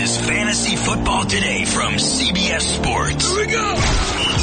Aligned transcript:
is 0.00 0.16
Fantasy 0.18 0.76
Football 0.76 1.26
Today 1.26 1.66
from 1.66 1.94
CBS 1.94 2.62
Sports. 2.62 3.28
Here 3.28 3.46
we 3.46 3.52
go. 3.52 3.74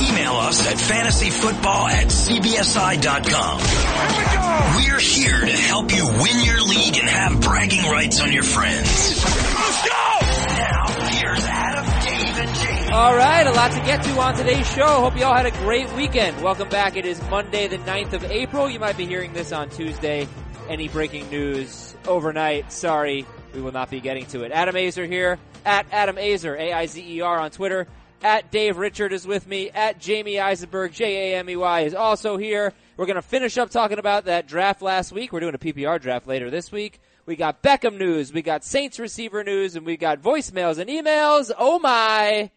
Email 0.08 0.34
us 0.34 0.68
at 0.68 0.78
fantasyfootball 0.78 1.90
at 1.90 2.08
cbsi.com. 2.08 3.60
Here 3.60 4.18
we 4.18 4.36
go. 4.36 4.94
We're 4.94 5.00
here 5.00 5.40
to 5.40 5.52
help 5.52 5.92
you 5.92 6.06
win 6.06 6.46
your 6.46 6.62
league 6.62 6.98
and 6.98 7.10
have 7.10 7.42
bragging 7.42 7.90
rights 7.90 8.22
on 8.22 8.32
your 8.32 8.44
friends. 8.44 9.24
Let's 9.24 9.88
go. 9.88 10.20
Now, 10.54 10.86
here's 11.10 11.46
Adam, 11.46 11.86
Dave, 12.06 12.38
and 12.38 12.50
Jamey. 12.50 12.92
All 12.92 13.16
right, 13.16 13.48
a 13.48 13.52
lot 13.52 13.72
to 13.72 13.80
get 13.80 14.04
to 14.04 14.20
on 14.20 14.36
today's 14.36 14.72
show. 14.72 14.86
Hope 14.86 15.18
you 15.18 15.26
all 15.26 15.36
had 15.36 15.48
a 15.48 15.52
great 15.52 15.92
weekend. 15.94 16.40
Welcome 16.44 16.70
back. 16.70 16.96
It 16.98 17.06
is 17.06 17.20
Monday, 17.30 17.68
the 17.68 17.80
9th 17.80 18.14
of 18.14 18.24
April. 18.26 18.70
You 18.70 18.80
might 18.80 18.98
be 18.98 19.08
hearing 19.08 19.34
this 19.34 19.52
on 19.52 19.70
Tuesday. 19.70 20.28
Any 20.70 20.88
breaking 20.88 21.32
news 21.32 21.96
overnight? 22.06 22.72
Sorry, 22.72 23.26
we 23.54 23.62
will 23.62 23.72
not 23.72 23.90
be 23.90 24.00
getting 24.00 24.26
to 24.28 24.44
it. 24.44 24.52
Adam 24.52 24.76
Aizer 24.76 25.08
here 25.08 25.40
at 25.66 25.86
Adam 25.92 26.16
Aizer, 26.16 26.58
A-I-Z-E-R 26.58 27.40
on 27.40 27.52
Twitter. 27.52 27.88
At 28.24 28.52
Dave 28.52 28.78
Richard 28.78 29.14
is 29.14 29.28
with 29.28 29.46
me. 29.46 29.70
At 29.70 30.00
Jamey 30.00 30.42
Eisenberg, 30.42 30.92
J-A-M-E-Y 30.94 31.82
is 31.82 31.94
also 31.94 32.38
here. 32.38 32.74
We're 32.96 33.06
going 33.06 33.16
to 33.16 33.22
finish 33.22 33.58
up 33.58 33.70
talking 33.70 34.00
about 34.00 34.26
that 34.26 34.48
draft 34.48 34.82
last 34.82 35.12
week. 35.12 35.32
We're 35.32 35.40
doing 35.40 35.54
a 35.54 35.60
PPR 35.60 36.02
draft 36.02 36.28
later 36.28 36.50
this 36.50 36.72
week. 36.72 37.00
We 37.28 37.36
got 37.36 37.62
Beckham 37.62 37.98
news, 37.98 38.32
we 38.32 38.42
got 38.42 38.64
Saints 38.64 39.00
receiver 39.00 39.44
news, 39.44 39.76
and 39.76 39.86
we 39.86 39.98
got 39.98 40.22
voicemails 40.22 40.78
and 40.78 40.90
emails. 40.90 41.52
Oh 41.58 41.78
my! 41.78 42.52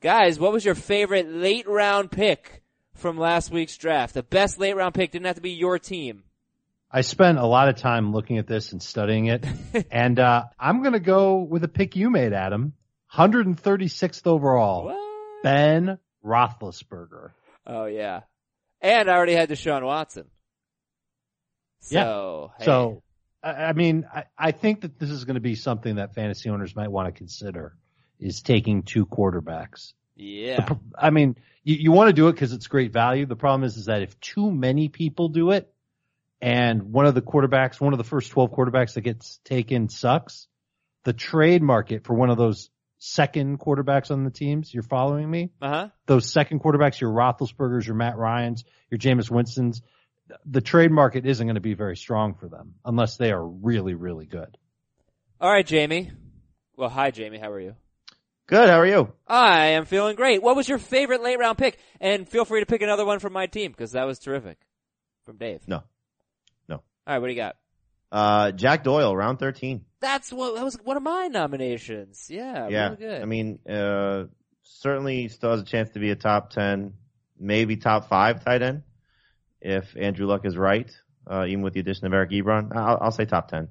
Guys, 0.00 0.40
what 0.40 0.52
was 0.52 0.64
your 0.64 0.74
favorite 0.74 1.28
late 1.28 1.68
round 1.68 2.10
pick 2.10 2.64
from 2.94 3.16
last 3.16 3.52
week's 3.52 3.76
draft? 3.78 4.14
The 4.14 4.24
best 4.24 4.58
late 4.58 4.74
round 4.74 4.94
pick 4.94 5.12
didn't 5.12 5.26
have 5.26 5.36
to 5.36 5.40
be 5.40 5.52
your 5.52 5.78
team. 5.78 6.24
I 6.92 7.00
spent 7.00 7.38
a 7.38 7.46
lot 7.46 7.68
of 7.68 7.76
time 7.76 8.12
looking 8.12 8.38
at 8.38 8.46
this 8.46 8.72
and 8.72 8.82
studying 8.82 9.26
it, 9.26 9.46
and 9.90 10.18
uh, 10.18 10.44
I'm 10.58 10.82
going 10.82 10.92
to 10.92 11.00
go 11.00 11.38
with 11.38 11.64
a 11.64 11.68
pick 11.68 11.96
you 11.96 12.10
made, 12.10 12.32
Adam. 12.32 12.74
136th 13.14 14.26
overall, 14.26 14.86
What? 14.86 15.42
Ben 15.42 15.98
Roethlisberger. 16.24 17.30
Oh 17.66 17.84
yeah. 17.86 18.20
And 18.80 19.10
I 19.10 19.14
already 19.14 19.34
had 19.34 19.48
Deshaun 19.48 19.84
Watson. 19.84 20.24
So, 21.80 22.52
hey. 22.58 22.64
So, 22.64 23.02
I, 23.42 23.50
I 23.50 23.72
mean, 23.72 24.06
I, 24.12 24.24
I 24.38 24.52
think 24.52 24.82
that 24.82 24.98
this 24.98 25.10
is 25.10 25.24
going 25.24 25.34
to 25.34 25.40
be 25.40 25.54
something 25.54 25.96
that 25.96 26.14
fantasy 26.14 26.48
owners 26.48 26.74
might 26.74 26.90
want 26.90 27.12
to 27.12 27.12
consider 27.16 27.76
is 28.18 28.42
taking 28.42 28.82
two 28.82 29.04
quarterbacks. 29.06 29.92
yeah. 30.16 30.64
The 30.64 30.78
I 30.96 31.10
mean, 31.10 31.36
you, 31.64 31.76
you 31.76 31.92
want 31.92 32.08
to 32.08 32.12
do 32.12 32.28
it 32.28 32.32
because 32.32 32.52
it's 32.52 32.66
great 32.66 32.92
value. 32.92 33.26
The 33.26 33.36
problem 33.36 33.64
is, 33.64 33.76
is 33.76 33.86
that 33.86 34.02
if 34.02 34.18
too 34.20 34.50
many 34.50 34.88
people 34.88 35.28
do 35.28 35.50
it, 35.50 35.72
and 36.42 36.92
one 36.92 37.06
of 37.06 37.14
the 37.14 37.22
quarterbacks, 37.22 37.80
one 37.80 37.94
of 37.94 37.98
the 37.98 38.04
first 38.04 38.32
12 38.32 38.50
quarterbacks 38.50 38.94
that 38.94 39.02
gets 39.02 39.38
taken 39.44 39.88
sucks, 39.88 40.48
the 41.04 41.12
trade 41.12 41.62
market 41.62 42.04
for 42.04 42.14
one 42.14 42.30
of 42.30 42.36
those 42.36 42.68
second 42.98 43.60
quarterbacks 43.60 44.10
on 44.10 44.24
the 44.24 44.30
teams, 44.30 44.74
you're 44.74 44.82
following 44.82 45.30
me? 45.30 45.50
Uh 45.62 45.68
huh. 45.68 45.88
Those 46.06 46.30
second 46.30 46.60
quarterbacks, 46.60 47.00
your 47.00 47.12
Roethlisbergers, 47.12 47.86
your 47.86 47.94
Matt 47.94 48.18
Ryans, 48.18 48.64
your 48.90 48.98
Jameis 48.98 49.30
Winstons, 49.30 49.82
the 50.44 50.60
trade 50.60 50.90
market 50.90 51.26
isn't 51.26 51.46
going 51.46 51.54
to 51.54 51.60
be 51.60 51.74
very 51.74 51.96
strong 51.96 52.34
for 52.34 52.48
them 52.48 52.74
unless 52.84 53.16
they 53.16 53.30
are 53.30 53.46
really, 53.46 53.94
really 53.94 54.26
good. 54.26 54.58
All 55.40 55.50
right, 55.50 55.66
Jamey. 55.66 56.10
Well, 56.76 56.88
hi, 56.88 57.12
Jamey. 57.12 57.40
How 57.40 57.52
are 57.52 57.60
you? 57.60 57.76
Good. 58.48 58.68
How 58.68 58.80
are 58.80 58.86
you? 58.86 59.12
I 59.28 59.66
am 59.68 59.84
feeling 59.84 60.16
great. 60.16 60.42
What 60.42 60.56
was 60.56 60.68
your 60.68 60.78
favorite 60.78 61.22
late 61.22 61.38
round 61.38 61.58
pick? 61.58 61.78
And 62.00 62.28
feel 62.28 62.44
free 62.44 62.60
to 62.60 62.66
pick 62.66 62.82
another 62.82 63.04
one 63.04 63.20
from 63.20 63.32
my 63.32 63.46
team 63.46 63.70
because 63.70 63.92
that 63.92 64.06
was 64.06 64.18
terrific. 64.18 64.58
From 65.24 65.36
Dave. 65.36 65.60
No. 65.68 65.84
All 67.06 67.14
right, 67.14 67.18
what 67.18 67.26
do 67.28 67.32
you 67.32 67.38
got? 67.38 67.56
Uh, 68.12 68.52
Jack 68.52 68.84
Doyle, 68.84 69.16
round 69.16 69.38
13. 69.38 69.84
That's 70.00 70.32
what 70.32 70.54
that 70.54 70.64
was 70.64 70.76
one 70.84 70.96
of 70.96 71.02
my 71.02 71.28
nominations. 71.28 72.26
Yeah, 72.28 72.68
yeah. 72.68 72.84
really 72.84 72.96
good. 72.96 73.22
I 73.22 73.24
mean, 73.24 73.58
uh, 73.68 74.24
certainly 74.62 75.28
still 75.28 75.52
has 75.52 75.60
a 75.60 75.64
chance 75.64 75.90
to 75.90 75.98
be 75.98 76.10
a 76.10 76.16
top 76.16 76.50
10, 76.50 76.92
maybe 77.38 77.76
top 77.76 78.08
five 78.08 78.44
tight 78.44 78.62
end 78.62 78.82
if 79.60 79.96
Andrew 79.96 80.26
Luck 80.26 80.44
is 80.44 80.56
right, 80.56 80.90
uh, 81.26 81.46
even 81.48 81.62
with 81.62 81.72
the 81.72 81.80
addition 81.80 82.06
of 82.06 82.12
Eric 82.12 82.30
Ebron. 82.30 82.74
I'll, 82.76 82.98
I'll 83.00 83.10
say 83.12 83.24
top 83.24 83.48
10. 83.48 83.68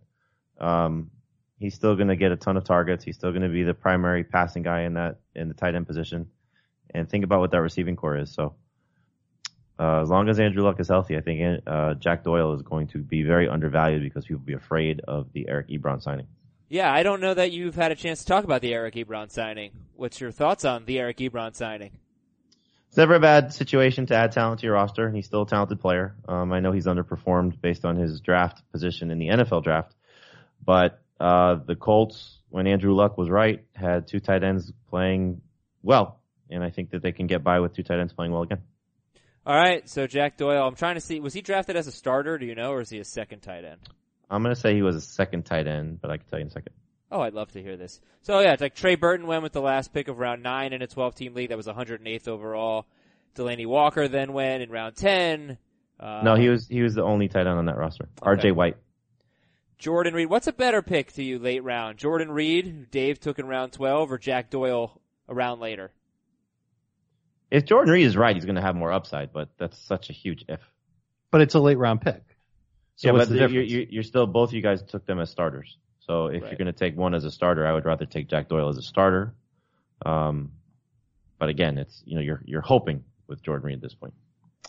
Um, 0.60 1.12
he's 1.60 1.76
still 1.76 1.96
going 1.96 2.08
to 2.08 2.16
get 2.16 2.32
a 2.32 2.38
ton 2.38 2.58
of 2.58 2.64
targets. 2.64 3.04
He's 3.04 3.16
still 3.16 3.32
going 3.32 3.44
to 3.44 3.50
be 3.50 3.64
the 3.64 3.74
primary 3.74 4.24
passing 4.24 4.64
guy 4.64 4.82
in 4.82 4.96
that, 4.96 5.20
in 5.36 5.48
the 5.48 5.54
tight 5.54 5.76
end 5.76 5.88
position. 5.88 6.28
And 6.94 7.10
think 7.10 7.24
about 7.24 7.40
what 7.40 7.52
that 7.52 7.62
receiving 7.62 7.96
corps 7.96 8.18
is. 8.18 8.34
So, 8.34 8.56
uh, 9.82 10.02
as 10.04 10.10
long 10.10 10.30
as 10.30 10.40
Andrew 10.40 10.64
Luck 10.64 10.80
is 10.80 10.90
healthy, 10.90 11.18
I 11.18 11.22
think 11.22 11.64
uh, 11.66 11.96
Jack 11.96 12.24
Doyle 12.24 12.54
is 12.54 12.62
going 12.62 12.88
to 12.90 13.00
be 13.00 13.24
very 13.24 13.50
undervalued 13.50 14.04
because 14.04 14.26
people 14.26 14.42
will 14.42 14.46
be 14.46 14.54
afraid 14.54 15.02
of 15.08 15.34
the 15.34 15.50
Eric 15.50 15.70
Ebron 15.70 16.04
signing. 16.04 16.28
yeah, 16.70 16.94
I 16.94 17.02
don't 17.02 17.20
know 17.20 17.34
that 17.34 17.52
you've 17.52 17.74
had 17.74 17.92
a 17.92 17.96
chance 17.96 18.20
to 18.20 18.26
talk 18.28 18.44
about 18.44 18.62
the 18.62 18.76
Eric 18.76 18.94
Ebron 18.94 19.32
signing. 19.32 19.72
What's 19.96 20.22
your 20.22 20.32
thoughts 20.32 20.66
on 20.66 20.86
the 20.86 21.00
Eric 21.00 21.18
Ebron 21.18 21.56
signing? 21.56 21.92
It's 22.90 22.98
never 22.98 23.16
a 23.16 23.20
bad 23.20 23.54
situation 23.54 24.06
to 24.08 24.16
add 24.16 24.34
talent 24.34 24.60
to 24.60 24.68
your 24.68 24.76
roster. 24.76 25.10
He's 25.10 25.26
still 25.26 25.42
a 25.44 25.48
talented 25.48 25.80
player. 25.80 26.14
Um, 26.28 26.54
I 26.54 26.60
know 26.60 26.72
he's 26.72 26.86
underperformed 26.86 27.60
based 27.60 27.84
on 27.84 27.96
his 27.96 28.22
draft 28.22 28.62
position 28.72 29.10
in 29.10 29.18
the 29.18 29.30
NFL 29.30 29.64
draft, 29.64 29.96
but 30.64 31.02
uh, 31.20 31.56
the 31.56 31.76
Colts, 31.76 32.38
when 32.50 32.68
Andrew 32.68 32.94
Luck 32.94 33.18
was 33.18 33.32
right, 33.32 33.64
had 33.74 34.08
two 34.08 34.20
tight 34.20 34.44
ends 34.44 34.72
playing 34.90 35.42
well, 35.82 36.20
and 36.52 36.64
I 36.64 36.70
think 36.70 36.92
that 36.92 37.02
they 37.02 37.14
can 37.14 37.26
get 37.26 37.44
by 37.44 37.62
with 37.62 37.74
two 37.74 37.82
tight 37.82 38.00
ends 38.00 38.14
playing 38.14 38.32
well 38.32 38.44
again. 38.44 38.62
All 39.46 39.56
right, 39.56 39.88
so 39.90 40.06
Jack 40.06 40.38
Doyle. 40.38 40.68
I'm 40.68 40.76
trying 40.76 40.96
to 40.96 41.02
see. 41.02 41.20
Was 41.20 41.34
he 41.34 41.42
drafted 41.42 41.76
as 41.76 41.88
a 41.88 41.92
starter? 41.92 42.38
Do 42.38 42.46
you 42.46 42.54
know, 42.54 42.72
or 42.72 42.82
is 42.82 42.90
he 42.90 43.00
a 43.00 43.04
second 43.04 43.40
tight 43.42 43.66
end? 43.66 43.80
I'm 44.30 44.44
gonna 44.44 44.56
say 44.56 44.76
he 44.76 44.82
was 44.82 44.96
a 44.96 45.02
second 45.02 45.46
tight 45.46 45.68
end, 45.68 46.00
but 46.00 46.12
I 46.12 46.18
can 46.18 46.28
tell 46.28 46.40
you 46.40 46.44
in 46.44 46.48
a 46.48 46.52
second. 46.52 46.74
Oh, 47.12 47.22
I'd 47.22 47.34
love 47.34 47.52
to 47.54 47.62
hear 47.62 47.76
this. 47.76 48.00
So 48.22 48.40
yeah, 48.40 48.54
it's 48.54 48.62
like 48.62 48.76
Trey 48.76 48.96
Burton 48.96 49.28
went 49.28 49.44
with 49.44 49.52
the 49.52 49.62
last 49.62 49.94
pick 49.94 50.08
of 50.08 50.20
round 50.20 50.42
nine 50.42 50.72
in 50.72 50.82
a 50.82 50.88
12 50.88 51.16
team 51.16 51.34
league. 51.34 51.50
That 51.50 51.58
was 51.58 51.68
108th 51.68 52.28
overall. 52.28 52.86
Delanie 53.36 53.68
Walker 53.68 54.08
then 54.08 54.32
went 54.32 54.64
in 54.64 54.70
round 54.70 54.96
10. 54.96 55.58
Uh, 56.00 56.22
no, 56.24 56.36
he 56.36 56.48
was 56.48 56.68
he 56.68 56.82
was 56.82 56.96
the 56.96 57.04
only 57.04 57.28
tight 57.28 57.48
end 57.48 57.50
on 57.60 57.66
that 57.66 57.78
roster. 57.78 58.06
Okay. 58.06 58.30
R.J. 58.30 58.52
White. 58.52 58.78
Jordan 59.78 60.14
Reed. 60.14 60.30
What's 60.30 60.48
a 60.48 60.54
better 60.54 60.82
pick 60.82 61.12
to 61.14 61.24
you 61.24 61.40
late 61.40 61.64
round? 61.64 61.98
Jordan 61.98 62.32
Reed, 62.32 62.68
who 62.68 62.86
Dave 62.86 63.20
took 63.20 63.40
in 63.40 63.48
round 63.48 63.74
12, 63.74 64.12
or 64.12 64.18
Jack 64.20 64.52
Doyle 64.52 65.02
around 65.28 65.60
later? 65.60 65.92
If 67.52 67.66
Jordan 67.66 67.92
Reed 67.94 68.08
is 68.08 68.16
right, 68.18 68.36
he's 68.36 68.46
gonna 68.46 68.62
have 68.62 68.76
more 68.76 68.92
upside, 68.92 69.32
but 69.34 69.50
that's 69.60 69.78
such 69.78 70.10
a 70.10 70.14
huge 70.14 70.46
if. 70.48 70.62
But 71.32 71.42
it's 71.42 71.54
a 71.54 71.60
late 71.60 71.78
round 71.78 72.02
pick. 72.02 72.24
So 72.96 73.08
yeah, 73.08 73.14
what's 73.14 73.26
but 73.26 73.34
the 73.34 73.40
you're, 73.40 73.48
difference? 73.48 73.72
you're, 73.72 73.84
you're 73.84 74.04
still 74.04 74.26
both 74.28 74.50
of 74.50 74.54
you 74.54 74.62
guys 74.62 74.82
took 74.84 75.06
them 75.06 75.20
as 75.20 75.30
starters. 75.30 75.78
So 76.00 76.28
if 76.28 76.42
Right. 76.42 76.52
you're 76.52 76.58
going 76.58 76.66
to 76.68 76.74
take 76.74 76.98
one 76.98 77.14
as 77.14 77.24
a 77.26 77.32
starter, 77.32 77.66
I 77.66 77.74
would 77.74 77.86
rather 77.86 78.06
take 78.06 78.28
Jack 78.28 78.50
Doyle 78.50 78.70
as 78.70 78.78
a 78.78 78.82
starter. 78.82 79.34
Um, 80.06 80.52
but 81.40 81.50
again, 81.50 81.78
it's 81.78 82.02
you 82.06 82.16
know 82.16 82.22
you're 82.22 82.42
you're 82.46 82.62
hoping 82.62 83.04
with 83.28 83.42
Jordan 83.44 83.66
Reed 83.66 83.76
at 83.76 83.82
this 83.82 83.94
point. 83.96 84.14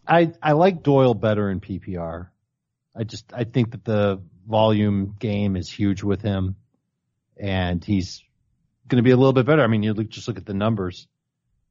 I, 0.06 0.32
I 0.43 0.53
like 0.53 0.82
Doyle 0.82 1.14
better 1.14 1.50
in 1.50 1.60
PPR. 1.60 2.28
I 2.97 3.04
just, 3.04 3.32
I 3.32 3.44
think 3.44 3.70
that 3.72 3.84
the 3.84 4.20
volume 4.47 5.14
game 5.19 5.56
is 5.56 5.70
huge 5.70 6.03
with 6.03 6.22
him 6.22 6.56
and 7.37 7.82
he's 7.84 8.22
going 8.88 8.97
to 8.99 9.03
be 9.03 9.12
a 9.12 9.16
little 9.16 9.32
bit 9.32 9.47
better. 9.47 9.62
I 9.62 9.66
mean, 9.69 9.82
you 9.82 9.94
look, 9.94 10.09
just 10.09 10.28
look 10.28 10.38
at 10.38 10.47
the 10.47 10.54
numbers. 10.54 11.06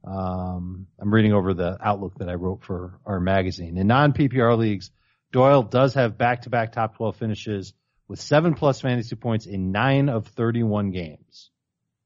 Um, 0.04 0.88
I'm 1.00 1.14
reading 1.14 1.34
over 1.34 1.54
the 1.54 1.78
outlook 1.82 2.18
that 2.18 2.30
I 2.30 2.36
wrote 2.36 2.64
for 2.64 3.00
our 3.06 3.20
magazine. 3.20 3.78
In 3.78 3.88
non 3.88 4.14
PPR 4.14 4.58
leagues, 4.58 4.92
Doyle 5.32 5.64
does 5.64 5.94
have 5.94 6.18
back 6.18 6.44
to 6.44 6.50
back 6.50 6.72
top 6.72 6.98
12 6.98 7.16
finishes 7.16 7.74
with 8.08 8.20
seven 8.20 8.54
plus 8.54 8.82
fantasy 8.82 9.16
points 9.16 9.46
in 9.46 9.72
nine 9.72 10.10
of 10.10 10.28
31 10.28 10.92
games. 10.92 11.52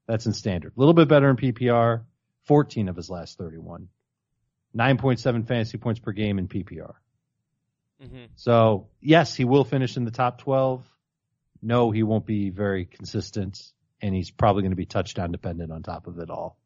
That's 0.08 0.26
in 0.26 0.34
standard. 0.34 0.74
A 0.76 0.80
little 0.80 0.94
bit 0.94 1.08
better 1.08 1.30
in 1.30 1.38
PPR, 1.38 2.04
14 2.44 2.90
of 2.90 2.96
his 2.96 3.10
last 3.10 3.38
31. 3.38 3.88
9.7 4.78 5.48
fantasy 5.48 5.78
points 5.78 6.00
per 6.00 6.12
game 6.12 6.38
in 6.38 6.48
PPR. 6.48 6.94
Mm-hmm. 8.04 8.26
So 8.36 8.90
yes, 9.02 9.36
he 9.36 9.46
will 9.46 9.64
finish 9.64 9.98
in 9.98 10.04
the 10.04 10.12
top 10.12 10.40
12. 10.40 10.86
No, 11.62 11.92
he 11.92 12.04
won't 12.04 12.26
be 12.26 12.50
very 12.50 12.86
consistent 12.86 13.60
and 14.02 14.14
he's 14.14 14.30
probably 14.30 14.62
going 14.62 14.74
to 14.74 14.76
be 14.76 14.86
touchdown 14.86 15.32
dependent 15.32 15.72
on 15.72 15.82
top 15.82 16.08
of 16.08 16.20
it 16.20 16.30
all. 16.30 16.60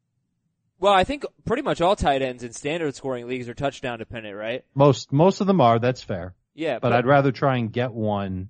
Well, 0.80 0.94
I 0.94 1.04
think 1.04 1.24
pretty 1.44 1.62
much 1.62 1.80
all 1.82 1.94
tight 1.94 2.22
ends 2.22 2.42
in 2.42 2.52
standard 2.52 2.94
scoring 2.94 3.28
leagues 3.28 3.48
are 3.48 3.54
touchdown 3.54 3.98
dependent, 3.98 4.34
right? 4.34 4.64
Most, 4.74 5.12
most 5.12 5.42
of 5.42 5.46
them 5.46 5.60
are, 5.60 5.78
that's 5.78 6.02
fair. 6.02 6.34
Yeah, 6.54 6.78
But 6.78 6.92
I'd 6.92 7.06
rather 7.06 7.32
try 7.32 7.58
and 7.58 7.72
get 7.72 7.92
one 7.92 8.48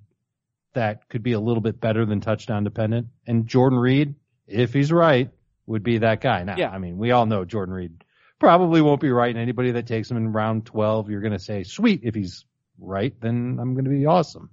that 0.73 1.07
could 1.09 1.23
be 1.23 1.33
a 1.33 1.39
little 1.39 1.61
bit 1.61 1.79
better 1.79 2.05
than 2.05 2.21
touchdown 2.21 2.63
dependent. 2.63 3.07
And 3.27 3.47
Jordan 3.47 3.77
Reed, 3.77 4.15
if 4.47 4.73
he's 4.73 4.91
right, 4.91 5.29
would 5.65 5.83
be 5.83 5.99
that 5.99 6.21
guy. 6.21 6.43
Now, 6.43 6.55
Yeah. 6.57 6.69
I 6.69 6.77
mean, 6.77 6.97
we 6.97 7.11
all 7.11 7.25
know 7.25 7.45
Jordan 7.45 7.75
Reed 7.75 8.03
probably 8.39 8.81
won't 8.81 9.01
be 9.01 9.11
right. 9.11 9.29
And 9.29 9.39
anybody 9.39 9.71
that 9.71 9.87
takes 9.87 10.09
him 10.09 10.17
in 10.17 10.31
round 10.31 10.65
12, 10.65 11.09
you're 11.09 11.21
going 11.21 11.33
to 11.33 11.39
say, 11.39 11.63
sweet. 11.63 12.01
If 12.03 12.15
he's 12.15 12.45
right, 12.79 13.13
then 13.21 13.57
I'm 13.61 13.73
going 13.73 13.85
to 13.85 13.91
be 13.91 14.05
awesome. 14.05 14.49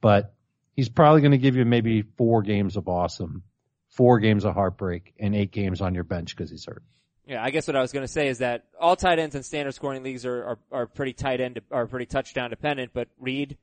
But 0.00 0.34
he's 0.76 0.88
probably 0.88 1.22
going 1.22 1.32
to 1.32 1.38
give 1.38 1.56
you 1.56 1.64
maybe 1.64 2.02
four 2.02 2.42
games 2.42 2.76
of 2.76 2.86
awesome, 2.86 3.42
four 3.88 4.20
games 4.20 4.44
of 4.44 4.54
heartbreak, 4.54 5.14
and 5.18 5.34
eight 5.34 5.50
games 5.50 5.80
on 5.80 5.94
your 5.94 6.04
bench 6.04 6.36
because 6.36 6.50
he's 6.50 6.64
hurt. 6.66 6.84
Yeah, 7.28 7.44
I 7.44 7.50
guess 7.50 7.66
what 7.66 7.76
I 7.76 7.82
was 7.82 7.92
going 7.92 8.06
to 8.06 8.12
say 8.12 8.28
is 8.28 8.38
that 8.38 8.64
all 8.80 8.96
tight 8.96 9.18
ends 9.18 9.34
in 9.34 9.42
standard 9.42 9.74
scoring 9.74 10.02
leagues 10.02 10.24
are, 10.24 10.44
are, 10.44 10.58
are 10.72 10.86
pretty 10.86 11.12
tight 11.12 11.42
end, 11.42 11.60
are 11.70 11.86
pretty 11.86 12.06
touchdown 12.06 12.48
dependent, 12.48 12.92
but 12.94 13.08
Reed, 13.20 13.58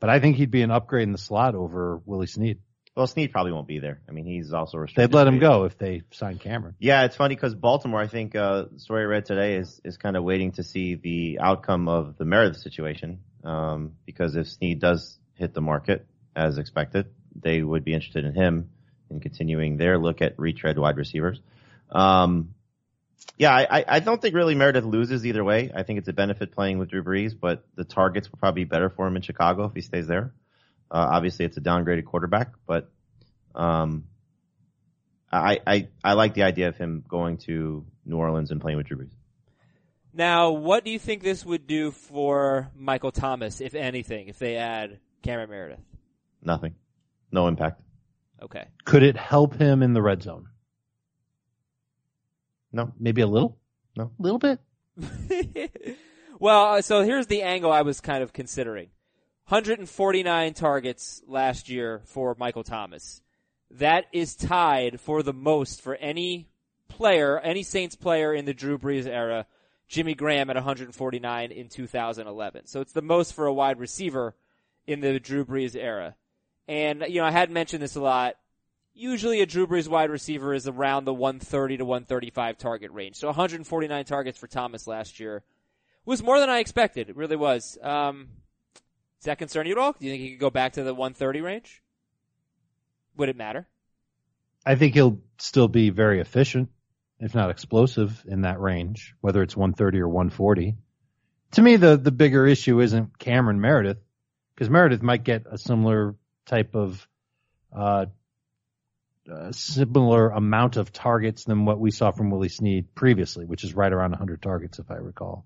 But 0.00 0.10
I 0.10 0.20
think 0.20 0.36
he'd 0.36 0.52
be 0.52 0.62
an 0.62 0.70
upgrade 0.70 1.02
in 1.02 1.12
the 1.12 1.18
slot 1.18 1.54
over 1.54 2.00
Willie 2.06 2.28
Snead. 2.28 2.60
Well, 2.96 3.06
Snead 3.06 3.32
probably 3.32 3.52
won't 3.52 3.68
be 3.68 3.80
there. 3.80 4.00
I 4.08 4.12
mean, 4.12 4.24
he's 4.24 4.52
also 4.52 4.78
restricted. 4.78 5.10
They'd 5.10 5.16
let 5.16 5.26
him 5.26 5.38
go 5.38 5.64
if 5.64 5.76
they 5.78 6.02
sign 6.12 6.38
Cameron. 6.38 6.76
Yeah, 6.78 7.04
it's 7.04 7.16
funny 7.16 7.34
because 7.34 7.54
Baltimore, 7.54 8.00
I 8.00 8.06
think, 8.06 8.34
uh, 8.34 8.66
the 8.72 8.80
story 8.80 9.02
I 9.02 9.06
read 9.06 9.24
today 9.24 9.56
is, 9.56 9.80
is 9.84 9.96
kind 9.96 10.16
of 10.16 10.24
waiting 10.24 10.52
to 10.52 10.62
see 10.62 10.94
the 10.94 11.38
outcome 11.40 11.88
of 11.88 12.16
the 12.16 12.24
Meredith 12.24 12.60
situation. 12.60 13.20
Um, 13.44 13.92
because 14.06 14.36
if 14.36 14.48
Snead 14.48 14.80
does 14.80 15.18
hit 15.34 15.54
the 15.54 15.60
market 15.60 16.06
as 16.38 16.56
expected, 16.56 17.06
they 17.34 17.62
would 17.62 17.84
be 17.84 17.94
interested 17.94 18.24
in 18.24 18.34
him 18.34 18.70
in 19.10 19.20
continuing 19.20 19.76
their 19.76 19.98
look 19.98 20.22
at 20.22 20.38
retread 20.38 20.78
wide 20.78 20.96
receivers. 20.96 21.40
Um, 21.90 22.54
yeah, 23.36 23.52
I, 23.54 23.84
I 23.86 24.00
don't 24.00 24.22
think 24.22 24.34
really 24.34 24.54
Meredith 24.54 24.84
loses 24.84 25.26
either 25.26 25.42
way. 25.42 25.70
I 25.74 25.82
think 25.82 25.98
it's 25.98 26.08
a 26.08 26.12
benefit 26.12 26.52
playing 26.52 26.78
with 26.78 26.90
Drew 26.90 27.02
Brees, 27.02 27.32
but 27.38 27.64
the 27.74 27.84
targets 27.84 28.30
will 28.30 28.38
probably 28.38 28.64
be 28.64 28.68
better 28.68 28.88
for 28.88 29.06
him 29.06 29.16
in 29.16 29.22
Chicago 29.22 29.64
if 29.64 29.74
he 29.74 29.80
stays 29.80 30.06
there. 30.06 30.32
Uh, 30.90 31.06
obviously, 31.10 31.44
it's 31.44 31.56
a 31.56 31.60
downgraded 31.60 32.04
quarterback, 32.04 32.52
but 32.66 32.90
um, 33.54 34.04
I, 35.30 35.60
I 35.66 35.88
I 36.02 36.12
like 36.14 36.34
the 36.34 36.44
idea 36.44 36.68
of 36.68 36.76
him 36.76 37.04
going 37.06 37.38
to 37.38 37.84
New 38.06 38.16
Orleans 38.16 38.50
and 38.50 38.60
playing 38.60 38.78
with 38.78 38.86
Drew 38.86 38.98
Brees. 38.98 39.12
Now, 40.14 40.52
what 40.52 40.84
do 40.84 40.90
you 40.90 40.98
think 40.98 41.22
this 41.22 41.44
would 41.44 41.66
do 41.66 41.90
for 41.90 42.70
Michael 42.74 43.12
Thomas, 43.12 43.60
if 43.60 43.74
anything, 43.74 44.28
if 44.28 44.38
they 44.38 44.56
add 44.56 44.98
Cameron 45.22 45.50
Meredith? 45.50 45.87
Nothing, 46.42 46.74
no 47.32 47.48
impact. 47.48 47.80
Okay. 48.42 48.66
Could 48.84 49.02
it 49.02 49.16
help 49.16 49.54
him 49.54 49.82
in 49.82 49.92
the 49.92 50.02
red 50.02 50.22
zone? 50.22 50.48
No, 52.72 52.92
Maybe 52.98 53.22
a 53.22 53.26
little? 53.26 53.58
No. 53.96 54.12
A 54.18 54.22
little 54.22 54.38
bit? 54.38 54.60
well, 56.38 56.74
uh, 56.74 56.82
so 56.82 57.02
here's 57.02 57.26
the 57.26 57.42
angle 57.42 57.72
I 57.72 57.82
was 57.82 58.00
kind 58.00 58.22
of 58.22 58.32
considering. 58.32 58.88
149 59.48 60.54
targets 60.54 61.22
last 61.26 61.68
year 61.68 62.02
for 62.04 62.36
Michael 62.38 62.64
Thomas. 62.64 63.22
That 63.70 64.04
is 64.12 64.36
tied 64.36 65.00
for 65.00 65.22
the 65.22 65.32
most 65.32 65.80
for 65.80 65.94
any 65.96 66.48
player, 66.88 67.38
any 67.40 67.62
Saints 67.62 67.96
player 67.96 68.34
in 68.34 68.44
the 68.44 68.54
Drew 68.54 68.78
Brees 68.78 69.06
era. 69.06 69.46
Jimmy 69.88 70.14
Graham 70.14 70.50
at 70.50 70.56
149 70.56 71.50
in 71.50 71.68
2011. 71.68 72.66
So 72.66 72.82
it's 72.82 72.92
the 72.92 73.00
most 73.00 73.32
for 73.32 73.46
a 73.46 73.54
wide 73.54 73.78
receiver 73.80 74.34
in 74.86 75.00
the 75.00 75.18
Drew 75.18 75.46
Brees 75.46 75.74
era. 75.74 76.14
And, 76.68 77.04
you 77.08 77.20
know, 77.20 77.26
I 77.26 77.30
had 77.30 77.50
mentioned 77.50 77.82
this 77.82 77.96
a 77.96 78.00
lot. 78.00 78.36
Usually 78.94 79.40
a 79.40 79.46
Drew 79.46 79.66
Brees 79.66 79.88
wide 79.88 80.10
receiver 80.10 80.52
is 80.52 80.68
around 80.68 81.06
the 81.06 81.14
130 81.14 81.78
to 81.78 81.84
135 81.84 82.58
target 82.58 82.90
range. 82.92 83.16
So 83.16 83.28
149 83.28 84.04
targets 84.04 84.38
for 84.38 84.46
Thomas 84.46 84.86
last 84.86 85.18
year 85.18 85.42
was 86.04 86.22
more 86.22 86.38
than 86.38 86.50
I 86.50 86.58
expected. 86.58 87.08
It 87.08 87.16
really 87.16 87.36
was. 87.36 87.78
Um, 87.82 88.28
does 89.18 89.24
that 89.24 89.38
concern 89.38 89.66
you 89.66 89.72
at 89.72 89.78
all? 89.78 89.92
Do 89.98 90.06
you 90.06 90.12
think 90.12 90.22
he 90.22 90.30
could 90.30 90.40
go 90.40 90.50
back 90.50 90.74
to 90.74 90.82
the 90.82 90.94
130 90.94 91.40
range? 91.40 91.82
Would 93.16 93.28
it 93.28 93.36
matter? 93.36 93.66
I 94.66 94.74
think 94.74 94.94
he'll 94.94 95.20
still 95.38 95.68
be 95.68 95.90
very 95.90 96.20
efficient, 96.20 96.68
if 97.18 97.34
not 97.34 97.50
explosive, 97.50 98.22
in 98.26 98.42
that 98.42 98.60
range, 98.60 99.14
whether 99.20 99.42
it's 99.42 99.56
130 99.56 100.00
or 100.00 100.08
140. 100.08 100.76
To 101.52 101.62
me, 101.62 101.76
the, 101.76 101.96
the 101.96 102.12
bigger 102.12 102.46
issue 102.46 102.80
isn't 102.80 103.18
Cameron 103.18 103.60
Meredith, 103.60 103.98
because 104.54 104.68
Meredith 104.68 105.02
might 105.02 105.24
get 105.24 105.46
a 105.50 105.56
similar 105.56 106.14
type 106.48 106.74
of, 106.74 107.06
uh, 107.74 108.06
uh, 109.30 109.52
similar 109.52 110.30
amount 110.30 110.76
of 110.76 110.92
targets 110.92 111.44
than 111.44 111.64
what 111.64 111.78
we 111.78 111.90
saw 111.90 112.10
from 112.10 112.30
Willie 112.30 112.48
Snead 112.48 112.94
previously, 112.94 113.44
which 113.44 113.62
is 113.62 113.74
right 113.74 113.92
around 113.92 114.12
100 114.12 114.40
targets, 114.40 114.78
if 114.78 114.90
I 114.90 114.96
recall. 114.96 115.44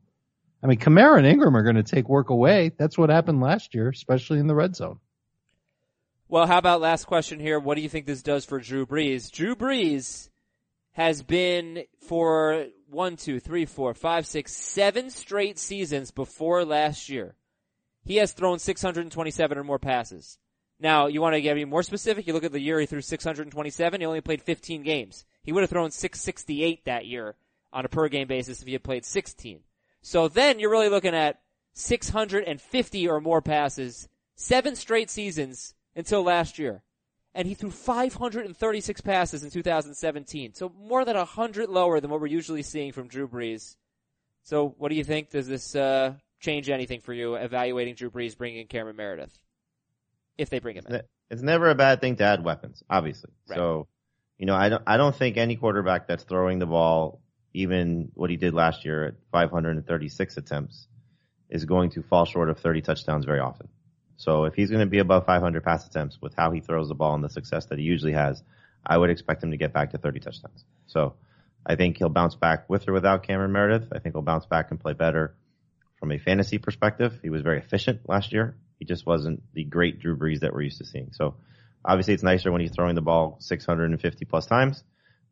I 0.63 0.69
mean, 0.69 0.79
Kamara 0.79 1.19
and 1.19 1.27
Ingram 1.27 1.57
are 1.57 1.65
going 1.65 1.77
to 1.77 1.83
take 1.83 2.09
work 2.09 2.31
away. 2.31 2.71
That's 2.77 2.97
what 2.97 3.11
happened 3.11 3.41
last 3.41 3.75
year, 3.75 3.89
especially 3.89 4.39
in 4.39 4.47
the 4.47 4.55
red 4.55 4.77
zone. 4.77 5.01
Well, 6.29 6.47
how 6.47 6.59
about 6.59 6.81
last 6.81 7.07
question 7.07 7.41
here? 7.41 7.59
What 7.59 7.75
do 7.75 7.83
you 7.83 7.89
think 7.89 8.07
this 8.07 8.23
does 8.23 8.45
for 8.45 8.61
Drew 8.61 8.87
Brees? 8.87 9.31
Drew 9.31 9.57
Brees 9.57 10.31
has 10.93 11.23
been 11.23 11.85
for 12.07 12.67
one, 12.89 13.17
two, 13.17 13.41
three, 13.41 13.65
four, 13.65 13.95
five, 13.95 14.27
six, 14.27 14.55
seven 14.55 15.11
straight 15.11 15.59
seasons 15.59 16.11
before 16.11 16.65
last 16.65 17.09
year. 17.09 17.35
He 18.05 18.17
has 18.17 18.33
thrown 18.33 18.59
627 18.59 19.59
or 19.59 19.65
more 19.65 19.79
passes. 19.79 20.39
Now, 20.81 21.07
you 21.07 21.21
want 21.21 21.35
to 21.35 21.41
get 21.41 21.69
more 21.69 21.83
specific? 21.83 22.27
You 22.27 22.33
look 22.33 22.45
at 22.45 22.53
the 22.53 22.61
year 22.61 22.81
he 22.81 22.87
threw 22.87 23.01
627. 23.01 24.01
He 24.01 24.07
only 24.07 24.21
played 24.21 24.43
15 24.43 24.83
games. 24.83 25.25
He 25.43 25.53
would 25.53 25.63
have 25.63 25.71
thrown 25.71 25.91
668 25.91 26.85
that 26.85 27.07
year 27.07 27.37
on 27.73 27.85
a 27.85 27.89
per 27.89 28.09
game 28.09 28.29
basis 28.29 28.61
if 28.61 28.67
he 28.67 28.73
had 28.73 28.83
played 28.83 29.05
16. 29.05 29.61
So 30.03 30.29
then 30.29 30.59
you're 30.59 30.71
really 30.71 30.89
looking 30.89 31.15
at 31.15 31.41
650 31.75 33.09
or 33.09 33.21
more 33.21 33.41
passes, 33.41 34.09
seven 34.35 34.77
straight 34.77 35.11
seasons 35.11 35.75
until 35.95 36.23
last 36.23 36.59
year. 36.59 36.83
And 37.35 37.49
he 37.49 37.55
threw 37.55 37.71
536 37.71 39.01
passes 39.01 39.43
in 39.43 39.51
2017. 39.51 40.55
So 40.55 40.71
more 40.79 41.05
than 41.05 41.17
100 41.17 41.69
lower 41.71 42.01
than 42.01 42.11
what 42.11 42.21
we're 42.21 42.27
usually 42.27 42.63
seeing 42.63 42.93
from 42.93 43.09
Drew 43.09 43.27
Brees. 43.27 43.77
So 44.43 44.75
what 44.77 44.91
do 44.91 44.97
you 44.97 45.05
think? 45.05 45.31
Does 45.31 45.47
this, 45.47 45.75
uh, 45.75 46.15
change 46.43 46.69
anything 46.69 47.01
for 47.01 47.15
you 47.15 47.37
evaluating 47.37 47.95
Drew 47.95 48.11
Brees 48.11 48.37
bringing 48.37 48.61
in 48.61 48.67
Cameron 48.67 48.97
Meredith? 48.97 49.39
If 50.43 50.51
they 50.51 50.59
bring 50.59 50.77
him 50.77 50.85
in. 50.89 51.03
It's 51.31 51.43
never 51.43 51.71
a 51.71 51.75
bad 51.75 52.01
thing 52.01 52.17
to 52.17 52.25
add 52.25 52.45
weapons, 52.45 52.83
obviously. 52.91 53.31
Right. 53.49 53.57
So, 53.57 53.87
you 54.39 54.47
know, 54.47 54.55
I 54.55 54.69
don't, 54.69 54.83
I 54.87 54.97
don't 54.97 55.15
think 55.15 55.37
any 55.37 55.57
quarterback 55.57 56.07
that's 56.09 56.25
throwing 56.25 56.59
the 56.59 56.67
ball, 56.67 57.23
even 57.55 58.11
what 58.15 58.29
he 58.29 58.37
did 58.37 58.53
last 58.53 58.85
year 58.85 59.07
at 59.07 59.15
536 59.31 60.37
attempts, 60.37 60.89
is 61.49 61.65
going 61.65 61.91
to 61.91 62.03
fall 62.03 62.25
short 62.25 62.51
of 62.51 62.59
30 62.59 62.83
touchdowns 62.83 63.25
very 63.25 63.41
often. 63.41 63.69
So 64.17 64.45
if 64.45 64.55
he's 64.55 64.69
going 64.69 64.81
to 64.81 64.91
be 64.91 64.99
above 64.99 65.27
500 65.27 65.65
pass 65.65 65.87
attempts 65.87 66.19
with 66.21 66.35
how 66.35 66.51
he 66.51 66.61
throws 66.61 66.89
the 66.89 66.95
ball 66.95 67.15
and 67.15 67.25
the 67.25 67.29
success 67.31 67.67
that 67.67 67.79
he 67.79 67.85
usually 67.85 68.13
has, 68.13 68.43
I 68.85 68.99
would 68.99 69.11
expect 69.11 69.43
him 69.43 69.53
to 69.53 69.57
get 69.57 69.73
back 69.73 69.93
to 69.93 69.99
30 69.99 70.21
touchdowns. 70.21 70.65
So 70.87 71.15
I 71.65 71.77
think 71.77 71.99
he'll 71.99 72.09
bounce 72.09 72.35
back 72.35 72.69
with 72.69 72.89
or 72.89 72.93
without 72.93 73.23
Cameron 73.23 73.53
Meredith. 73.53 73.89
I 73.93 74.01
think 74.01 74.15
he'll 74.15 74.23
bounce 74.23 74.47
back 74.47 74.71
and 74.71 74.81
play 74.81 74.93
better 74.93 75.35
from 75.99 76.13
a 76.13 76.19
fantasy 76.19 76.59
perspective. 76.59 77.21
He 77.23 77.31
was 77.31 77.43
very 77.43 77.59
efficient 77.59 78.09
last 78.09 78.33
year. 78.33 78.57
He 78.83 78.87
just 78.87 79.07
wasn't 79.07 79.45
the 79.55 79.63
great 79.63 80.01
Drew 80.01 80.17
Brees 80.17 80.41
that 80.41 80.53
we're 80.53 80.63
used 80.63 80.79
to 80.79 80.85
seeing. 80.85 81.13
So 81.13 81.37
obviously 81.85 82.15
it's 82.15 82.25
nicer 82.25 82.51
when 82.51 82.61
he's 82.61 82.73
throwing 82.73 82.97
the 82.97 83.01
ball 83.01 83.37
650 83.39 84.25
plus 84.25 84.45
times, 84.47 84.83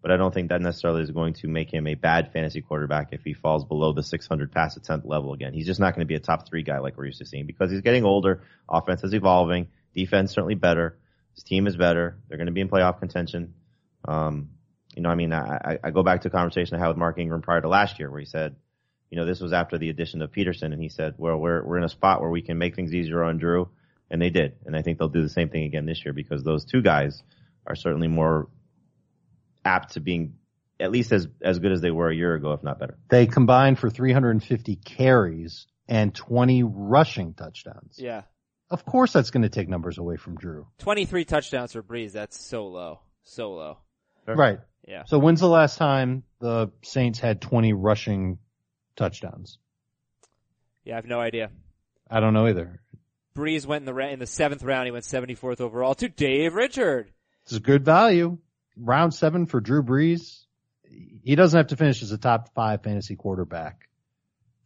but 0.00 0.12
I 0.12 0.16
don't 0.16 0.33
think 0.33 0.50
that 0.50 0.61
necessarily 0.61 1.02
is 1.02 1.11
going 1.11 1.35
to 1.35 1.49
make 1.49 1.69
him 1.75 1.88
a 1.88 1.97
bad 1.97 2.33
fantasy 2.33 2.62
quarterback 2.62 3.09
if 3.11 3.25
he 3.25 3.35
falls 3.35 3.64
below 3.64 3.92
the 3.92 4.04
600 4.04 4.52
pass 4.52 4.76
attempt 4.76 5.04
level 5.04 5.33
again. 5.33 5.52
He's 5.52 5.66
just 5.66 5.80
not 5.80 5.97
going 5.97 6.04
to 6.04 6.09
be 6.09 6.14
a 6.14 6.21
top 6.21 6.49
three 6.49 6.62
guy 6.62 6.78
like 6.78 6.97
we're 6.97 7.07
used 7.07 7.19
to 7.19 7.26
seeing 7.26 7.45
because 7.45 7.73
he's 7.73 7.80
getting 7.80 8.04
older. 8.04 8.45
Offense 8.69 9.02
is 9.02 9.14
evolving. 9.14 9.66
Defense 9.97 10.30
certainly 10.30 10.54
better. 10.54 10.97
His 11.35 11.42
team 11.42 11.66
is 11.66 11.75
better. 11.75 12.19
They're 12.28 12.38
going 12.38 12.47
to 12.47 12.52
be 12.52 12.61
in 12.61 12.69
playoff 12.69 13.00
contention. 13.00 13.54
Um, 14.07 14.50
you 14.95 15.02
know, 15.02 15.09
I 15.09 15.16
mean, 15.16 15.33
I, 15.33 15.80
I 15.83 15.90
go 15.90 16.04
back 16.04 16.21
to 16.21 16.28
a 16.28 16.30
conversation 16.30 16.76
I 16.76 16.78
had 16.78 16.87
with 16.87 16.99
Mark 16.99 17.19
Ingram 17.19 17.42
prior 17.42 17.62
to 17.62 17.69
last 17.69 17.99
year 17.99 18.12
where 18.12 18.21
he 18.21 18.26
said, 18.26 18.54
you 19.11 19.19
know, 19.19 19.26
this 19.26 19.40
was 19.40 19.52
after 19.52 19.76
the 19.76 19.90
addition 19.90 20.23
of 20.23 20.33
Peterson 20.33 20.73
and 20.73 20.81
he 20.81 20.88
said, 20.88 21.14
well, 21.19 21.37
we're, 21.37 21.62
we're 21.64 21.79
in 21.79 21.85
a 21.85 21.88
spot 21.88 22.21
where 22.21 22.31
we 22.31 22.43
can 22.43 22.59
make 22.59 22.76
things 22.76 22.95
easier 22.95 23.23
on 23.25 23.38
Drew. 23.38 23.69
And 24.11 24.21
they 24.21 24.31
did. 24.31 24.57
And 24.64 24.76
I 24.76 24.83
think 24.83 24.99
they'll 24.99 25.09
do 25.09 25.23
the 25.23 25.29
same 25.29 25.49
thing 25.49 25.64
again 25.64 25.87
this 25.87 26.05
year 26.05 26.12
because 26.12 26.43
those 26.43 26.64
two 26.64 26.83
guys 26.83 27.23
are 27.67 27.76
certainly 27.76 28.09
more 28.09 28.49
apt 29.64 29.95
to 29.95 30.00
being 30.00 30.35
at 30.81 30.90
least 30.90 31.12
as, 31.12 31.29
as 31.43 31.59
good 31.59 31.73
as 31.73 31.81
they 31.81 31.90
were 31.90 32.09
a 32.09 32.14
year 32.14 32.35
ago, 32.35 32.52
if 32.52 32.62
not 32.62 32.79
better. 32.79 32.99
They 33.11 33.26
combined 33.26 33.79
for 33.79 33.90
350 33.90 34.76
carries 34.76 35.67
and 35.88 36.14
20 36.14 36.62
rushing 36.64 37.35
touchdowns. 37.35 37.97
Yeah. 37.99 38.23
Of 38.71 38.85
course 38.85 39.12
that's 39.12 39.31
going 39.31 39.43
to 39.43 39.49
take 39.49 39.69
numbers 39.69 39.99
away 39.99 40.17
from 40.17 40.37
Drew. 40.37 40.69
23 40.79 41.25
touchdowns 41.25 41.73
for 41.73 41.83
Brees. 41.83 42.12
That's 42.12 42.40
so 42.40 42.67
low. 42.67 43.00
So 43.25 43.52
low. 43.52 43.79
Sure. 44.25 44.37
Right. 44.37 44.61
Yeah. 44.87 45.05
So 45.07 45.19
when's 45.19 45.40
the 45.40 45.49
last 45.49 45.76
time 45.76 46.23
the 46.40 46.71
Saints 46.83 47.19
had 47.19 47.40
20 47.40 47.73
rushing 47.73 48.38
touchdowns? 49.00 49.59
Yeah, 50.85 50.95
I 50.95 50.97
have 50.97 51.07
no 51.07 51.21
idea. 51.21 51.50
I 52.11 52.21
don't 52.21 52.35
know 52.35 52.47
either. 52.47 52.80
Brees 53.35 53.64
went 53.66 53.83
in 53.83 53.87
the 53.87 53.95
ra- 53.95 54.09
in 54.09 54.19
the 54.19 54.26
seventh 54.26 54.62
round. 54.62 54.87
He 54.87 54.90
went 54.92 55.04
74th 55.04 55.61
overall 55.61 55.95
to 55.97 56.09
Dave 56.09 56.54
Richard. 56.54 57.11
This 57.45 57.54
is 57.54 57.59
good 57.61 57.85
value. 57.85 58.38
Round 58.76 59.14
seven 59.14 59.47
for 59.47 59.61
Drew 59.61 59.83
Brees. 59.83 60.45
He 61.23 61.35
doesn't 61.35 61.57
have 61.57 61.69
to 61.69 61.76
finish 61.76 62.02
as 62.02 62.12
a 62.12 62.19
top 62.19 62.52
five 62.54 62.83
fantasy 62.83 63.16
quarterback 63.16 63.88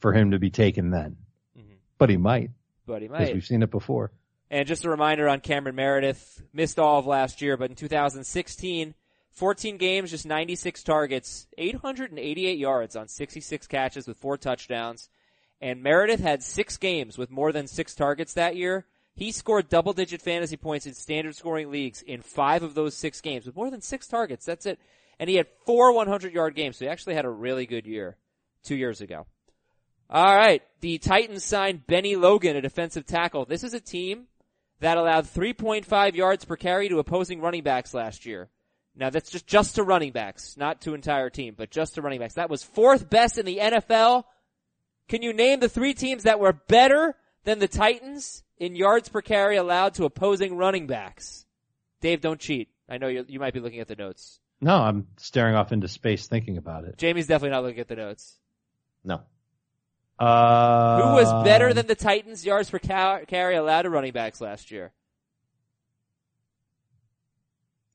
for 0.01 0.13
him 0.13 0.33
to 0.33 0.39
be 0.39 0.51
taken 0.51 0.91
then, 0.91 1.17
mm-hmm. 1.59 1.75
but 1.99 2.11
he 2.11 2.17
might 2.17 2.51
But 2.87 3.03
he 3.03 3.09
because 3.09 3.29
might. 3.29 3.35
we've 3.35 3.45
seen 3.45 3.63
it 3.63 3.71
before. 3.71 4.13
And 4.51 4.67
just 4.67 4.85
a 4.85 4.91
reminder 4.91 5.29
on 5.29 5.41
Cameron 5.41 5.75
Meredith, 5.77 6.43
missed 6.53 6.79
all 6.79 6.99
of 6.99 7.07
last 7.07 7.43
year, 7.43 7.57
but 7.57 7.71
in 7.71 7.77
2016, 7.77 8.95
14 9.35 9.77
games, 9.79 10.11
just 10.11 10.27
96 10.27 10.83
targets, 10.85 11.47
888 11.59 12.59
yards 12.59 12.95
on 12.95 13.09
66 13.09 13.67
catches 13.67 14.07
with 14.07 14.17
four 14.17 14.37
touchdowns. 14.37 15.09
And 15.61 15.83
Meredith 15.83 16.21
had 16.21 16.43
six 16.43 16.77
games 16.77 17.19
with 17.19 17.31
more 17.31 17.51
than 17.51 17.67
six 17.67 17.95
targets 17.95 18.35
that 18.35 18.57
year. 18.57 18.87
He 19.15 19.33
scored 19.33 19.69
double 19.69 19.93
digit 19.93 20.23
fantasy 20.23 20.57
points 20.57 20.87
in 20.87 20.95
standard 20.95 21.37
scoring 21.37 21.71
leagues 21.71 22.03
in 22.03 22.23
five 22.23 22.63
of 22.63 22.75
those 22.75 22.97
six 22.97 23.21
games 23.21 23.47
with 23.47 23.57
more 23.57 23.71
than 23.71 23.81
six 23.81 24.07
targets. 24.07 24.45
That's 24.45 24.67
it. 24.67 24.79
And 25.19 25.31
he 25.31 25.37
had 25.37 25.47
four 25.65 25.93
100 25.93 26.33
yard 26.33 26.55
games. 26.55 26.77
So 26.77 26.85
he 26.85 26.89
actually 26.89 27.15
had 27.15 27.25
a 27.25 27.31
really 27.31 27.67
good 27.67 27.87
year 27.87 28.17
two 28.63 28.77
years 28.77 29.01
ago. 29.01 29.27
All 30.11 30.37
right. 30.37 30.63
The 30.81 30.99
Titans 30.99 31.45
signed 31.45 31.87
Benny 31.87 32.17
Logan, 32.17 32.57
a 32.57 32.61
defensive 32.61 33.07
tackle. 33.07 33.45
This 33.45 33.65
is 33.65 33.75
a 33.75 33.81
team 33.81 34.27
that 34.81 34.99
allowed 34.99 35.25
3.5 35.25 36.15
yards 36.15 36.45
per 36.45 36.57
carry 36.57 36.89
to 36.89 36.99
opposing 36.99 37.41
running 37.41 37.63
backs 37.63 37.95
last 37.95 38.27
year. 38.27 38.51
Now 38.97 39.11
that's 39.11 39.31
just, 39.31 39.47
just 39.47 39.75
to 39.77 39.83
running 39.83 40.13
backs, 40.13 40.57
not 40.57 40.83
to 40.83 40.95
entire 40.95 41.31
team, 41.31 41.55
but 41.57 41.71
just 41.71 41.95
to 41.95 42.03
running 42.03 42.21
backs. 42.21 42.35
That 42.35 42.51
was 42.51 42.63
fourth 42.63 43.11
best 43.11 43.39
in 43.39 43.47
the 43.47 43.59
NFL. 43.59 44.25
Can 45.09 45.23
you 45.23 45.33
name 45.33 45.61
the 45.61 45.69
three 45.69 45.95
teams 45.95 46.23
that 46.23 46.39
were 46.39 46.53
better 46.53 47.15
than 47.45 47.59
the 47.59 47.69
Titans 47.69 48.43
in 48.59 48.77
yards 48.77 49.09
per 49.09 49.21
carry 49.21 49.57
allowed 49.57 49.95
to 49.95 50.05
opposing 50.05 50.57
running 50.57 50.87
backs? 50.87 51.45
Dave, 52.01 52.21
don't 52.21 52.41
cheat. 52.41 52.69
I 52.89 52.99
know 52.99 53.09
you, 53.09 53.25
you 53.29 53.41
might 53.41 53.55
be 53.55 53.61
looking 53.61 53.81
at 53.81 53.89
the 53.89 53.97
notes. 53.97 54.39
No, 54.61 54.77
I'm 54.77 55.09
staring 55.17 55.57
off 55.57 55.73
into 55.73 55.89
space 55.89 56.27
thinking 56.27 56.57
about 56.57 56.85
it. 56.85 56.97
Jamey's 56.97 57.27
definitely 57.27 57.51
not 57.51 57.65
looking 57.65 57.81
at 57.81 57.89
the 57.89 57.97
notes. 57.97 58.39
No. 59.03 59.21
Uh, 60.19 61.03
Who 61.03 61.15
was 61.15 61.45
better 61.45 61.75
than 61.75 61.87
the 61.87 61.97
Titans 61.97 62.47
yards 62.47 62.71
per 62.71 62.79
ca- 62.79 63.25
carry 63.27 63.57
allowed 63.57 63.83
to 63.83 63.91
running 63.91 64.13
backs 64.13 64.41
last 64.41 64.71
year? 64.71 64.93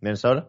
Minnesota? 0.02 0.48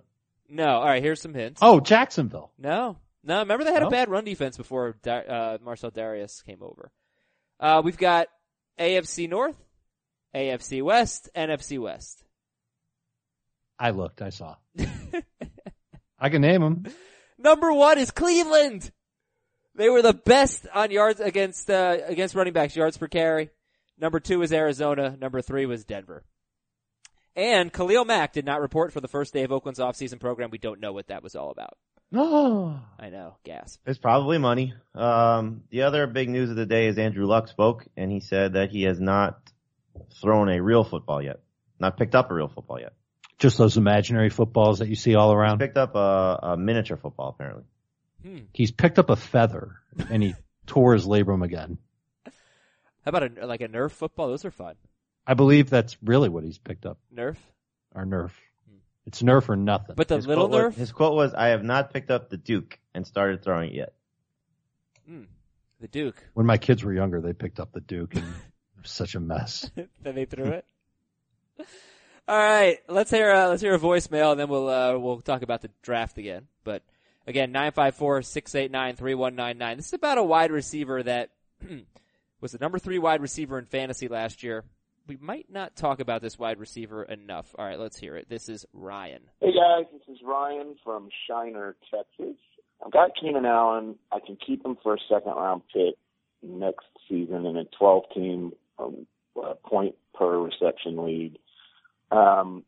No. 0.51 0.67
All 0.67 0.85
right, 0.85 1.03
here's 1.03 1.21
some 1.23 1.33
hints. 1.35 1.61
Oh, 1.63 1.81
Jacksonville. 1.81 2.53
No, 2.59 2.99
no. 3.25 3.39
Remember 3.41 3.65
they 3.65 3.73
had 3.73 3.83
No? 3.83 3.89
a 3.89 3.91
bad 3.91 4.09
run 4.11 4.25
defense 4.25 4.57
before 4.57 4.97
uh, 5.07 5.59
Marcell 5.65 5.91
Dareus 5.91 6.45
came 6.45 6.63
over. 6.63 6.91
Uh, 7.59 7.83
we've 7.85 7.97
got 7.99 8.29
AFC 8.79 9.29
North, 9.29 9.57
AFC 10.35 10.83
West, 10.83 11.29
NFC 11.37 11.79
West. 11.79 12.25
I 13.79 13.91
looked. 13.91 14.21
I 14.23 14.31
saw. 14.31 14.57
I 16.19 16.29
can 16.29 16.43
name 16.43 16.61
them. 16.61 16.85
Number 17.39 17.73
one 17.73 17.99
is 17.99 18.11
Cleveland. 18.11 18.91
They 19.75 19.89
were 19.89 20.03
the 20.03 20.13
best 20.13 20.67
on 20.75 20.91
yards 20.91 21.21
against 21.21 21.71
uh, 21.71 21.97
against 22.07 22.35
running 22.35 22.53
backs, 22.53 22.77
yards 22.77 22.99
per 22.99 23.09
carry. 23.09 23.51
Number 23.99 24.21
two 24.21 24.39
was 24.41 24.53
Arizona. 24.53 25.17
Number 25.19 25.41
three 25.41 25.65
was 25.67 25.85
Denver. 25.85 26.25
And 27.37 27.73
Khalil 27.73 28.05
Mack 28.05 28.33
did 28.33 28.45
not 28.45 28.61
report 28.61 28.93
for 28.93 29.01
the 29.01 29.09
first 29.09 29.33
day 29.33 29.45
of 29.45 29.53
Oakland's 29.53 29.79
offseason 29.79 30.19
program. 30.21 30.51
We 30.51 30.59
don't 30.59 30.81
know 30.81 30.93
what 30.93 31.09
that 31.09 31.23
was 31.23 31.37
all 31.37 31.51
about. 31.51 31.77
Oh, 32.13 32.81
I 32.99 33.09
know, 33.11 33.37
gasp. 33.45 33.81
It's 33.87 33.99
probably 33.99 34.39
money. 34.39 34.75
Um, 34.97 35.63
the 35.71 35.83
other 35.83 36.09
big 36.09 36.29
news 36.29 36.51
of 36.51 36.57
the 36.57 36.67
day 36.67 36.89
is 36.89 36.99
Andrew 36.99 37.25
Luck 37.27 37.47
spoke 37.47 37.87
and 37.97 38.11
he 38.11 38.19
said 38.19 38.55
that 38.55 38.71
he 38.71 38.83
has 38.83 38.99
not 38.99 39.39
thrown 40.21 40.49
a 40.49 40.61
real 40.61 40.83
football 40.83 41.23
yet. 41.23 41.41
Not 41.79 41.97
picked 41.97 42.17
up 42.17 42.31
a 42.31 42.35
real 42.35 42.49
football 42.49 42.81
yet. 42.81 42.95
just 43.39 43.59
those 43.59 43.77
imaginary 43.77 44.29
footballs 44.29 44.81
that 44.81 44.89
you 44.89 44.97
see 44.97 45.15
all 45.15 45.33
around. 45.33 45.61
Picked 45.61 45.79
up 45.79 45.95
a, 45.95 46.39
a 46.43 46.57
miniature 46.57 46.97
football 46.97 47.29
apparently. 47.29 47.65
Hmm. 48.25 48.39
He's 48.53 48.73
picked 48.73 48.99
up 48.99 49.09
a 49.09 49.17
feather 49.17 49.77
and 50.11 50.21
he 50.21 50.35
tore 50.67 50.95
his 50.95 51.07
labrum 51.07 51.45
again. 51.45 51.79
How 52.27 52.33
about 53.07 53.39
a, 53.39 53.47
like 53.47 53.61
a 53.61 53.69
Nerf 53.69 53.93
football? 53.93 54.29
Those 54.29 54.45
are 54.45 54.51
fun. 54.51 54.75
I 55.27 55.35
believe 55.35 55.71
that's 55.71 55.97
really 56.03 56.29
what 56.29 56.45
he's 56.45 56.59
picked 56.59 56.87
up. 56.87 56.99
Nerf. 57.15 57.37
Our 57.95 58.05
Nerf. 58.05 58.31
It's 59.07 59.23
Nerf 59.23 59.49
or 59.49 59.57
nothing. 59.57 59.97
But 59.97 60.09
the 60.09 60.17
His 60.17 60.27
little 60.27 60.49
quote 60.49 60.61
Nerf? 60.61 60.67
Was, 60.67 60.77
his 60.77 60.93
quote 60.93 61.15
was, 61.15 61.35
I 61.35 61.49
have 61.49 61.65
not 61.65 61.93
picked 61.93 62.11
up 62.11 62.31
the 62.31 62.37
Duke 62.37 62.79
and 62.95 63.07
started 63.07 63.43
throwing 63.43 63.71
it 63.71 63.75
yet. 63.75 63.93
Hmm. 65.07 65.23
The 65.81 65.89
Duke. 65.89 66.23
when 66.35 66.47
my 66.47 66.59
kids 66.59 66.85
were 66.85 66.93
younger, 66.93 67.21
they 67.21 67.33
picked 67.33 67.59
up 67.59 67.73
the 67.73 67.81
Duke 67.81 68.15
and 68.15 68.25
it 68.77 68.83
was 68.83 68.91
such 68.91 69.15
a 69.15 69.21
mess. 69.21 69.71
then 70.03 70.15
they 70.15 70.27
threw 70.27 70.47
it. 70.47 70.65
All 72.29 72.39
right, 72.39 72.79
let's 72.87 73.11
hear 73.11 73.33
uh, 73.33 73.49
let's 73.49 73.63
hear 73.63 73.75
a 73.75 73.79
voicemail, 73.79 74.31
and 74.31 74.39
then 74.39 74.49
we'll 74.49 74.69
uh, 74.69 74.97
we'll 74.97 75.21
talk 75.21 75.43
about 75.43 75.63
the 75.63 75.71
draft 75.83 76.17
again. 76.17 76.47
But 76.63 76.85
again, 77.27 77.51
nine 77.51 77.73
five 77.73 77.97
four 77.97 78.23
six 78.23 78.55
eight 78.55 78.71
nine 78.71 78.95
three 78.95 79.15
one 79.15 79.35
nine 79.35 79.59
nine. 79.59 79.79
This 79.79 79.87
is 79.87 79.95
about 79.95 80.19
a 80.19 80.23
wide 80.23 80.53
receiver 80.53 81.03
that 81.03 81.31
was 82.41 82.53
the 82.53 82.59
number 82.59 82.79
three 82.79 82.99
wide 83.01 83.21
receiver 83.21 83.59
in 83.59 83.65
fantasy 83.65 84.07
last 84.07 84.45
year. 84.45 84.65
We 85.11 85.19
might 85.21 85.51
not 85.51 85.75
talk 85.75 85.99
about 85.99 86.23
this 86.23 86.39
wide 86.39 86.61
receiver 86.61 87.03
enough. 87.03 87.53
All 87.59 87.65
right, 87.65 87.81
let's 87.81 87.99
hear 87.99 88.15
it. 88.15 88.29
This 88.29 88.49
is 88.49 88.65
Ryan. 88.73 89.23
Hey 89.41 89.53
guys, 89.53 89.87
this 89.93 90.03
is 90.15 90.23
Ryan 90.25 90.77
from 90.85 91.09
Shiner, 91.27 91.75
Texas. 91.93 92.37
I've 92.87 92.93
got 92.93 93.11
Keenan 93.21 93.45
Allen. 93.45 93.97
I 94.13 94.21
can 94.25 94.37
keep 94.37 94.65
him 94.65 94.77
for 94.81 94.95
a 94.95 94.99
second 95.09 95.33
round 95.33 95.63
pick 95.75 95.97
next 96.45 96.87
season 97.09 97.45
in 97.45 97.57
a 97.57 97.65
12 97.77 98.05
team 98.15 98.53
um, 98.79 99.05
point 99.65 99.97
per 100.15 100.39
reception 100.39 101.05
league. 101.05 101.39
Um, 102.13 102.63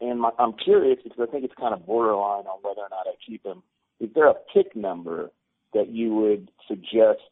and 0.00 0.20
my, 0.20 0.30
I'm 0.38 0.52
curious 0.52 1.00
because 1.02 1.18
I 1.20 1.28
think 1.28 1.44
it's 1.44 1.54
kind 1.58 1.74
of 1.74 1.84
borderline 1.84 2.46
on 2.46 2.60
whether 2.62 2.82
or 2.82 2.90
not 2.92 3.08
I 3.08 3.14
keep 3.28 3.44
him. 3.44 3.64
Is 3.98 4.10
there 4.14 4.28
a 4.28 4.36
pick 4.54 4.76
number 4.76 5.32
that 5.74 5.88
you 5.88 6.14
would 6.14 6.48
suggest 6.68 7.26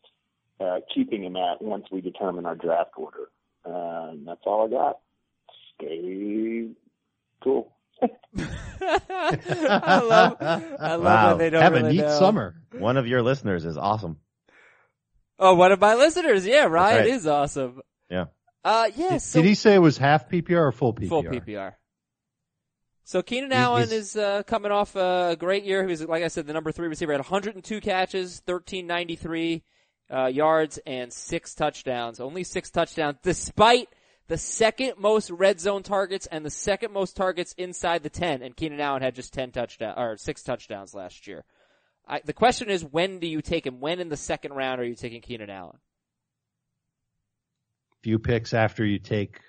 uh, 0.58 0.80
keeping 0.92 1.22
him 1.22 1.36
at 1.36 1.62
once 1.62 1.84
we 1.92 2.00
determine 2.00 2.46
our 2.46 2.56
draft 2.56 2.94
order? 2.96 3.28
Uh, 3.66 4.10
and 4.10 4.26
that's 4.28 4.40
all 4.46 4.66
I 4.66 4.70
got. 4.70 4.98
Stay 5.76 6.68
cool. 7.42 7.72
I 8.02 10.00
love 10.02 10.36
I 10.40 10.94
love 10.94 11.02
Wow. 11.02 11.28
when 11.30 11.38
they 11.38 11.50
don't 11.50 11.62
Have 11.62 11.72
really 11.72 11.88
a 11.90 11.92
neat 11.92 12.00
know. 12.02 12.18
summer. 12.18 12.54
One 12.72 12.96
of 12.96 13.06
your 13.06 13.22
listeners 13.22 13.64
is 13.64 13.76
awesome. 13.78 14.18
Oh, 15.38 15.54
one 15.54 15.72
of 15.72 15.80
my 15.80 15.94
listeners. 15.94 16.46
Yeah, 16.46 16.64
Ryan 16.64 16.98
right. 16.98 17.06
is 17.08 17.26
awesome. 17.26 17.80
Yeah. 18.10 18.26
Uh, 18.64 18.90
yeah. 18.96 19.10
Did, 19.12 19.22
so 19.22 19.40
did 19.42 19.48
he 19.48 19.54
say 19.54 19.74
it 19.74 19.78
was 19.80 19.98
half 19.98 20.28
PPR 20.28 20.68
or 20.68 20.72
full 20.72 20.94
PPR? 20.94 21.08
Full 21.08 21.22
PPR. 21.24 21.72
So 23.04 23.20
Keenan 23.22 23.50
He's- 23.50 23.60
Allen 23.62 23.88
he's- 23.88 23.92
is 23.92 24.16
uh, 24.16 24.42
coming 24.44 24.72
off 24.72 24.96
a 24.96 25.36
great 25.38 25.64
year. 25.64 25.82
He 25.82 25.88
was, 25.90 26.02
like 26.04 26.22
I 26.22 26.28
said, 26.28 26.46
the 26.46 26.52
number 26.52 26.72
three 26.72 26.88
receiver. 26.88 27.12
Had 27.12 27.20
102 27.20 27.80
catches, 27.80 28.42
1393 28.46 29.62
uh, 30.12 30.26
yards, 30.26 30.78
and 30.86 31.12
six 31.12 31.54
touchdowns. 31.54 32.20
Only 32.20 32.44
six 32.44 32.70
touchdowns, 32.70 33.16
despite 33.22 33.88
the 34.26 34.38
second 34.38 34.94
most 34.98 35.30
red 35.30 35.60
zone 35.60 35.82
targets 35.82 36.26
and 36.26 36.44
the 36.44 36.50
second 36.50 36.92
most 36.92 37.16
targets 37.16 37.54
inside 37.58 38.02
the 38.02 38.10
10. 38.10 38.42
And 38.42 38.56
Keenan 38.56 38.80
Allen 38.80 39.02
had 39.02 39.14
just 39.14 39.32
10 39.34 39.52
touchdowns 39.52 39.94
or 39.98 40.16
six 40.16 40.42
touchdowns 40.42 40.94
last 40.94 41.26
year. 41.26 41.44
I, 42.06 42.20
the 42.24 42.32
question 42.32 42.70
is, 42.70 42.84
when 42.84 43.18
do 43.18 43.26
you 43.26 43.42
take 43.42 43.66
him? 43.66 43.80
When 43.80 44.00
in 44.00 44.08
the 44.08 44.16
second 44.16 44.52
round 44.52 44.80
are 44.80 44.84
you 44.84 44.94
taking 44.94 45.20
Keenan 45.20 45.50
Allen? 45.50 45.78
Few 48.02 48.18
picks 48.18 48.52
after 48.52 48.84
you 48.84 48.98
take 48.98 49.40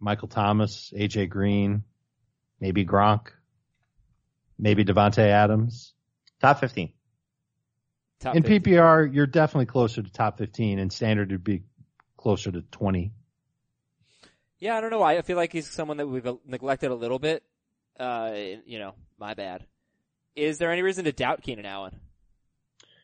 Michael 0.00 0.28
Thomas, 0.28 0.92
AJ 0.96 1.28
Green, 1.28 1.84
maybe 2.60 2.84
Gronk, 2.84 3.28
maybe 4.58 4.84
Davante 4.84 5.26
Adams. 5.26 5.94
Top 6.40 6.58
15. 6.58 6.92
Top 8.20 8.36
In 8.36 8.42
50. 8.42 8.70
PPR, 8.70 9.12
you're 9.12 9.26
definitely 9.26 9.66
closer 9.66 10.02
to 10.02 10.12
top 10.12 10.36
15, 10.36 10.78
and 10.78 10.92
standard 10.92 11.30
would 11.30 11.42
be 11.42 11.62
closer 12.18 12.52
to 12.52 12.60
20. 12.60 13.12
Yeah, 14.58 14.76
I 14.76 14.82
don't 14.82 14.90
know 14.90 14.98
why. 14.98 15.16
I 15.16 15.22
feel 15.22 15.38
like 15.38 15.52
he's 15.52 15.68
someone 15.70 15.96
that 15.96 16.06
we've 16.06 16.26
neglected 16.46 16.90
a 16.90 16.94
little 16.94 17.18
bit. 17.18 17.42
Uh, 17.98 18.32
you 18.66 18.78
know, 18.78 18.94
my 19.18 19.32
bad. 19.32 19.64
Is 20.36 20.58
there 20.58 20.70
any 20.70 20.82
reason 20.82 21.06
to 21.06 21.12
doubt 21.12 21.42
Keenan 21.42 21.64
Allen? 21.64 21.98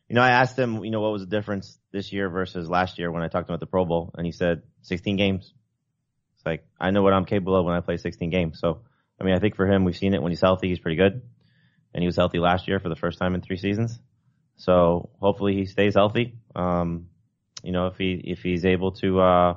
You 0.08 0.14
know, 0.14 0.22
I 0.22 0.30
asked 0.30 0.58
him, 0.58 0.84
you 0.84 0.90
know, 0.90 1.00
what 1.00 1.12
was 1.12 1.22
the 1.22 1.26
difference 1.26 1.78
this 1.92 2.12
year 2.12 2.28
versus 2.28 2.68
last 2.68 2.98
year 2.98 3.10
when 3.10 3.22
I 3.22 3.28
talked 3.28 3.48
to 3.48 3.52
him 3.52 3.54
at 3.54 3.60
the 3.60 3.66
Pro 3.66 3.86
Bowl, 3.86 4.14
and 4.16 4.26
he 4.26 4.32
said 4.32 4.62
16 4.82 5.16
games. 5.16 5.52
It's 6.36 6.46
like 6.46 6.64
I 6.78 6.90
know 6.90 7.02
what 7.02 7.14
I'm 7.14 7.24
capable 7.24 7.56
of 7.56 7.64
when 7.64 7.74
I 7.74 7.80
play 7.80 7.96
16 7.96 8.30
games. 8.30 8.60
So, 8.60 8.82
I 9.18 9.24
mean, 9.24 9.34
I 9.34 9.38
think 9.38 9.56
for 9.56 9.66
him, 9.66 9.84
we've 9.84 9.96
seen 9.96 10.12
it 10.12 10.22
when 10.22 10.30
he's 10.30 10.42
healthy, 10.42 10.68
he's 10.68 10.78
pretty 10.78 10.96
good, 10.96 11.22
and 11.94 12.02
he 12.02 12.06
was 12.06 12.16
healthy 12.16 12.38
last 12.38 12.68
year 12.68 12.78
for 12.80 12.90
the 12.90 12.96
first 12.96 13.18
time 13.18 13.34
in 13.34 13.40
three 13.40 13.56
seasons. 13.56 13.98
So 14.56 15.10
hopefully 15.20 15.54
he 15.54 15.66
stays 15.66 15.94
healthy. 15.94 16.34
Um, 16.54 17.08
you 17.62 17.72
know, 17.72 17.86
if 17.88 17.98
he 17.98 18.12
if 18.24 18.42
he's 18.42 18.64
able 18.64 18.92
to, 18.92 19.20
uh, 19.20 19.54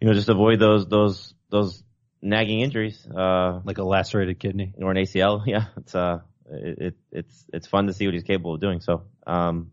you 0.00 0.08
know, 0.08 0.14
just 0.14 0.28
avoid 0.28 0.58
those 0.58 0.86
those 0.86 1.34
those 1.50 1.82
nagging 2.22 2.60
injuries, 2.60 3.06
uh, 3.06 3.60
Like 3.64 3.78
a 3.78 3.84
lacerated 3.84 4.38
kidney. 4.38 4.72
or 4.78 4.90
an 4.90 4.96
ACL. 4.96 5.42
Yeah, 5.46 5.66
it's 5.76 5.94
uh, 5.94 6.20
it, 6.50 6.78
it 6.78 6.94
it's 7.12 7.44
it's 7.52 7.66
fun 7.66 7.86
to 7.86 7.92
see 7.92 8.06
what 8.06 8.14
he's 8.14 8.24
capable 8.24 8.54
of 8.54 8.60
doing. 8.60 8.80
So, 8.80 9.04
um, 9.26 9.72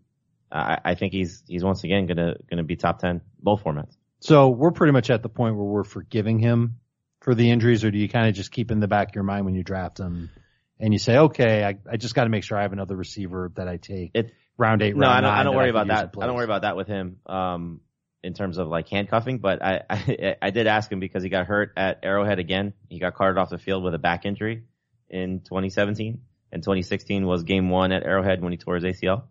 I, 0.51 0.79
I 0.83 0.95
think 0.95 1.13
he's 1.13 1.43
he's 1.47 1.63
once 1.63 1.83
again 1.83 2.05
gonna 2.05 2.35
gonna 2.49 2.63
be 2.63 2.75
top 2.75 2.99
ten 2.99 3.21
both 3.39 3.63
formats. 3.63 3.95
So 4.19 4.49
we're 4.49 4.71
pretty 4.71 4.93
much 4.93 5.09
at 5.09 5.21
the 5.23 5.29
point 5.29 5.55
where 5.55 5.65
we're 5.65 5.83
forgiving 5.83 6.39
him 6.39 6.79
for 7.21 7.35
the 7.35 7.51
injuries, 7.51 7.83
or 7.83 7.91
do 7.91 7.97
you 7.97 8.09
kind 8.09 8.27
of 8.27 8.35
just 8.35 8.51
keep 8.51 8.71
in 8.71 8.79
the 8.79 8.87
back 8.87 9.09
of 9.09 9.15
your 9.15 9.23
mind 9.23 9.45
when 9.45 9.55
you 9.55 9.63
draft 9.63 9.99
him 9.99 10.29
and 10.79 10.93
you 10.93 10.99
say, 10.99 11.17
okay, 11.17 11.63
I, 11.63 11.77
I 11.91 11.97
just 11.97 12.15
got 12.15 12.25
to 12.25 12.29
make 12.29 12.43
sure 12.43 12.57
I 12.57 12.63
have 12.63 12.73
another 12.73 12.95
receiver 12.95 13.51
that 13.55 13.67
I 13.67 13.77
take 13.77 14.11
It- 14.13 14.33
round 14.57 14.81
eight, 14.81 14.95
No, 14.95 15.07
round 15.07 15.25
I 15.25 15.29
don't 15.29 15.39
I 15.39 15.43
don't 15.43 15.55
worry 15.55 15.71
can 15.71 15.81
about 15.81 15.87
that. 15.87 16.21
I 16.21 16.25
don't 16.25 16.35
worry 16.35 16.45
about 16.45 16.61
that 16.63 16.75
with 16.75 16.87
him. 16.87 17.17
Um, 17.25 17.81
in 18.23 18.33
terms 18.33 18.57
of 18.57 18.67
like 18.67 18.89
handcuffing, 18.89 19.37
but 19.37 19.63
I, 19.63 19.81
I 19.89 20.35
I 20.41 20.49
did 20.49 20.67
ask 20.67 20.91
him 20.91 20.99
because 20.99 21.23
he 21.23 21.29
got 21.29 21.45
hurt 21.45 21.71
at 21.77 21.99
Arrowhead 22.03 22.39
again. 22.39 22.73
He 22.89 22.99
got 22.99 23.15
carted 23.15 23.37
off 23.39 23.49
the 23.49 23.57
field 23.57 23.83
with 23.83 23.93
a 23.93 23.99
back 23.99 24.25
injury 24.25 24.63
in 25.09 25.39
2017, 25.41 26.19
and 26.51 26.63
2016 26.63 27.25
was 27.25 27.43
game 27.43 27.69
one 27.69 27.91
at 27.91 28.03
Arrowhead 28.03 28.41
when 28.41 28.51
he 28.51 28.57
tore 28.57 28.75
his 28.75 28.83
ACL. 28.83 29.23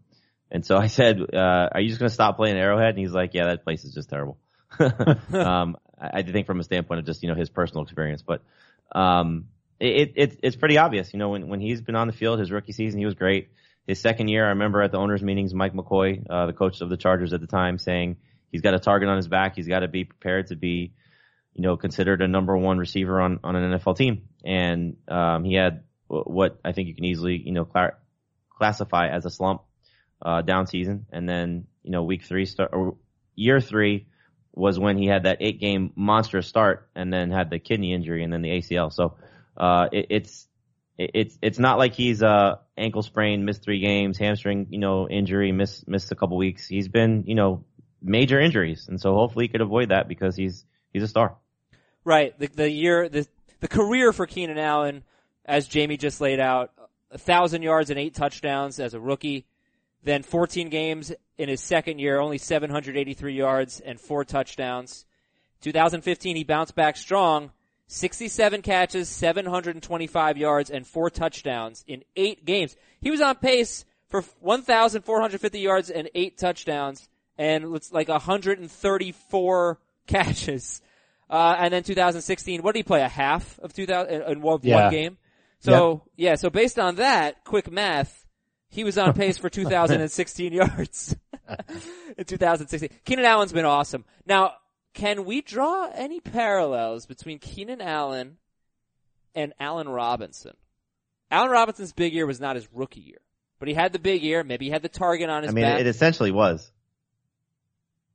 And 0.51 0.65
so 0.65 0.77
I 0.77 0.87
said, 0.99 1.21
uh, 1.21 1.69
"Are 1.73 1.81
you 1.81 1.89
just 1.89 1.99
going 1.99 2.09
to 2.09 2.15
stop 2.15 2.37
playing 2.37 2.57
Arrowhead?" 2.57 2.91
And 2.91 2.99
he's 2.99 3.13
like, 3.13 3.35
"Yeah, 3.35 3.47
that 3.47 3.65
place 3.65 3.85
is 3.85 3.93
just 3.93 4.09
terrible." 4.09 4.39
um, 4.79 5.77
I, 6.01 6.19
I 6.19 6.23
think 6.23 6.47
from 6.47 6.61
a 6.61 6.65
standpoint 6.65 7.01
of 7.01 7.07
just 7.07 7.23
you 7.23 7.29
know 7.29 7.35
his 7.35 7.51
personal 7.51 7.83
experience, 7.83 8.23
but 8.23 8.43
um, 8.93 9.47
it, 9.81 10.13
it 10.17 10.41
it's 10.43 10.57
pretty 10.57 10.79
obvious. 10.79 11.13
You 11.13 11.19
know, 11.19 11.31
when 11.31 11.49
when 11.49 11.61
he's 11.61 11.81
been 11.81 11.97
on 11.97 12.07
the 12.07 12.13
field, 12.13 12.39
his 12.39 12.51
rookie 12.51 12.73
season, 12.73 12.99
he 12.99 13.07
was 13.07 13.15
great. 13.15 13.51
His 13.87 14.01
second 14.01 14.29
year, 14.29 14.45
I 14.45 14.51
remember 14.51 14.83
at 14.83 14.91
the 14.91 14.99
owners' 14.99 15.23
meetings, 15.23 15.55
Mike 15.55 15.73
McCoy, 15.73 16.25
uh, 16.29 16.47
the 16.47 16.53
coach 16.53 16.81
of 16.81 16.89
the 16.89 16.97
Chargers 16.97 17.33
at 17.33 17.41
the 17.41 17.47
time, 17.47 17.79
saying 17.79 18.17
he's 18.51 18.63
got 18.63 18.75
a 18.75 18.81
target 18.81 19.09
on 19.09 19.17
his 19.17 19.29
back. 19.29 19.55
He's 19.55 19.69
got 19.69 19.81
to 19.81 19.89
be 19.89 20.05
prepared 20.05 20.49
to 20.49 20.57
be, 20.57 20.93
you 21.55 21.63
know, 21.63 21.77
considered 21.77 22.21
a 22.21 22.29
number 22.29 22.57
one 22.57 22.79
receiver 22.79 23.21
on 23.21 23.41
on 23.45 23.55
an 23.55 23.79
NFL 23.79 23.97
team. 23.97 24.29
And 24.45 24.97
um, 25.09 25.45
he 25.45 25.55
had 25.55 25.85
what 26.09 26.59
I 26.65 26.73
think 26.73 26.89
you 26.89 26.95
can 26.95 27.05
easily, 27.05 27.37
you 27.37 27.53
know, 27.53 27.65
cla- 27.65 27.95
classify 28.51 29.09
as 29.09 29.25
a 29.25 29.31
slump 29.31 29.63
uh, 30.23 30.43
down 30.43 30.67
season. 30.67 31.07
And 31.13 31.29
then, 31.29 31.67
you 31.83 31.91
know, 31.91 32.03
week 32.03 32.25
three 32.25 32.47
start 32.47 32.71
or 32.73 32.97
year 33.35 33.61
three 33.61 34.07
was 34.53 34.79
when 34.79 34.97
he 34.97 35.07
had 35.07 35.25
that 35.25 35.39
eight 35.41 35.61
game 35.61 35.93
monstrous 35.95 36.47
start 36.47 36.89
and 36.95 37.13
then 37.13 37.31
had 37.31 37.51
the 37.51 37.59
kidney 37.59 37.93
injury 37.93 38.25
and 38.25 38.33
then 38.33 38.43
the 38.43 38.49
ACL. 38.49 38.93
So 38.93 39.17
uh, 39.57 39.89
it, 39.93 40.07
it's 40.11 40.49
it- 40.99 41.11
it's 41.15 41.39
it's 41.43 41.59
not 41.59 41.77
like 41.79 41.95
he's 41.95 42.23
uh 42.23 42.57
ankle 42.77 43.03
sprain, 43.03 43.45
missed 43.45 43.63
three 43.63 43.81
games, 43.81 44.17
hamstring, 44.19 44.67
you 44.71 44.79
know, 44.79 45.09
injury, 45.09 45.53
missed 45.53 45.87
missed 45.87 46.11
a 46.13 46.15
couple 46.15 46.37
weeks. 46.37 46.67
He's 46.67 46.89
been, 46.89 47.25
you 47.27 47.35
know, 47.35 47.65
major 48.03 48.41
injuries, 48.41 48.87
and 48.89 49.01
so 49.01 49.15
hopefully 49.15 49.45
he 49.45 49.49
could 49.49 49.61
avoid 49.61 49.91
that 49.91 50.09
because 50.09 50.37
he's 50.37 50.65
he's 50.93 51.03
a 51.03 51.09
star. 51.09 51.37
Right. 52.05 52.39
The, 52.39 52.47
the 52.47 52.71
year, 52.71 53.09
the, 53.09 53.27
the 53.61 53.67
career 53.69 54.13
for 54.13 54.27
Keenan 54.27 54.59
Allen, 54.59 55.03
as 55.45 55.69
Jamey 55.69 55.99
just 55.99 56.21
laid 56.21 56.39
out, 56.39 56.71
a 57.11 57.19
thousand 57.19 57.63
yards 57.63 57.91
and 57.91 57.99
eight 57.99 58.15
touchdowns 58.15 58.79
as 58.79 58.95
a 58.95 59.01
rookie. 59.01 59.45
Then 60.05 60.23
14 60.23 60.69
games 60.69 61.13
in 61.37 61.49
his 61.49 61.61
second 61.61 61.99
year, 61.99 62.21
only 62.21 62.39
783 62.39 63.35
yards 63.35 63.81
and 63.81 64.01
four 64.01 64.25
touchdowns. 64.25 65.05
2015, 65.63 66.37
he 66.37 66.45
bounced 66.45 66.77
back 66.77 66.97
strong. 66.97 67.51
67 67.89 68.63
catches, 68.63 69.09
725 69.09 70.37
yards, 70.37 70.71
and 70.71 70.87
four 70.87 71.09
touchdowns 71.11 71.85
in 71.87 72.03
eight 72.17 72.45
games. 72.45 72.77
He 73.01 73.11
was 73.11 73.21
on 73.21 73.37
pace 73.37 73.85
for 74.09 74.23
1,450 74.41 75.59
yards 75.61 75.91
and 75.91 76.09
eight 76.15 76.37
touchdowns, 76.39 77.09
and 77.39 77.75
it's 77.77 77.93
like 77.93 78.09
134 78.09 79.79
catches. 80.07 80.81
Uh, 81.29 81.57
and 81.59 81.73
then 81.75 81.83
2016, 81.83 82.63
what 82.63 82.73
did 82.75 82.79
he 82.81 82.83
play? 82.85 83.03
A 83.03 83.09
half 83.09 83.59
of 83.61 83.73
2000 83.73 84.13
in- 84.13 84.23
in 84.23 84.41
one, 84.43 84.61
Yeah. 84.63 84.83
one 84.85 84.91
game. 84.93 85.19
So 85.59 86.03
yeah, 86.17 86.37
so 86.37 86.51
based 86.51 86.79
on 86.79 86.97
that, 86.97 87.43
quick 87.45 87.71
math, 87.71 88.25
he 88.69 88.85
was 88.85 88.99
on 88.99 89.13
pace 89.15 89.39
for 89.39 89.49
2016 89.51 90.53
yards 90.53 91.17
in 92.17 92.25
2016. 92.25 92.91
Keenan 93.05 93.25
Allen's 93.25 93.53
been 93.53 93.65
awesome. 93.65 94.05
Now, 94.27 94.53
can 94.97 95.25
we 95.25 95.43
draw 95.43 95.91
any 95.95 96.19
parallels 96.21 97.07
between 97.07 97.39
Keenan 97.39 97.81
Allen 97.81 98.39
and 99.35 99.53
Allen 99.61 99.89
Robinson? 99.89 100.57
Allen 101.31 101.51
Robinson's 101.51 101.93
big 101.93 102.13
year 102.15 102.27
was 102.27 102.41
not 102.41 102.57
his 102.57 102.67
rookie 102.73 103.01
year, 103.01 103.19
but 103.59 103.69
he 103.69 103.75
had 103.75 103.93
the 103.93 103.99
big 103.99 104.23
year. 104.23 104.43
Maybe 104.43 104.65
he 104.65 104.71
had 104.71 104.83
the 104.83 104.89
target 104.89 105.29
on 105.31 105.43
his 105.43 105.53
I 105.53 105.55
mean, 105.55 105.65
back. 105.65 105.81
it 105.81 105.87
essentially 105.87 106.31
was. 106.33 106.71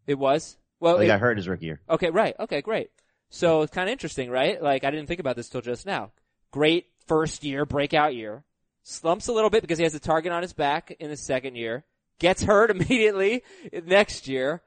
It 0.08 0.18
was. 0.18 0.58
Well, 0.80 0.98
He 0.98 1.06
it- 1.06 1.08
got 1.08 1.20
hurt 1.20 1.38
his 1.38 1.48
rookie 1.48 1.68
year. 1.68 1.80
Okay, 1.90 2.10
right. 2.10 2.36
Okay, 2.40 2.62
great. 2.62 2.90
So 3.30 3.62
it's 3.62 3.74
kind 3.74 3.88
of 3.88 3.94
interesting, 3.94 4.30
right? 4.30 4.62
Like 4.62 4.84
I 4.84 4.92
didn't 4.92 5.08
think 5.08 5.20
about 5.20 5.36
this 5.36 5.48
till 5.50 5.62
just 5.62 5.86
now. 5.86 6.12
Great 6.52 6.88
first 7.08 7.44
year, 7.44 7.66
breakout 7.66 8.14
year. 8.16 8.44
Slumps 8.84 9.28
a 9.28 9.32
little 9.34 9.50
bit 9.52 9.62
because 9.62 9.78
he 9.78 9.84
has 9.84 9.94
a 9.94 10.00
target 10.00 10.32
on 10.32 10.42
his 10.42 10.54
back 10.54 10.92
in 11.00 11.10
his 11.12 11.22
second 11.22 11.56
year. 11.56 11.84
Gets 12.20 12.44
hurt 12.44 12.72
immediately 12.76 13.44
next 13.86 14.28
year. 14.28 14.62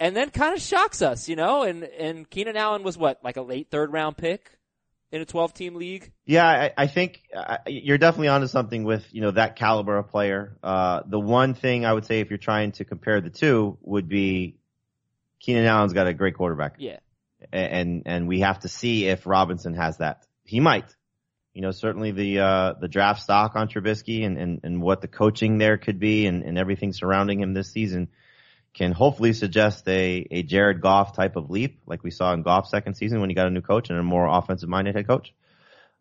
And 0.00 0.16
then 0.16 0.30
kind 0.30 0.54
of 0.54 0.62
shocks 0.62 1.02
us, 1.02 1.28
you 1.28 1.36
know, 1.36 1.62
and, 1.62 1.84
and 1.84 2.28
Keenan 2.28 2.56
Allen 2.56 2.82
was 2.82 2.96
what, 2.96 3.20
like 3.22 3.36
a 3.36 3.42
late 3.42 3.68
third 3.70 3.92
round 3.92 4.16
pick 4.16 4.58
in 5.12 5.20
a 5.20 5.24
12 5.24 5.54
team 5.54 5.74
league? 5.74 6.10
Yeah, 6.24 6.46
I, 6.46 6.72
I 6.76 6.86
think 6.86 7.22
uh, 7.36 7.58
you're 7.66 7.98
definitely 7.98 8.28
onto 8.28 8.46
something 8.46 8.84
with 8.84 9.04
you 9.12 9.20
know 9.20 9.32
that 9.32 9.56
caliber 9.56 9.98
of 9.98 10.08
player. 10.08 10.56
Uh, 10.62 11.00
the 11.06 11.20
one 11.20 11.54
thing 11.54 11.84
I 11.84 11.92
would 11.92 12.06
say 12.06 12.20
if 12.20 12.30
you're 12.30 12.38
trying 12.38 12.72
to 12.72 12.84
compare 12.84 13.20
the 13.20 13.30
two 13.30 13.78
would 13.82 14.08
be 14.08 14.56
Keenan 15.40 15.66
Allen's 15.66 15.92
got 15.92 16.06
a 16.06 16.14
great 16.14 16.34
quarterback. 16.34 16.76
Yeah. 16.78 16.98
and 17.52 18.02
and 18.06 18.28
we 18.28 18.40
have 18.40 18.60
to 18.60 18.68
see 18.68 19.06
if 19.06 19.26
Robinson 19.26 19.74
has 19.74 19.98
that. 19.98 20.26
He 20.44 20.60
might. 20.60 20.94
You 21.52 21.62
know, 21.62 21.72
certainly 21.72 22.12
the 22.12 22.38
uh, 22.38 22.74
the 22.80 22.88
draft 22.88 23.22
stock 23.22 23.56
on 23.56 23.68
Trubisky 23.68 24.24
and, 24.24 24.38
and, 24.38 24.60
and 24.62 24.80
what 24.80 25.00
the 25.00 25.08
coaching 25.08 25.58
there 25.58 25.78
could 25.78 25.98
be 25.98 26.26
and, 26.26 26.44
and 26.44 26.56
everything 26.56 26.92
surrounding 26.92 27.40
him 27.40 27.54
this 27.54 27.72
season 27.72 28.08
can 28.72 28.92
hopefully 28.92 29.32
suggest 29.32 29.86
a, 29.88 30.26
a 30.30 30.42
Jared 30.42 30.80
Goff 30.80 31.16
type 31.16 31.36
of 31.36 31.50
leap, 31.50 31.80
like 31.86 32.04
we 32.04 32.10
saw 32.10 32.32
in 32.32 32.42
Goff's 32.42 32.70
second 32.70 32.94
season 32.94 33.20
when 33.20 33.30
he 33.30 33.34
got 33.34 33.46
a 33.46 33.50
new 33.50 33.60
coach 33.60 33.90
and 33.90 33.98
a 33.98 34.02
more 34.02 34.26
offensive 34.26 34.68
minded 34.68 34.94
head 34.94 35.06
coach. 35.06 35.34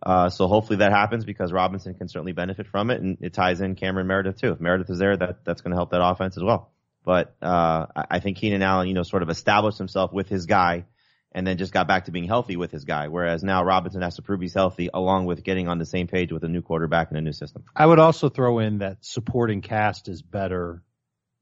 Uh, 0.01 0.29
so 0.29 0.47
hopefully 0.47 0.77
that 0.77 0.91
happens 0.91 1.25
because 1.25 1.51
Robinson 1.51 1.93
can 1.93 2.07
certainly 2.07 2.31
benefit 2.31 2.67
from 2.67 2.89
it 2.89 3.01
and 3.01 3.17
it 3.21 3.33
ties 3.33 3.59
in 3.59 3.75
Cameron 3.75 4.07
Meredith 4.07 4.39
too. 4.39 4.51
If 4.51 4.61
Meredith 4.61 4.89
is 4.89 4.99
there, 4.99 5.17
that, 5.17 5.43
that's 5.43 5.61
going 5.61 5.71
to 5.71 5.77
help 5.77 5.91
that 5.91 6.01
offense 6.03 6.37
as 6.37 6.43
well. 6.43 6.71
But, 7.03 7.35
uh, 7.41 7.87
I 7.95 8.05
I 8.11 8.19
think 8.19 8.37
Keenan 8.37 8.61
Allen, 8.61 8.87
you 8.87 8.93
know, 8.93 9.03
sort 9.03 9.23
of 9.23 9.29
established 9.29 9.77
himself 9.77 10.13
with 10.13 10.29
his 10.29 10.45
guy 10.45 10.85
and 11.31 11.45
then 11.45 11.57
just 11.57 11.73
got 11.73 11.87
back 11.87 12.05
to 12.05 12.11
being 12.11 12.27
healthy 12.27 12.55
with 12.55 12.71
his 12.71 12.85
guy. 12.85 13.07
Whereas 13.07 13.43
now 13.43 13.63
Robinson 13.63 14.01
has 14.01 14.15
to 14.15 14.21
prove 14.21 14.41
he's 14.41 14.53
healthy 14.53 14.89
along 14.93 15.25
with 15.25 15.43
getting 15.43 15.67
on 15.67 15.79
the 15.79 15.85
same 15.85 16.07
page 16.07 16.31
with 16.31 16.43
a 16.43 16.47
new 16.47 16.61
quarterback 16.61 17.09
and 17.09 17.17
a 17.17 17.21
new 17.21 17.33
system. 17.33 17.63
I 17.75 17.85
would 17.85 17.99
also 17.99 18.29
throw 18.29 18.59
in 18.59 18.79
that 18.79 18.97
supporting 19.01 19.61
cast 19.61 20.07
is 20.07 20.21
better 20.21 20.83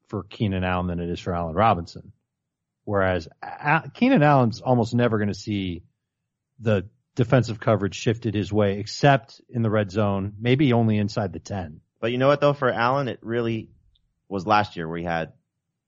for 0.08 0.24
Keenan 0.24 0.64
Allen 0.64 0.88
than 0.88 1.00
it 1.00 1.10
is 1.10 1.20
for 1.20 1.34
Allen 1.34 1.56
Robinson. 1.56 2.12
Whereas 2.84 3.28
A- 3.42 3.90
Keenan 3.94 4.24
Allen's 4.24 4.62
almost 4.62 4.94
never 4.94 5.18
going 5.18 5.28
to 5.28 5.34
see 5.34 5.84
the 6.60 6.88
defensive 7.16 7.60
coverage 7.60 7.96
shifted 7.96 8.34
his 8.34 8.52
way, 8.52 8.80
except 8.80 9.42
in 9.50 9.62
the 9.62 9.70
red 9.70 9.92
zone, 9.92 10.34
maybe 10.40 10.72
only 10.74 10.98
inside 10.98 11.34
the 11.34 11.40
10. 11.40 11.82
But 12.00 12.12
you 12.12 12.18
know 12.18 12.28
what 12.28 12.42
though, 12.42 12.54
for 12.54 12.72
Allen, 12.72 13.08
it 13.08 13.20
really 13.22 13.70
was 14.30 14.46
last 14.46 14.76
year 14.76 14.88
where 14.88 15.00
he 15.00 15.04
had 15.04 15.34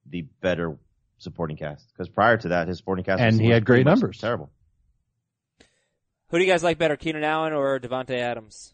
the 0.06 0.24
better 0.42 0.78
supporting 1.20 1.58
cast. 1.58 1.88
Because 1.94 2.10
prior 2.10 2.38
to 2.38 2.50
that, 2.50 2.68
his 2.68 2.78
supporting 2.78 3.06
cast 3.06 3.22
And 3.22 3.34
was 3.34 3.40
he 3.40 3.50
had 3.50 3.66
great 3.66 3.86
numbers. 3.86 4.18
Terrible. 4.18 4.50
Who 6.30 6.38
do 6.38 6.44
you 6.44 6.52
guys 6.52 6.64
like 6.64 6.78
better, 6.78 6.96
Keenan 6.96 7.24
Allen 7.24 7.54
or 7.54 7.80
Davante 7.80 8.16
Adams? 8.18 8.74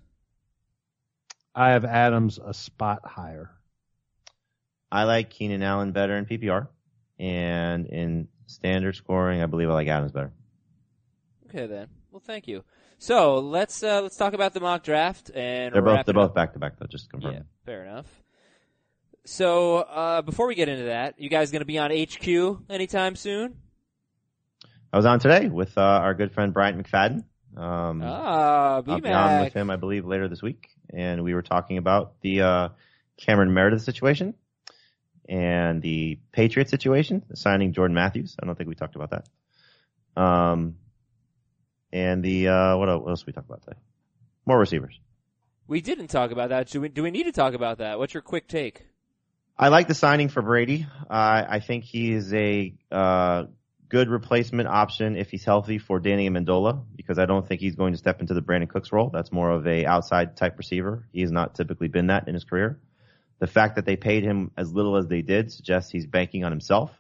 I 1.53 1.71
have 1.71 1.85
Adams 1.85 2.37
a 2.43 2.53
spot 2.53 2.99
higher. 3.05 3.51
I 4.91 5.03
like 5.03 5.29
Keenan 5.29 5.63
Allen 5.63 5.91
better 5.91 6.15
in 6.17 6.25
PPR, 6.25 6.67
and 7.19 7.85
in 7.87 8.27
standard 8.47 8.95
scoring, 8.95 9.41
I 9.41 9.45
believe 9.45 9.69
I 9.69 9.73
like 9.73 9.87
Adams 9.87 10.11
better. 10.11 10.31
Okay 11.47 11.67
then. 11.67 11.87
Well, 12.11 12.21
thank 12.25 12.47
you. 12.47 12.63
So 12.97 13.39
let's 13.39 13.83
uh, 13.83 14.01
let's 14.01 14.15
talk 14.15 14.33
about 14.33 14.53
the 14.53 14.61
mock 14.61 14.83
draft 14.83 15.29
and 15.35 15.73
They're 15.75 15.81
both 15.81 16.05
they're 16.05 16.13
both 16.13 16.33
back 16.33 16.53
to 16.53 16.59
back 16.59 16.79
though. 16.79 16.87
Just 16.87 17.05
to 17.05 17.09
confirm. 17.11 17.33
Yeah, 17.33 17.41
fair 17.65 17.83
enough. 17.83 18.07
So 19.25 19.77
uh, 19.77 20.21
before 20.21 20.47
we 20.47 20.55
get 20.55 20.69
into 20.69 20.85
that, 20.85 21.19
you 21.19 21.29
guys 21.29 21.51
going 21.51 21.61
to 21.61 21.65
be 21.65 21.77
on 21.79 21.91
HQ 21.91 22.61
anytime 22.69 23.15
soon? 23.15 23.55
I 24.93 24.97
was 24.97 25.05
on 25.05 25.19
today 25.19 25.49
with 25.49 25.77
uh, 25.77 25.81
our 25.81 26.13
good 26.13 26.31
friend 26.31 26.53
Bryant 26.53 26.81
McFadden. 26.81 27.25
Um, 27.57 28.01
Ah, 28.03 28.75
I'll 28.75 28.81
be 28.83 29.09
on 29.09 29.43
with 29.43 29.53
him, 29.53 29.69
I 29.69 29.75
believe, 29.77 30.05
later 30.05 30.27
this 30.27 30.41
week, 30.41 30.69
and 30.93 31.23
we 31.23 31.33
were 31.33 31.41
talking 31.41 31.77
about 31.77 32.21
the 32.21 32.41
uh, 32.41 32.69
Cameron 33.17 33.53
Meredith 33.53 33.81
situation 33.81 34.35
and 35.27 35.81
the 35.81 36.19
Patriot 36.31 36.69
situation, 36.69 37.23
signing 37.33 37.73
Jordan 37.73 37.95
Matthews. 37.95 38.35
I 38.41 38.45
don't 38.45 38.55
think 38.55 38.69
we 38.69 38.75
talked 38.75 38.95
about 38.95 39.11
that. 39.11 40.21
Um, 40.21 40.75
and 41.91 42.23
the 42.23 42.49
uh, 42.49 42.77
what 42.77 42.89
else 42.89 43.21
did 43.21 43.27
we 43.27 43.33
talk 43.33 43.45
about 43.45 43.63
today? 43.63 43.77
More 44.45 44.59
receivers. 44.59 44.99
We 45.67 45.81
didn't 45.81 46.07
talk 46.07 46.31
about 46.31 46.49
that. 46.49 46.69
Do 46.69 46.81
we, 46.81 46.89
do 46.89 47.03
we 47.03 47.11
need 47.11 47.23
to 47.23 47.31
talk 47.31 47.53
about 47.53 47.79
that? 47.79 47.97
What's 47.97 48.13
your 48.13 48.21
quick 48.21 48.47
take? 48.47 48.85
I 49.57 49.69
like 49.69 49.87
the 49.87 49.95
signing 49.95 50.29
for 50.29 50.41
Brady. 50.41 50.85
Uh, 51.09 51.43
I 51.49 51.59
think 51.59 51.85
he 51.85 52.11
is 52.11 52.31
a 52.33 52.75
uh, 52.91 53.45
good 53.89 54.09
replacement 54.09 54.67
option 54.67 55.15
if 55.15 55.31
he's 55.31 55.45
healthy 55.45 55.77
for 55.77 55.99
Danny 55.99 56.29
Amendola 56.29 56.83
because 56.95 57.17
I 57.17 57.25
don't 57.25 57.47
think 57.47 57.61
he's 57.61 57.75
going 57.75 57.93
to 57.93 57.97
step 57.97 58.19
into 58.19 58.33
the 58.33 58.41
Brandin 58.41 58.69
Cooks 58.69 58.91
role. 58.91 59.09
That's 59.11 59.31
more 59.31 59.49
of 59.49 59.65
a 59.65 59.85
outside 59.85 60.37
type 60.37 60.57
receiver. 60.57 61.07
He 61.13 61.21
has 61.21 61.31
not 61.31 61.55
typically 61.55 61.87
been 61.87 62.07
that 62.07 62.27
in 62.27 62.33
his 62.33 62.43
career. 62.43 62.79
The 63.39 63.47
fact 63.47 63.75
that 63.75 63.85
they 63.85 63.95
paid 63.95 64.23
him 64.23 64.51
as 64.55 64.71
little 64.71 64.95
as 64.97 65.07
they 65.07 65.21
did 65.21 65.51
suggests 65.51 65.91
he's 65.91 66.05
banking 66.05 66.43
on 66.43 66.51
himself. 66.51 66.91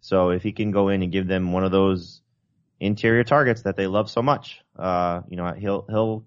So 0.00 0.30
if 0.30 0.42
he 0.42 0.52
can 0.52 0.70
go 0.70 0.88
in 0.88 1.02
and 1.02 1.12
give 1.12 1.26
them 1.26 1.52
one 1.52 1.64
of 1.64 1.70
those 1.72 2.22
interior 2.80 3.24
targets 3.24 3.62
that 3.62 3.76
they 3.76 3.86
love 3.86 4.08
so 4.10 4.22
much, 4.22 4.60
uh, 4.78 5.20
you 5.28 5.36
know, 5.36 5.52
he'll 5.52 5.84
he'll 5.88 6.24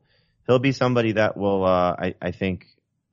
he'll 0.47 0.59
be 0.59 0.71
somebody 0.71 1.13
that 1.13 1.37
will, 1.37 1.63
uh, 1.63 1.95
I, 1.97 2.15
I 2.21 2.31
think, 2.31 2.65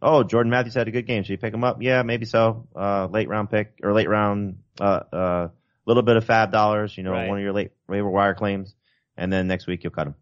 oh, 0.03 0.23
Jordan 0.25 0.51
Matthews 0.51 0.75
had 0.75 0.89
a 0.89 0.91
good 0.91 1.07
game. 1.07 1.23
Should 1.23 1.31
you 1.33 1.39
pick 1.39 1.55
him 1.55 1.65
up? 1.65 1.83
Yeah, 1.83 2.03
maybe 2.03 2.25
so. 2.27 2.67
Uh, 2.75 3.07
late 3.11 3.29
round 3.29 3.51
pick 3.51 3.79
or 3.83 3.93
late 3.93 4.09
round, 4.09 4.59
uh, 4.81 5.01
uh, 5.13 5.49
little 5.87 6.03
bit 6.03 6.17
of 6.17 6.25
FAAB 6.27 6.51
dollars, 6.51 6.97
you 6.97 7.03
know, 7.05 7.13
Right. 7.13 7.29
one 7.29 7.39
of 7.39 7.45
your 7.45 7.53
late 7.53 7.71
waiver 7.89 8.11
wire 8.11 8.35
claims. 8.35 8.75
And 9.17 9.33
then 9.33 9.47
next 9.47 9.67
week 9.67 9.85
you'll 9.85 9.93
cut 9.93 10.09
him. 10.09 10.15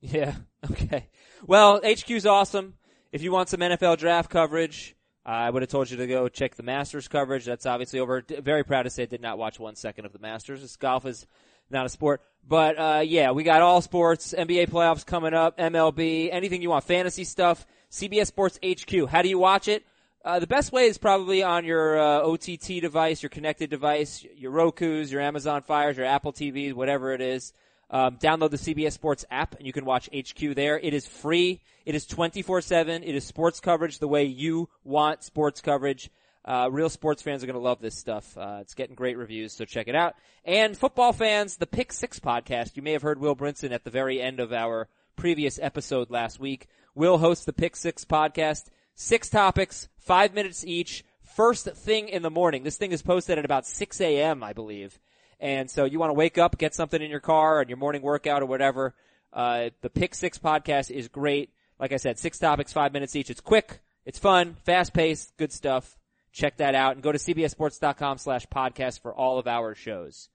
Yeah. 0.00 0.34
Okay. 0.70 1.08
Well, 1.44 1.80
HQ's 1.82 2.24
awesome. 2.24 2.74
If 3.10 3.22
you 3.24 3.32
want 3.32 3.48
some 3.48 3.58
NFL 3.58 3.98
draft 3.98 4.30
coverage, 4.30 4.94
I 5.24 5.48
would 5.48 5.62
have 5.62 5.70
told 5.70 5.90
you 5.90 5.96
to 5.98 6.06
go 6.06 6.28
check 6.28 6.56
the 6.56 6.62
Masters 6.64 7.06
coverage. 7.06 7.44
That's 7.44 7.66
obviously 7.66 8.00
over. 8.00 8.24
Very 8.40 8.64
proud 8.64 8.82
to 8.82 8.90
say 8.90 9.04
I 9.04 9.06
did 9.06 9.20
not 9.20 9.38
watch 9.38 9.60
one 9.60 9.76
second 9.76 10.04
of 10.04 10.12
the 10.12 10.18
Masters. 10.18 10.62
This 10.62 10.76
golf 10.76 11.06
is 11.06 11.26
not 11.70 11.86
a 11.86 11.88
sport. 11.88 12.22
But, 12.46 12.78
uh, 12.78 13.02
yeah, 13.04 13.30
we 13.30 13.44
got 13.44 13.62
all 13.62 13.80
sports, 13.80 14.34
NBA 14.36 14.68
playoffs 14.68 15.06
coming 15.06 15.32
up, 15.32 15.58
MLB, 15.58 16.28
anything 16.32 16.60
you 16.60 16.70
want, 16.70 16.84
fantasy 16.84 17.22
stuff, 17.22 17.66
CBS 17.90 18.26
Sports 18.26 18.58
HQ. 18.64 19.08
How 19.08 19.22
do 19.22 19.28
you 19.28 19.38
watch 19.38 19.68
it? 19.68 19.84
Uh, 20.24 20.38
the 20.38 20.46
best 20.46 20.72
way 20.72 20.86
is 20.86 20.98
probably 20.98 21.42
on 21.42 21.64
your 21.64 21.98
uh, 21.98 22.22
OTT 22.22 22.80
device, 22.80 23.22
your 23.22 23.30
connected 23.30 23.70
device, 23.70 24.24
your 24.36 24.50
Roku's, 24.52 25.10
your 25.10 25.20
Amazon 25.20 25.62
Fires, 25.62 25.96
your 25.96 26.06
Apple 26.06 26.32
TVs, 26.32 26.74
whatever 26.74 27.12
it 27.12 27.20
is. 27.20 27.52
Um, 27.92 28.16
download 28.16 28.50
the 28.50 28.56
CBS 28.56 28.92
Sports 28.92 29.26
app 29.30 29.54
and 29.56 29.66
you 29.66 29.72
can 29.72 29.84
watch 29.84 30.08
HQ 30.16 30.54
there. 30.54 30.78
It 30.78 30.94
is 30.94 31.06
free. 31.06 31.60
It 31.84 31.94
is 31.94 32.06
24-7. 32.06 33.06
It 33.06 33.14
is 33.14 33.24
sports 33.24 33.60
coverage 33.60 33.98
the 33.98 34.08
way 34.08 34.24
you 34.24 34.70
want 34.82 35.22
sports 35.22 35.60
coverage. 35.60 36.10
Uh, 36.44 36.68
real 36.72 36.88
sports 36.88 37.22
fans 37.22 37.44
are 37.44 37.46
going 37.46 37.54
to 37.54 37.62
love 37.62 37.80
this 37.80 37.96
stuff. 37.96 38.36
Uh, 38.36 38.58
it's 38.60 38.74
getting 38.74 38.96
great 38.96 39.16
reviews, 39.16 39.52
so 39.52 39.64
check 39.64 39.86
it 39.86 39.94
out. 39.94 40.16
And 40.44 40.76
football 40.76 41.12
fans, 41.12 41.56
the 41.56 41.66
Pick 41.66 41.92
Six 41.92 42.18
podcast. 42.18 42.76
You 42.76 42.82
may 42.82 42.92
have 42.92 43.02
heard 43.02 43.20
Will 43.20 43.36
Brinson 43.36 43.70
at 43.70 43.84
the 43.84 43.90
very 43.90 44.20
end 44.20 44.40
of 44.40 44.52
our 44.52 44.88
previous 45.14 45.60
episode 45.62 46.10
last 46.10 46.40
week. 46.40 46.66
Will 46.94 47.18
hosts 47.18 47.44
the 47.44 47.52
Pick 47.52 47.76
Six 47.76 48.04
podcast. 48.04 48.64
Six 48.94 49.28
topics, 49.28 49.88
five 49.98 50.34
minutes 50.34 50.64
each. 50.66 51.04
First 51.22 51.66
thing 51.66 52.08
in 52.08 52.22
the 52.22 52.30
morning. 52.30 52.62
This 52.62 52.76
thing 52.76 52.92
is 52.92 53.02
posted 53.02 53.38
at 53.38 53.44
about 53.44 53.66
6 53.66 54.00
a.m., 54.00 54.42
I 54.42 54.52
believe. 54.52 54.98
And 55.42 55.68
so 55.68 55.84
you 55.84 55.98
want 55.98 56.10
to 56.10 56.14
wake 56.14 56.38
up, 56.38 56.56
get 56.56 56.72
something 56.72 57.02
in 57.02 57.10
your 57.10 57.18
car 57.18 57.60
and 57.60 57.68
your 57.68 57.76
morning 57.76 58.00
workout 58.00 58.42
or 58.42 58.46
whatever. 58.46 58.94
Uh, 59.32 59.70
the 59.80 59.90
Pick 59.90 60.14
Six 60.14 60.38
podcast 60.38 60.88
is 60.88 61.08
great. 61.08 61.50
Like 61.80 61.92
I 61.92 61.96
said, 61.96 62.16
six 62.16 62.38
topics, 62.38 62.72
five 62.72 62.92
minutes 62.92 63.16
each. 63.16 63.28
It's 63.28 63.40
quick. 63.40 63.80
It's 64.06 64.20
fun, 64.20 64.56
fast 64.64 64.94
paced, 64.94 65.36
good 65.36 65.52
stuff. 65.52 65.98
Check 66.32 66.58
that 66.58 66.76
out 66.76 66.94
and 66.94 67.02
go 67.02 67.10
to 67.10 67.18
cbsports.com 67.18 68.18
slash 68.18 68.46
podcast 68.46 69.00
for 69.00 69.12
all 69.12 69.40
of 69.40 69.48
our 69.48 69.74
shows. 69.74 70.28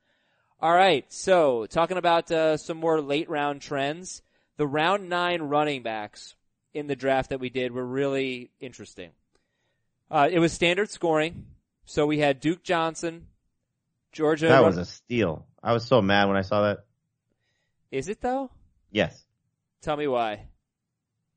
All 0.62 0.74
right. 0.74 1.06
So 1.12 1.68
talking 1.68 1.98
about, 1.98 2.30
uh, 2.30 2.58
some 2.58 2.78
more 2.78 3.00
late 3.00 3.30
round 3.30 3.62
trends. 3.62 4.22
The 4.58 4.68
round 4.68 5.08
nine 5.08 5.44
running 5.44 5.84
backs 5.84 6.36
in 6.74 6.88
the 6.88 6.96
draft 6.98 7.30
that 7.30 7.40
we 7.40 7.50
did 7.50 7.72
were 7.72 7.86
really 7.86 8.52
interesting. 8.60 9.12
Uh, 10.12 10.28
it 10.30 10.40
was 10.40 10.52
standard 10.52 10.90
scoring. 10.90 11.46
So 11.86 12.06
we 12.06 12.20
had 12.20 12.42
Duke 12.42 12.64
Johnson, 12.64 13.28
Georgia. 14.12 14.48
That 14.48 14.64
was 14.64 14.78
a 14.78 14.86
steal. 14.86 15.46
I 15.64 15.74
was 15.74 15.86
so 15.86 16.02
mad 16.02 16.28
when 16.28 16.38
I 16.38 16.42
saw 16.42 16.64
that. 16.64 16.86
Is 17.92 18.10
it 18.10 18.22
though? 18.22 18.50
Yes. 18.92 19.26
Tell 19.82 19.98
me 19.98 20.08
why. 20.08 20.48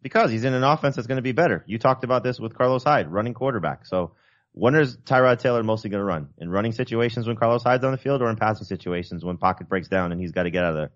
Because 0.02 0.30
he's 0.30 0.44
in 0.44 0.54
an 0.54 0.64
offense 0.64 0.96
that's 0.96 1.06
going 1.06 1.16
to 1.16 1.22
be 1.22 1.32
better. 1.32 1.62
You 1.66 1.78
talked 1.78 2.04
about 2.04 2.22
this 2.22 2.40
with 2.40 2.56
Carlos 2.56 2.84
Hyde, 2.84 3.08
running 3.12 3.34
quarterback. 3.34 3.84
So 3.86 4.12
when 4.52 4.74
is 4.74 4.96
Tyrod 4.96 5.38
Taylor 5.38 5.62
mostly 5.62 5.90
going 5.90 6.00
to 6.00 6.04
run? 6.04 6.30
In 6.38 6.48
running 6.50 6.72
situations 6.72 7.26
when 7.26 7.36
Carlos 7.36 7.62
Hyde's 7.62 7.84
on 7.84 7.92
the 7.92 7.98
field 7.98 8.22
or 8.22 8.30
in 8.30 8.36
passing 8.36 8.66
situations 8.66 9.24
when 9.24 9.36
pocket 9.36 9.68
breaks 9.68 9.88
down 9.88 10.10
and 10.10 10.20
he's 10.20 10.32
got 10.32 10.44
to 10.44 10.50
get 10.50 10.64
out 10.64 10.70
of 10.70 10.76
there? 10.76 10.90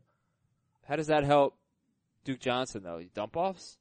How 0.88 0.96
does 0.96 1.08
that 1.08 1.24
help 1.24 1.56
Duke 2.24 2.40
Johnson 2.40 2.82
though? 2.82 3.02
Dump 3.14 3.36
offs? 3.36 3.76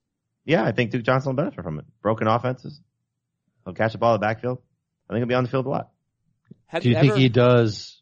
Yeah, 0.46 0.64
I 0.66 0.74
think 0.74 0.92
Duke 0.92 1.04
Johnson 1.04 1.30
will 1.30 1.38
benefit 1.38 1.64
from 1.64 1.80
it. 1.80 1.86
Broken 2.02 2.28
offenses. 2.28 2.82
He'll 3.64 3.74
catch 3.74 3.94
the 3.94 3.98
ball 3.98 4.16
in 4.16 4.20
the 4.20 4.26
backfield. 4.28 4.60
I 5.10 5.14
think 5.14 5.20
he'll 5.22 5.28
be 5.28 5.36
on 5.36 5.44
the 5.44 5.50
field 5.50 5.66
a 5.66 5.70
lot. 5.70 5.92
Have 6.68 6.84
Do 6.84 6.90
you 6.90 6.96
think 6.96 7.12
ever, 7.12 7.20
he 7.20 7.30
does 7.30 8.02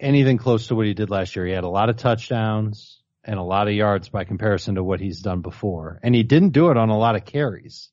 anything 0.00 0.38
close 0.38 0.68
to 0.68 0.74
what 0.74 0.86
he 0.86 0.94
did 0.94 1.10
last 1.10 1.36
year? 1.36 1.46
He 1.46 1.52
had 1.52 1.64
a 1.64 1.68
lot 1.68 1.88
of 1.90 1.96
touchdowns 1.96 3.00
and 3.24 3.38
a 3.38 3.42
lot 3.42 3.68
of 3.68 3.74
yards 3.74 4.08
by 4.08 4.24
comparison 4.24 4.74
to 4.74 4.82
what 4.82 5.00
he's 5.00 5.20
done 5.20 5.40
before. 5.40 6.00
And 6.02 6.14
he 6.14 6.22
didn't 6.22 6.50
do 6.50 6.70
it 6.70 6.76
on 6.76 6.88
a 6.88 6.98
lot 6.98 7.16
of 7.16 7.24
carries. 7.24 7.90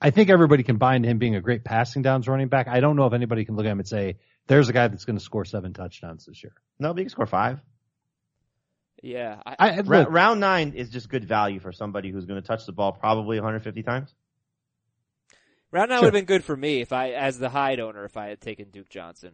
I 0.00 0.10
think 0.10 0.30
everybody 0.30 0.62
can 0.62 0.76
bind 0.76 1.04
him 1.04 1.18
being 1.18 1.34
a 1.34 1.40
great 1.40 1.64
passing 1.64 2.02
downs 2.02 2.28
running 2.28 2.48
back. 2.48 2.68
I 2.68 2.80
don't 2.80 2.96
know 2.96 3.06
if 3.06 3.12
anybody 3.12 3.44
can 3.44 3.56
look 3.56 3.66
at 3.66 3.72
him 3.72 3.80
and 3.80 3.88
say, 3.88 4.18
there's 4.46 4.68
a 4.68 4.72
guy 4.72 4.88
that's 4.88 5.04
going 5.04 5.18
to 5.18 5.24
score 5.24 5.44
seven 5.44 5.72
touchdowns 5.72 6.26
this 6.26 6.42
year. 6.42 6.54
No, 6.78 6.92
but 6.92 6.98
he 6.98 7.04
can 7.04 7.10
score 7.10 7.26
five. 7.26 7.60
Yeah. 9.02 9.40
I, 9.44 9.56
I, 9.58 9.80
look, 9.80 10.10
round 10.10 10.40
nine 10.40 10.72
is 10.74 10.90
just 10.90 11.08
good 11.08 11.24
value 11.24 11.60
for 11.60 11.72
somebody 11.72 12.10
who's 12.10 12.26
going 12.26 12.40
to 12.40 12.46
touch 12.46 12.66
the 12.66 12.72
ball 12.72 12.92
probably 12.92 13.38
150 13.38 13.82
times. 13.82 14.14
Round 15.70 15.90
nine 15.90 15.98
Sure. 15.98 16.06
would 16.06 16.14
have 16.14 16.20
been 16.20 16.24
good 16.36 16.44
for 16.44 16.56
me 16.56 16.80
if 16.80 16.92
I, 16.92 17.10
as 17.10 17.38
the 17.38 17.48
Hyde 17.48 17.80
owner, 17.80 18.04
if 18.04 18.16
I 18.16 18.28
had 18.28 18.40
taken 18.40 18.70
Duke 18.70 18.88
Johnson. 18.88 19.32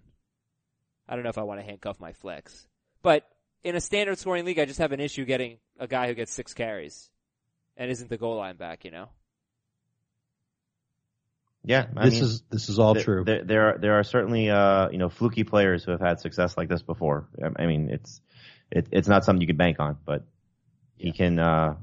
I 1.08 1.14
don't 1.14 1.22
know 1.24 1.30
if 1.30 1.38
I 1.38 1.42
want 1.42 1.60
to 1.60 1.66
handcuff 1.66 2.00
my 2.00 2.12
flex, 2.12 2.66
but 3.02 3.24
in 3.62 3.76
a 3.76 3.80
standard 3.80 4.18
scoring 4.18 4.44
league, 4.44 4.58
I 4.58 4.64
just 4.64 4.78
have 4.78 4.92
an 4.92 5.00
issue 5.00 5.24
getting 5.24 5.58
a 5.78 5.86
guy 5.86 6.06
who 6.06 6.14
gets 6.14 6.32
six 6.32 6.54
carries 6.54 7.10
and 7.76 7.90
isn't 7.90 8.08
the 8.08 8.16
goal 8.16 8.36
line 8.36 8.56
back. 8.56 8.84
You 8.84 8.90
know. 8.90 9.08
Yeah, 11.66 11.86
I 11.96 12.04
this 12.04 12.14
mean, 12.14 12.22
is, 12.24 12.42
this 12.50 12.68
is 12.68 12.78
all 12.78 12.94
there, 12.94 13.02
true. 13.02 13.24
There, 13.24 13.42
there 13.44 13.68
are 13.68 13.78
there 13.78 13.98
are 13.98 14.02
certainly 14.04 14.50
uh 14.50 14.90
you 14.90 14.98
know 14.98 15.08
fluky 15.08 15.44
players 15.44 15.82
who 15.82 15.92
have 15.92 16.00
had 16.00 16.20
success 16.20 16.56
like 16.58 16.68
this 16.68 16.82
before. 16.82 17.26
I- 17.42 17.62
I 17.62 17.66
mean, 17.66 17.88
it's 17.90 18.20
it, 18.70 18.88
it's 18.90 19.08
not 19.08 19.24
something 19.24 19.40
you 19.40 19.46
could 19.46 19.58
bank 19.58 19.78
on, 19.80 19.96
but 20.04 20.24
he 20.96 21.12
can. 21.12 21.38
uh 21.38 21.76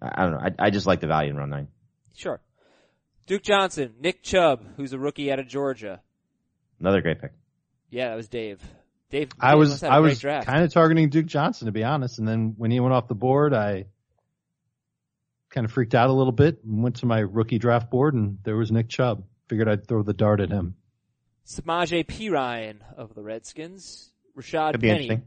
I, 0.00 0.10
I 0.14 0.22
don't 0.22 0.32
know. 0.32 0.40
I, 0.58 0.66
I 0.66 0.70
just 0.70 0.86
like 0.86 1.00
the 1.00 1.06
value 1.06 1.30
in 1.30 1.36
round 1.36 1.50
nine. 1.50 1.68
Sure. 2.14 2.40
Duke 3.26 3.42
Johnson, 3.42 3.94
Nick 4.00 4.22
Chubb, 4.22 4.64
who's 4.76 4.92
a 4.92 4.98
rookie 4.98 5.32
out 5.32 5.38
of 5.38 5.48
Georgia. 5.48 6.00
Another 6.80 7.00
great 7.00 7.20
pick. 7.20 7.32
Yeah, 7.90 8.10
that 8.10 8.16
was 8.16 8.28
Dave. 8.28 8.60
Dave. 9.10 9.30
I 9.40 9.54
was, 9.54 9.70
must 9.70 9.82
have 9.82 9.92
a 9.92 9.94
I 9.94 10.00
great 10.00 10.24
was 10.24 10.44
kind 10.44 10.64
of 10.64 10.72
targeting 10.72 11.08
Duke 11.08 11.26
Johnson 11.26 11.66
to 11.66 11.72
be 11.72 11.84
honest. 11.84 12.18
And 12.18 12.26
then 12.26 12.54
when 12.58 12.70
he 12.70 12.80
went 12.80 12.92
off 12.92 13.08
the 13.08 13.14
board, 13.14 13.54
I 13.54 13.86
kind 15.50 15.64
of 15.64 15.72
freaked 15.72 15.94
out 15.94 16.10
a 16.10 16.12
little 16.12 16.32
bit 16.32 16.64
and 16.64 16.82
went 16.82 16.96
to 16.96 17.06
my 17.06 17.20
rookie 17.20 17.58
draft 17.58 17.90
board 17.90 18.14
and 18.14 18.38
there 18.44 18.56
was 18.56 18.72
Nick 18.72 18.88
Chubb. 18.88 19.24
Figured 19.48 19.68
I'd 19.68 19.86
throw 19.86 20.02
the 20.02 20.14
dart 20.14 20.40
at 20.40 20.50
him. 20.50 20.74
Samaje 21.46 22.06
Perine 22.06 22.76
of 22.96 23.14
the 23.14 23.22
Redskins. 23.22 24.10
Rashad 24.36 24.72
Could 24.72 24.80
be 24.80 24.88
Penny. 24.88 25.02
interesting. 25.04 25.26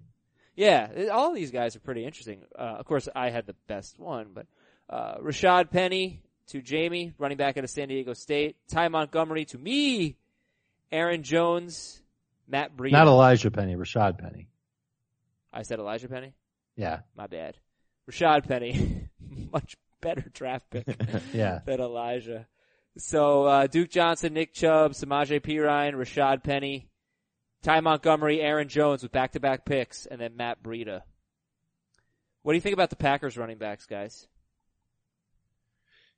Yeah, 0.56 1.10
all 1.14 1.30
of 1.30 1.36
these 1.36 1.52
guys 1.52 1.76
are 1.76 1.80
pretty 1.80 2.04
interesting. 2.04 2.42
Uh, 2.58 2.64
of 2.80 2.86
course, 2.86 3.08
I 3.16 3.30
had 3.30 3.46
the 3.46 3.56
best 3.68 4.00
one, 4.00 4.30
but 4.34 4.48
uh, 4.90 5.18
Rashad 5.20 5.70
Penny 5.70 6.24
to 6.48 6.62
Jamey, 6.62 7.14
running 7.18 7.38
back 7.38 7.58
out 7.58 7.64
of 7.64 7.70
San 7.70 7.88
Diego 7.90 8.14
State. 8.14 8.56
Ty 8.70 8.88
Montgomery 8.90 9.46
to 9.46 9.58
me. 9.58 10.18
Aaron 10.92 11.24
Jones, 11.24 12.02
Matt 12.48 12.76
Breida. 12.78 12.92
Not 12.94 13.08
Elijah 13.08 13.52
Penny, 13.52 13.76
Rashad 13.76 14.18
Penny. 14.18 14.48
I 15.52 15.64
said 15.64 15.80
Elijah 15.80 16.08
Penny. 16.08 16.34
Yeah. 16.78 17.00
My 17.16 17.28
bad. 17.28 17.58
Rashad 18.10 18.48
Penny, 18.48 19.10
much 19.52 19.76
better 20.00 20.24
draft 20.34 20.70
pick 20.70 20.86
Yeah. 21.34 21.60
than 21.66 21.82
Elijah. 21.82 22.48
So 22.98 23.44
uh, 23.46 23.68
Duke 23.68 23.90
Johnson, 23.90 24.34
Nick 24.34 24.54
Chubb, 24.54 24.94
Samaje 24.94 25.42
Perine, 25.42 25.94
Rashad 25.94 26.44
Penny, 26.44 26.88
Ty 27.64 27.82
Montgomery, 27.82 28.40
Aaron 28.40 28.70
Jones 28.70 29.04
with 29.04 29.12
back-to-back 29.12 29.66
picks, 29.66 30.06
and 30.06 30.22
then 30.22 30.38
Matt 30.38 30.64
Breida. 30.64 31.02
What 32.44 32.54
do 32.54 32.56
you 32.56 32.62
think 32.62 32.74
about 32.74 32.90
the 32.92 32.96
Packers 32.96 33.38
running 33.38 33.58
backs, 33.58 33.86
guys? 33.88 34.26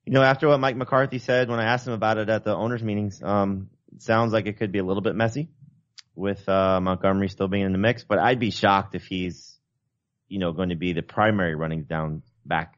You 0.05 0.13
know, 0.13 0.23
after 0.23 0.47
what 0.47 0.59
Mike 0.59 0.75
McCarthy 0.75 1.19
said 1.19 1.49
when 1.49 1.59
I 1.59 1.65
asked 1.65 1.87
him 1.87 1.93
about 1.93 2.17
it 2.17 2.29
at 2.29 2.43
the 2.43 2.55
owners 2.55 2.81
meetings, 2.81 3.21
um, 3.21 3.69
sounds 3.99 4.33
like 4.33 4.47
it 4.47 4.57
could 4.57 4.71
be 4.71 4.79
a 4.79 4.83
little 4.83 5.01
bit 5.01 5.15
messy 5.15 5.49
with 6.15 6.47
uh, 6.49 6.79
Montgomery 6.81 7.29
still 7.29 7.47
being 7.47 7.65
in 7.65 7.71
the 7.71 7.77
mix. 7.77 8.03
But 8.03 8.19
I'd 8.19 8.39
be 8.39 8.51
shocked 8.51 8.95
if 8.95 9.05
he's, 9.05 9.57
you 10.27 10.39
know, 10.39 10.51
going 10.51 10.69
to 10.69 10.75
be 10.75 10.93
the 10.93 11.01
primary 11.01 11.55
running 11.55 11.83
down 11.83 12.23
back. 12.45 12.77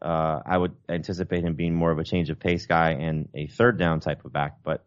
Uh, 0.00 0.40
I 0.46 0.56
would 0.56 0.76
anticipate 0.88 1.44
him 1.44 1.54
being 1.54 1.74
more 1.74 1.90
of 1.90 1.98
a 1.98 2.04
change 2.04 2.30
of 2.30 2.38
pace 2.38 2.66
guy 2.66 2.90
and 2.92 3.28
a 3.34 3.46
third 3.46 3.78
down 3.78 4.00
type 4.00 4.24
of 4.24 4.32
back. 4.32 4.58
But 4.62 4.84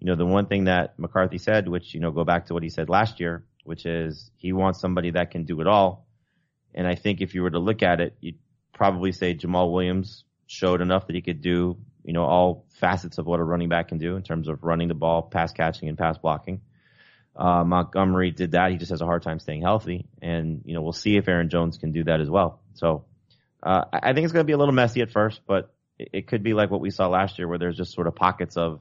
you 0.00 0.06
know, 0.06 0.14
the 0.14 0.26
one 0.26 0.46
thing 0.46 0.64
that 0.64 0.98
McCarthy 0.98 1.38
said, 1.38 1.68
which 1.68 1.94
you 1.94 2.00
know, 2.00 2.10
go 2.10 2.24
back 2.24 2.46
to 2.46 2.54
what 2.54 2.62
he 2.62 2.68
said 2.68 2.88
last 2.88 3.20
year, 3.20 3.44
which 3.64 3.86
is 3.86 4.30
he 4.36 4.52
wants 4.52 4.80
somebody 4.80 5.10
that 5.10 5.30
can 5.30 5.44
do 5.44 5.60
it 5.60 5.66
all. 5.66 6.06
And 6.74 6.86
I 6.86 6.94
think 6.94 7.20
if 7.20 7.34
you 7.34 7.42
were 7.42 7.50
to 7.50 7.58
look 7.58 7.82
at 7.82 8.00
it, 8.00 8.16
you'd 8.20 8.38
probably 8.72 9.12
say 9.12 9.34
Jamaal 9.34 9.72
Williams 9.72 10.24
showed 10.48 10.80
enough 10.80 11.06
that 11.06 11.14
he 11.14 11.22
could 11.22 11.40
do, 11.40 11.76
you 12.02 12.12
know, 12.12 12.24
all 12.24 12.64
facets 12.80 13.18
of 13.18 13.26
what 13.26 13.38
a 13.38 13.44
running 13.44 13.68
back 13.68 13.88
can 13.88 13.98
do 13.98 14.16
in 14.16 14.22
terms 14.22 14.48
of 14.48 14.64
running 14.64 14.88
the 14.88 14.94
ball, 14.94 15.22
pass 15.22 15.52
catching, 15.52 15.88
and 15.88 15.96
pass 15.96 16.18
blocking. 16.18 16.62
Uh, 17.36 17.62
Montgomery 17.62 18.32
did 18.32 18.52
that. 18.52 18.72
He 18.72 18.78
just 18.78 18.90
has 18.90 19.02
a 19.02 19.04
hard 19.04 19.22
time 19.22 19.38
staying 19.38 19.62
healthy, 19.62 20.08
and 20.20 20.62
you 20.64 20.74
know 20.74 20.82
we'll 20.82 20.92
see 20.92 21.16
if 21.16 21.28
Aaron 21.28 21.50
Jones 21.50 21.76
can 21.76 21.92
do 21.92 22.02
that 22.04 22.20
as 22.20 22.28
well. 22.28 22.60
So 22.74 23.04
uh, 23.62 23.84
I 23.92 24.12
think 24.12 24.24
it's 24.24 24.32
going 24.32 24.42
to 24.42 24.46
be 24.46 24.54
a 24.54 24.56
little 24.56 24.74
messy 24.74 25.02
at 25.02 25.12
first, 25.12 25.42
but 25.46 25.72
it, 25.98 26.08
it 26.14 26.26
could 26.26 26.42
be 26.42 26.54
like 26.54 26.70
what 26.70 26.80
we 26.80 26.90
saw 26.90 27.06
last 27.06 27.38
year, 27.38 27.46
where 27.46 27.58
there's 27.58 27.76
just 27.76 27.92
sort 27.92 28.06
of 28.06 28.16
pockets 28.16 28.56
of 28.56 28.80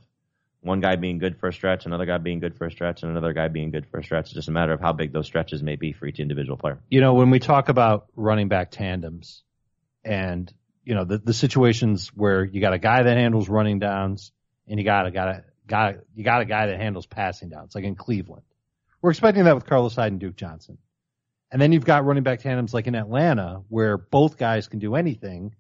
one 0.62 0.80
guy 0.80 0.96
being 0.96 1.18
good 1.18 1.38
for 1.38 1.50
a 1.50 1.54
stretch, 1.54 1.86
another 1.86 2.06
guy 2.06 2.18
being 2.18 2.40
good 2.40 2.56
for 2.56 2.66
a 2.66 2.72
stretch, 2.72 3.04
and 3.04 3.12
another 3.12 3.34
guy 3.34 3.50
being 3.50 3.72
good 3.72 3.86
for 3.88 4.00
a 4.00 4.04
stretch. 4.04 4.28
It's 4.28 4.34
just 4.34 4.48
a 4.48 4.52
matter 4.52 4.74
of 4.74 4.80
how 4.80 4.94
big 4.94 5.12
those 5.12 5.28
stretches 5.28 5.62
may 5.62 5.76
be 5.76 5.92
for 5.92 6.08
each 6.08 6.20
individual 6.20 6.58
player. 6.58 6.80
You 6.90 7.02
know, 7.02 7.14
when 7.14 7.30
we 7.30 7.40
talk 7.40 7.68
about 7.68 8.08
running 8.16 8.48
back 8.48 8.72
tandems 8.72 9.44
and 10.04 10.52
you 10.88 10.96
know, 10.96 11.04
the, 11.04 11.18
the 11.18 11.34
situations 11.34 12.14
where 12.16 12.46
you 12.46 12.62
got 12.62 12.72
a 12.72 12.80
guy 12.80 13.04
that 13.04 13.18
handles 13.18 13.50
running 13.50 13.78
downs 13.78 14.32
and 14.70 14.80
you 14.80 14.86
got 14.86 15.06
a, 15.06 15.10
a, 15.10 15.44
got 15.68 15.96
a, 15.96 16.00
you 16.16 16.24
got 16.24 16.40
a 16.40 16.46
guy 16.46 16.68
that 16.68 16.80
handles 16.80 17.06
passing 17.06 17.50
downs, 17.50 17.76
like 17.76 17.84
in 17.84 17.96
Cleveland. 17.96 18.44
We're 19.02 19.10
expecting 19.10 19.44
that 19.44 19.56
with 19.56 19.66
Carlos 19.66 19.96
Hyde 19.96 20.14
and 20.14 20.22
Duke 20.22 20.38
Johnson. 20.38 20.78
And 21.52 21.62
then 21.62 21.74
you've 21.74 21.84
got 21.84 22.06
running 22.06 22.24
back 22.24 22.40
tandems 22.40 22.74
like 22.74 22.88
in 22.88 22.96
Atlanta 22.96 23.64
where 23.68 23.98
both 23.98 24.38
guys 24.38 24.70
can 24.70 24.80
do 24.80 24.96
anything 24.96 25.56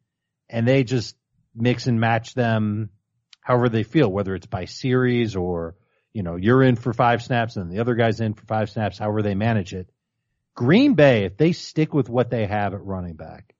and 0.49 0.65
they 0.65 0.85
just 0.85 1.17
mix 1.53 1.87
and 1.87 1.99
match 1.99 2.33
them 2.33 2.89
however 3.41 3.67
they 3.67 3.83
feel, 3.83 4.09
whether 4.09 4.33
it's 4.33 4.47
by 4.47 4.63
series 4.63 5.35
or, 5.35 5.75
you 6.13 6.23
know, 6.23 6.37
you're 6.37 6.63
in 6.63 6.77
for 6.77 6.93
five 6.93 7.21
snaps 7.21 7.57
and 7.57 7.69
the 7.69 7.79
other 7.79 7.95
guy's 7.95 8.21
in 8.21 8.33
for 8.33 8.45
five 8.45 8.69
snaps, 8.69 8.97
however 8.97 9.21
they 9.21 9.35
manage 9.35 9.73
it. 9.73 9.89
Green 10.55 10.93
Bay, 10.93 11.25
if 11.25 11.35
they 11.35 11.51
stick 11.51 11.93
with 11.93 12.07
what 12.07 12.29
they 12.29 12.45
have 12.45 12.73
at 12.73 12.81
running 12.81 13.15
back, 13.15 13.53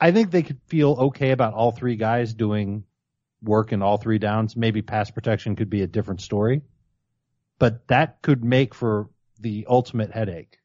I 0.00 0.12
think 0.12 0.30
they 0.30 0.42
could 0.42 0.60
feel 0.66 0.92
okay 0.92 1.32
about 1.32 1.54
all 1.54 1.72
three 1.72 1.96
guys 1.96 2.34
doing 2.34 2.84
work 3.42 3.72
in 3.72 3.82
all 3.82 3.96
three 3.96 4.18
downs. 4.18 4.56
Maybe 4.56 4.82
pass 4.82 5.10
protection 5.10 5.56
could 5.56 5.70
be 5.70 5.82
a 5.82 5.86
different 5.86 6.20
story, 6.20 6.62
but 7.58 7.86
that 7.88 8.22
could 8.22 8.44
make 8.44 8.74
for 8.74 9.08
the 9.40 9.66
ultimate 9.68 10.12
headache 10.12 10.58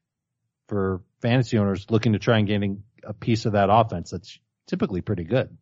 for 0.68 1.02
fantasy 1.20 1.58
owners 1.58 1.90
looking 1.90 2.12
to 2.12 2.18
try 2.18 2.38
and 2.38 2.46
getting 2.46 2.82
a 3.02 3.12
piece 3.12 3.44
of 3.44 3.52
that 3.52 3.68
offense 3.70 4.10
that's 4.10 4.38
typically 4.66 5.00
pretty 5.00 5.24
good. 5.24 5.56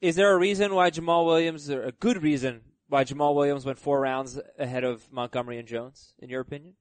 Is 0.00 0.14
there 0.14 0.32
a 0.32 0.38
reason 0.38 0.74
why 0.74 0.90
Jamaal 0.90 1.26
Williams, 1.26 1.70
or 1.70 1.82
a 1.82 1.92
good 1.92 2.22
reason 2.22 2.60
why 2.88 3.04
Jamaal 3.04 3.34
Williams 3.34 3.64
went 3.64 3.78
four 3.78 4.00
rounds 4.00 4.38
ahead 4.58 4.84
of 4.84 5.10
Montgomery 5.12 5.58
and 5.58 5.66
Jones, 5.66 6.14
in 6.20 6.30
your 6.30 6.40
opinion? 6.40 6.74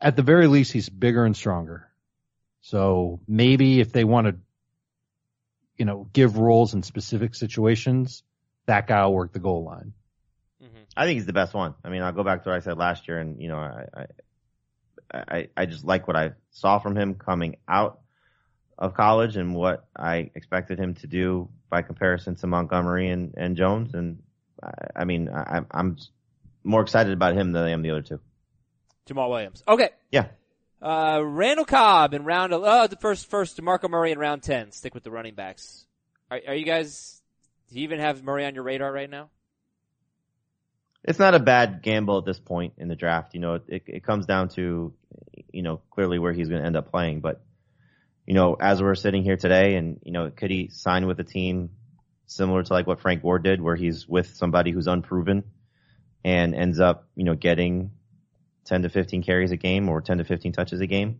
At 0.00 0.16
the 0.16 0.22
very 0.22 0.46
least, 0.46 0.72
he's 0.72 0.88
bigger 0.88 1.24
and 1.24 1.36
stronger. 1.36 1.88
So 2.60 3.20
maybe 3.26 3.80
if 3.80 3.92
they 3.92 4.04
want 4.04 4.26
to 4.26 4.36
you 5.82 5.86
know, 5.86 6.06
give 6.12 6.36
roles 6.38 6.74
in 6.74 6.84
specific 6.84 7.34
situations, 7.34 8.22
that 8.66 8.86
guy 8.86 9.04
will 9.04 9.14
work 9.14 9.32
the 9.32 9.40
goal 9.40 9.64
line. 9.64 9.94
Mm-hmm. 10.62 10.82
I 10.96 11.06
think 11.06 11.16
he's 11.16 11.26
the 11.26 11.32
best 11.32 11.54
one. 11.54 11.74
I 11.84 11.88
mean, 11.88 12.02
I'll 12.02 12.12
go 12.12 12.22
back 12.22 12.44
to 12.44 12.50
what 12.50 12.54
I 12.54 12.60
said 12.60 12.78
last 12.78 13.08
year, 13.08 13.18
and 13.18 13.42
you 13.42 13.48
know, 13.48 13.56
I, 13.56 14.06
I, 15.12 15.24
I, 15.36 15.48
I 15.56 15.66
just 15.66 15.84
like 15.84 16.06
what 16.06 16.16
I 16.16 16.34
saw 16.52 16.78
from 16.78 16.96
him 16.96 17.16
coming 17.16 17.56
out 17.66 17.98
of 18.78 18.94
college 18.94 19.36
and 19.36 19.56
what 19.56 19.84
I 19.96 20.30
expected 20.36 20.78
him 20.78 20.94
to 21.00 21.08
do 21.08 21.48
by 21.68 21.82
comparison 21.82 22.36
to 22.36 22.46
Montgomery 22.46 23.10
and, 23.10 23.34
and 23.36 23.56
Jones. 23.56 23.92
And 23.92 24.22
I, 24.62 25.00
I 25.00 25.04
mean, 25.04 25.30
I, 25.30 25.62
I'm 25.68 25.96
more 26.62 26.82
excited 26.82 27.12
about 27.12 27.34
him 27.34 27.50
than 27.50 27.64
I 27.64 27.70
am 27.70 27.82
the 27.82 27.90
other 27.90 28.02
two. 28.02 28.20
Jamaal 29.08 29.30
Williams. 29.30 29.64
Okay. 29.66 29.90
Yeah. 30.12 30.26
Uh, 30.82 31.22
Randall 31.24 31.64
Cobb 31.64 32.12
in 32.12 32.24
round, 32.24 32.52
uh, 32.52 32.86
the 32.88 32.96
first, 32.96 33.30
first 33.30 33.56
DeMarco 33.56 33.88
Murray 33.88 34.10
in 34.10 34.18
round 34.18 34.42
10. 34.42 34.72
Stick 34.72 34.94
with 34.94 35.04
the 35.04 35.12
running 35.12 35.34
backs. 35.34 35.86
Are, 36.28 36.40
are 36.48 36.54
you 36.54 36.64
guys, 36.64 37.22
do 37.70 37.78
you 37.78 37.84
even 37.84 38.00
have 38.00 38.24
Murray 38.24 38.44
on 38.44 38.56
your 38.56 38.64
radar 38.64 38.92
right 38.92 39.08
now? 39.08 39.30
It's 41.04 41.20
not 41.20 41.34
a 41.34 41.38
bad 41.38 41.82
gamble 41.82 42.18
at 42.18 42.24
this 42.24 42.40
point 42.40 42.74
in 42.78 42.88
the 42.88 42.96
draft. 42.96 43.34
You 43.34 43.40
know, 43.40 43.60
it, 43.68 43.84
it 43.86 44.04
comes 44.04 44.26
down 44.26 44.48
to, 44.50 44.92
you 45.52 45.62
know, 45.62 45.80
clearly 45.90 46.18
where 46.18 46.32
he's 46.32 46.48
going 46.48 46.60
to 46.60 46.66
end 46.66 46.76
up 46.76 46.90
playing. 46.90 47.20
But, 47.20 47.44
you 48.26 48.34
know, 48.34 48.56
as 48.58 48.82
we're 48.82 48.96
sitting 48.96 49.22
here 49.22 49.36
today 49.36 49.76
and, 49.76 50.00
you 50.04 50.10
know, 50.10 50.30
could 50.30 50.50
he 50.50 50.68
sign 50.68 51.06
with 51.06 51.20
a 51.20 51.24
team 51.24 51.70
similar 52.26 52.62
to 52.62 52.72
like 52.72 52.88
what 52.88 53.00
Frank 53.00 53.22
Gore 53.22 53.38
did 53.38 53.60
where 53.60 53.76
he's 53.76 54.08
with 54.08 54.34
somebody 54.34 54.72
who's 54.72 54.88
unproven 54.88 55.44
and 56.24 56.54
ends 56.56 56.80
up, 56.80 57.08
you 57.14 57.24
know, 57.24 57.34
getting 57.34 57.92
10 58.64 58.82
to 58.82 58.88
15 58.88 59.22
carries 59.22 59.50
a 59.50 59.56
game 59.56 59.88
or 59.88 60.00
10 60.00 60.18
to 60.18 60.24
15 60.24 60.52
touches 60.52 60.80
a 60.80 60.86
game. 60.86 61.18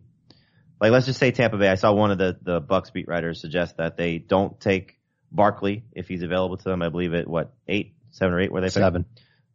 Like 0.79 0.91
let's 0.91 1.05
just 1.05 1.19
say 1.19 1.31
Tampa 1.31 1.57
Bay. 1.57 1.69
I 1.69 1.75
saw 1.75 1.93
one 1.93 2.11
of 2.11 2.17
the 2.17 2.37
the 2.41 2.59
Bucks 2.59 2.91
beat 2.91 3.07
writers 3.07 3.39
suggest 3.39 3.77
that 3.77 3.95
they 3.95 4.17
don't 4.17 4.59
take 4.59 4.99
Barkley 5.31 5.85
if 5.93 6.07
he's 6.07 6.23
available 6.23 6.57
to 6.57 6.63
them. 6.63 6.81
I 6.81 6.89
believe 6.89 7.13
it 7.13 7.27
what 7.27 7.53
eight, 7.67 7.95
seven 8.11 8.33
or 8.33 8.41
eight 8.41 8.51
where 8.51 8.61
they 8.61 8.69
seven, 8.69 9.05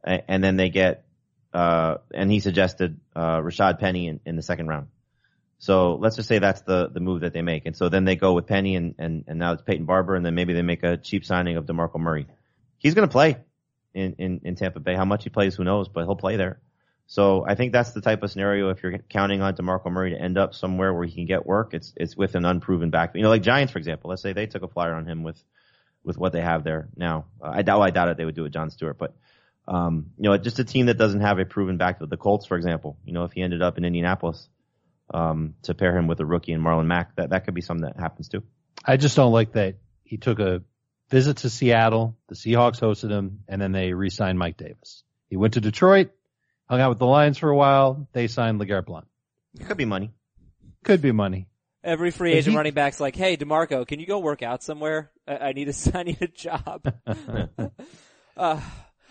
pick? 0.04 0.24
and 0.26 0.42
then 0.42 0.56
they 0.56 0.70
get 0.70 1.04
uh 1.52 1.96
and 2.14 2.30
he 2.30 2.40
suggested 2.40 3.00
uh 3.14 3.38
Rashad 3.38 3.78
Penny 3.78 4.08
in, 4.08 4.20
in 4.24 4.36
the 4.36 4.42
second 4.42 4.68
round. 4.68 4.88
So 5.58 5.96
let's 5.96 6.16
just 6.16 6.28
say 6.28 6.38
that's 6.38 6.62
the 6.62 6.88
the 6.88 7.00
move 7.00 7.20
that 7.20 7.32
they 7.32 7.42
make, 7.42 7.66
and 7.66 7.76
so 7.76 7.88
then 7.88 8.04
they 8.04 8.16
go 8.16 8.32
with 8.32 8.46
Penny 8.46 8.76
and 8.76 8.94
and 8.98 9.24
and 9.26 9.38
now 9.38 9.52
it's 9.52 9.62
Peyton 9.62 9.86
Barber, 9.86 10.14
and 10.14 10.24
then 10.24 10.34
maybe 10.34 10.54
they 10.54 10.62
make 10.62 10.82
a 10.84 10.96
cheap 10.96 11.24
signing 11.24 11.56
of 11.56 11.66
Demarco 11.66 11.98
Murray. 11.98 12.26
He's 12.78 12.94
going 12.94 13.08
to 13.08 13.12
play 13.12 13.38
in, 13.92 14.14
in 14.18 14.40
in 14.44 14.54
Tampa 14.54 14.80
Bay. 14.80 14.94
How 14.94 15.04
much 15.04 15.24
he 15.24 15.30
plays, 15.30 15.56
who 15.56 15.64
knows, 15.64 15.88
but 15.88 16.04
he'll 16.04 16.16
play 16.16 16.36
there. 16.36 16.60
So 17.10 17.42
I 17.46 17.54
think 17.54 17.72
that's 17.72 17.92
the 17.92 18.02
type 18.02 18.22
of 18.22 18.30
scenario 18.30 18.68
if 18.68 18.82
you're 18.82 18.98
counting 18.98 19.40
on 19.40 19.54
DeMarco 19.54 19.90
Murray 19.90 20.10
to 20.10 20.20
end 20.20 20.36
up 20.36 20.54
somewhere 20.54 20.92
where 20.92 21.06
he 21.06 21.14
can 21.14 21.24
get 21.24 21.46
work, 21.46 21.72
it's 21.72 21.94
it's 21.96 22.14
with 22.14 22.34
an 22.34 22.44
unproven 22.44 22.90
back. 22.90 23.14
You 23.14 23.22
know, 23.22 23.30
like 23.30 23.42
Giants, 23.42 23.72
for 23.72 23.78
example. 23.78 24.10
Let's 24.10 24.20
say 24.20 24.34
they 24.34 24.46
took 24.46 24.62
a 24.62 24.68
flyer 24.68 24.94
on 24.94 25.06
him 25.06 25.22
with 25.22 25.42
with 26.04 26.18
what 26.18 26.32
they 26.32 26.42
have 26.42 26.64
there 26.64 26.90
now. 26.96 27.24
Uh, 27.42 27.52
I 27.54 27.62
doubt 27.62 27.80
I 27.80 27.90
doubt 27.90 28.10
it 28.10 28.18
they 28.18 28.26
would 28.26 28.34
do 28.34 28.44
it 28.44 28.52
John 28.52 28.70
Stewart, 28.70 28.98
but 28.98 29.16
um, 29.66 30.10
you 30.18 30.28
know, 30.28 30.36
just 30.36 30.58
a 30.58 30.64
team 30.64 30.86
that 30.86 30.98
doesn't 30.98 31.20
have 31.22 31.38
a 31.38 31.46
proven 31.46 31.78
back. 31.78 31.98
The 31.98 32.16
Colts, 32.18 32.46
for 32.46 32.56
example. 32.56 32.98
You 33.06 33.14
know, 33.14 33.24
if 33.24 33.32
he 33.32 33.40
ended 33.40 33.62
up 33.62 33.78
in 33.78 33.86
Indianapolis 33.86 34.46
um, 35.12 35.54
to 35.62 35.74
pair 35.74 35.96
him 35.96 36.08
with 36.08 36.20
a 36.20 36.26
rookie 36.26 36.52
and 36.52 36.62
Marlon 36.62 36.86
Mack, 36.86 37.16
that 37.16 37.30
that 37.30 37.46
could 37.46 37.54
be 37.54 37.62
something 37.62 37.86
that 37.86 37.98
happens 37.98 38.28
too. 38.28 38.42
I 38.84 38.98
just 38.98 39.16
don't 39.16 39.32
like 39.32 39.52
that 39.52 39.76
he 40.04 40.18
took 40.18 40.40
a 40.40 40.62
visit 41.08 41.38
to 41.38 41.50
Seattle. 41.50 42.18
The 42.28 42.34
Seahawks 42.34 42.80
hosted 42.80 43.10
him, 43.10 43.44
and 43.48 43.62
then 43.62 43.72
they 43.72 43.94
re-signed 43.94 44.38
Mike 44.38 44.58
Davis. 44.58 45.04
He 45.30 45.36
went 45.36 45.54
to 45.54 45.60
Detroit 45.60 46.10
hung 46.68 46.80
out 46.80 46.90
with 46.90 46.98
the 46.98 47.06
Lions 47.06 47.38
for 47.38 47.50
a 47.50 47.56
while. 47.56 48.06
They 48.12 48.28
signed 48.28 48.60
LeGarrette 48.60 48.86
Blunt. 48.86 49.06
Could 49.66 49.76
be 49.76 49.84
money. 49.84 50.12
Could 50.84 51.02
be 51.02 51.12
money. 51.12 51.48
Every 51.82 52.10
free 52.10 52.32
agent 52.32 52.52
he, 52.52 52.56
running 52.56 52.74
back's 52.74 53.00
like, 53.00 53.16
"Hey, 53.16 53.36
Demarco, 53.36 53.86
can 53.86 54.00
you 54.00 54.06
go 54.06 54.18
work 54.18 54.42
out 54.42 54.62
somewhere? 54.62 55.10
I, 55.26 55.36
I 55.36 55.52
need 55.52 55.68
a 55.68 55.74
I 55.98 56.02
need 56.02 56.22
a 56.22 56.28
job." 56.28 56.92
uh, 57.06 57.70
all 58.36 58.60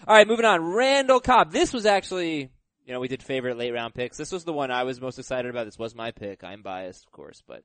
right, 0.08 0.28
moving 0.28 0.46
on. 0.46 0.64
Randall 0.64 1.20
Cobb. 1.20 1.52
This 1.52 1.74
was 1.74 1.86
actually, 1.86 2.52
you 2.86 2.94
know, 2.94 3.00
we 3.00 3.08
did 3.08 3.24
favorite 3.24 3.58
late 3.58 3.74
round 3.74 3.94
picks. 3.94 4.18
This 4.18 4.32
was 4.32 4.44
the 4.44 4.54
one 4.54 4.70
I 4.70 4.84
was 4.84 5.02
most 5.02 5.18
excited 5.18 5.50
about. 5.50 5.66
This 5.66 5.80
was 5.80 5.96
my 5.96 6.12
pick. 6.12 6.44
I'm 6.44 6.62
biased, 6.62 7.06
of 7.06 7.12
course, 7.12 7.42
but 7.48 7.64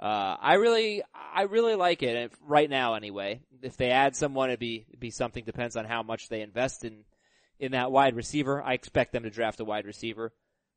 uh, 0.00 0.36
I 0.40 0.54
really, 0.54 1.02
I 1.34 1.42
really 1.42 1.76
like 1.76 2.02
it 2.02 2.16
if, 2.16 2.32
right 2.42 2.68
now. 2.68 2.94
Anyway, 2.94 3.40
if 3.62 3.76
they 3.76 3.90
add 3.90 4.16
someone, 4.16 4.50
it'd 4.50 4.60
be 4.60 4.84
it'd 4.88 5.00
be 5.00 5.10
something. 5.10 5.44
Depends 5.44 5.76
on 5.76 5.84
how 5.84 6.02
much 6.02 6.28
they 6.28 6.42
invest 6.42 6.84
in 6.84 7.04
in 7.58 7.72
that 7.72 7.92
wide 7.92 8.16
receiver. 8.16 8.62
I 8.62 8.74
expect 8.74 9.12
them 9.12 9.22
to 9.24 9.30
draft 9.30 9.60
a 9.60 9.64
wide 9.64 9.86
receiver. 9.86 10.32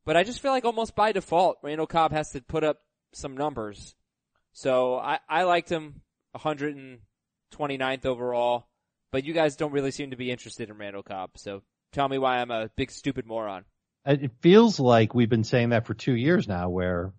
But 0.06 0.16
I 0.16 0.24
just 0.24 0.42
feel 0.42 0.52
like 0.52 0.66
almost 0.66 0.96
by 0.96 1.12
default, 1.12 1.58
Randall 1.62 1.88
Cobb 1.88 2.12
has 2.14 2.32
to 2.32 2.42
put 2.42 2.64
up 2.64 2.82
some 3.12 3.36
numbers. 3.36 3.96
So 4.54 4.96
I, 4.96 5.20
I 5.30 5.44
liked 5.44 5.70
him 5.70 6.02
129th 6.36 8.06
overall, 8.06 8.68
but 9.12 9.26
you 9.26 9.34
guys 9.34 9.56
don't 9.56 9.74
really 9.74 9.92
seem 9.92 10.12
to 10.12 10.18
be 10.18 10.32
interested 10.32 10.70
in 10.70 10.78
Randall 10.78 11.04
Cobb. 11.04 11.32
So 11.36 11.62
tell 11.92 12.08
me 12.08 12.18
why 12.18 12.38
I'm 12.38 12.52
a 12.52 12.70
big 12.76 12.90
stupid 12.90 13.26
moron. 13.26 13.66
It 14.06 14.32
feels 14.40 14.80
like 14.80 15.14
we've 15.14 15.30
been 15.30 15.44
saying 15.44 15.70
that 15.70 15.86
for 15.86 15.94
two 15.94 16.16
years 16.16 16.48
now 16.48 16.70
where, 16.70 17.14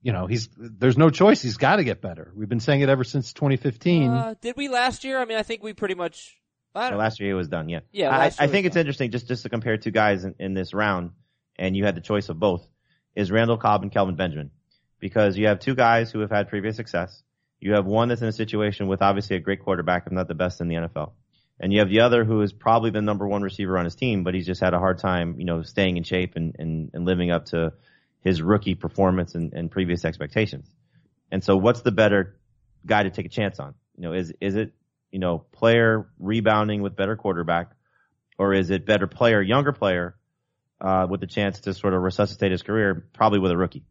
you 0.00 0.12
know, 0.12 0.26
he's, 0.26 0.48
there's 0.56 0.96
no 0.96 1.10
choice. 1.10 1.42
He's 1.42 1.56
got 1.56 1.76
to 1.76 1.84
get 1.84 2.00
better. 2.00 2.30
We've 2.36 2.48
been 2.48 2.60
saying 2.60 2.82
it 2.82 2.88
ever 2.88 3.02
since 3.02 3.32
2015. 3.32 4.10
Uh, 4.10 4.34
did 4.40 4.56
we 4.56 4.68
last 4.68 5.02
year? 5.02 5.18
I 5.18 5.24
mean, 5.24 5.36
I 5.36 5.42
think 5.42 5.64
we 5.64 5.72
pretty 5.72 5.96
much 5.96 6.37
last 6.74 7.20
year 7.20 7.30
he 7.30 7.34
was 7.34 7.48
done. 7.48 7.68
Yeah. 7.68 7.80
Yeah. 7.92 8.16
I, 8.16 8.26
I 8.38 8.46
think 8.46 8.66
it's 8.66 8.74
done. 8.74 8.80
interesting 8.80 9.10
just 9.10 9.28
just 9.28 9.42
to 9.42 9.48
compare 9.48 9.76
two 9.76 9.90
guys 9.90 10.24
in, 10.24 10.34
in 10.38 10.54
this 10.54 10.74
round, 10.74 11.10
and 11.56 11.76
you 11.76 11.84
had 11.84 11.94
the 11.94 12.00
choice 12.00 12.28
of 12.28 12.38
both. 12.38 12.66
Is 13.14 13.32
Randall 13.32 13.56
Cobb 13.56 13.82
and 13.82 13.90
Kelvin 13.90 14.14
Benjamin, 14.14 14.50
because 15.00 15.36
you 15.36 15.48
have 15.48 15.58
two 15.58 15.74
guys 15.74 16.12
who 16.12 16.20
have 16.20 16.30
had 16.30 16.48
previous 16.48 16.76
success. 16.76 17.22
You 17.60 17.72
have 17.72 17.86
one 17.86 18.08
that's 18.08 18.22
in 18.22 18.28
a 18.28 18.32
situation 18.32 18.86
with 18.86 19.02
obviously 19.02 19.36
a 19.36 19.40
great 19.40 19.64
quarterback, 19.64 20.06
if 20.06 20.12
not 20.12 20.28
the 20.28 20.34
best 20.34 20.60
in 20.60 20.68
the 20.68 20.76
NFL. 20.76 21.12
And 21.60 21.72
you 21.72 21.80
have 21.80 21.88
the 21.88 22.00
other 22.00 22.24
who 22.24 22.40
is 22.42 22.52
probably 22.52 22.90
the 22.90 23.02
number 23.02 23.26
one 23.26 23.42
receiver 23.42 23.76
on 23.78 23.84
his 23.84 23.96
team, 23.96 24.22
but 24.22 24.34
he's 24.34 24.46
just 24.46 24.60
had 24.60 24.74
a 24.74 24.78
hard 24.78 24.98
time, 24.98 25.34
you 25.38 25.44
know, 25.44 25.62
staying 25.62 25.96
in 25.96 26.04
shape 26.04 26.36
and, 26.36 26.54
and, 26.58 26.90
and 26.94 27.04
living 27.04 27.30
up 27.30 27.46
to 27.46 27.72
his 28.20 28.40
rookie 28.40 28.76
performance 28.76 29.34
and, 29.34 29.52
and 29.52 29.70
previous 29.70 30.04
expectations. 30.04 30.70
And 31.32 31.42
so 31.42 31.56
what's 31.56 31.82
the 31.82 31.90
better 31.90 32.38
guy 32.86 33.02
to 33.02 33.10
take 33.10 33.26
a 33.26 33.30
chance 33.30 33.58
on? 33.58 33.74
You 33.96 34.04
know, 34.04 34.12
is, 34.12 34.32
is 34.40 34.54
it, 34.54 34.72
you 35.10 35.18
know, 35.18 35.38
player 35.38 36.08
rebounding 36.18 36.82
with 36.82 36.96
better 36.96 37.16
quarterback 37.16 37.72
or 38.38 38.54
is 38.54 38.70
it 38.70 38.86
better 38.86 39.06
player, 39.06 39.42
younger 39.42 39.72
player, 39.72 40.14
uh, 40.80 41.06
with 41.10 41.20
the 41.20 41.26
chance 41.26 41.60
to 41.60 41.74
sort 41.74 41.92
of 41.92 42.02
resuscitate 42.02 42.52
his 42.52 42.62
career, 42.62 43.06
probably 43.12 43.40
with 43.40 43.50
a 43.50 43.56
rookie? 43.56 43.84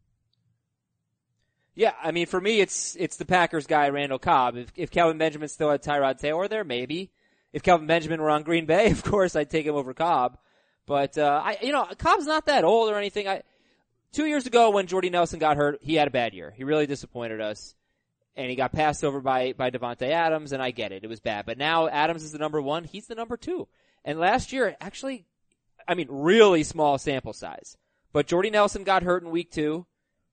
Yeah, 1.76 1.94
I 2.02 2.12
mean, 2.12 2.26
for 2.26 2.42
me, 2.42 2.60
it's 2.60 2.96
it's 2.96 3.18
the 3.18 3.26
Packers 3.26 3.68
guy, 3.68 3.90
Randall 3.90 4.18
Cobb. 4.18 4.58
If, 4.58 4.72
if 4.76 4.90
Kelvin 4.90 5.20
Benjamin 5.20 5.48
still 5.48 5.70
had 5.70 5.84
Tyrod 5.84 6.18
Taylor 6.18 6.48
there, 6.48 6.64
maybe. 6.64 7.12
If 7.54 7.62
Kelvin 7.62 7.86
Benjamin 7.86 8.20
were 8.20 8.32
on 8.32 8.44
Green 8.44 8.66
Bay, 8.66 8.90
of 8.92 9.04
course, 9.04 9.36
I'd 9.36 9.50
take 9.50 9.66
him 9.66 9.76
over 9.76 9.94
Cobb. 9.94 10.40
But 10.88 11.18
uh, 11.18 11.42
I, 11.44 11.58
you 11.62 11.72
know, 11.72 11.86
Cobb's 11.98 12.26
not 12.26 12.48
that 12.48 12.64
old 12.64 12.90
or 12.90 12.98
anything. 12.98 13.28
I 13.28 13.44
two 14.12 14.26
years 14.26 14.48
ago 14.48 14.72
when 14.72 14.88
Jordy 14.88 15.10
Nelson 15.10 15.38
got 15.38 15.58
hurt, 15.58 15.80
he 15.82 15.96
had 15.96 16.08
a 16.08 16.12
bad 16.12 16.34
year. 16.34 16.52
He 16.56 16.64
really 16.64 16.88
disappointed 16.88 17.42
us, 17.42 17.76
and 18.38 18.50
he 18.50 18.56
got 18.56 18.72
passed 18.72 19.04
over 19.04 19.20
by 19.20 19.54
by 19.54 19.72
Davante 19.72 20.10
Adams. 20.10 20.52
And 20.54 20.62
I 20.62 20.72
get 20.72 20.92
it, 20.92 21.04
it 21.04 21.08
was 21.08 21.20
bad. 21.20 21.46
But 21.46 21.58
now 21.58 21.88
Adams 21.88 22.24
is 22.24 22.32
the 22.32 22.38
number 22.38 22.62
one. 22.62 22.86
He's 22.86 23.08
the 23.08 23.16
number 23.16 23.36
two. 23.36 23.68
And 24.06 24.20
last 24.20 24.54
year, 24.54 24.78
actually, 24.80 25.26
I 25.88 25.96
mean, 25.96 26.08
really 26.10 26.64
small 26.64 26.98
sample 26.98 27.34
size. 27.34 27.76
But 28.14 28.28
Jordy 28.28 28.50
Nelson 28.50 28.84
got 28.84 29.04
hurt 29.04 29.24
in 29.24 29.32
week 29.32 29.52
two. 29.52 29.86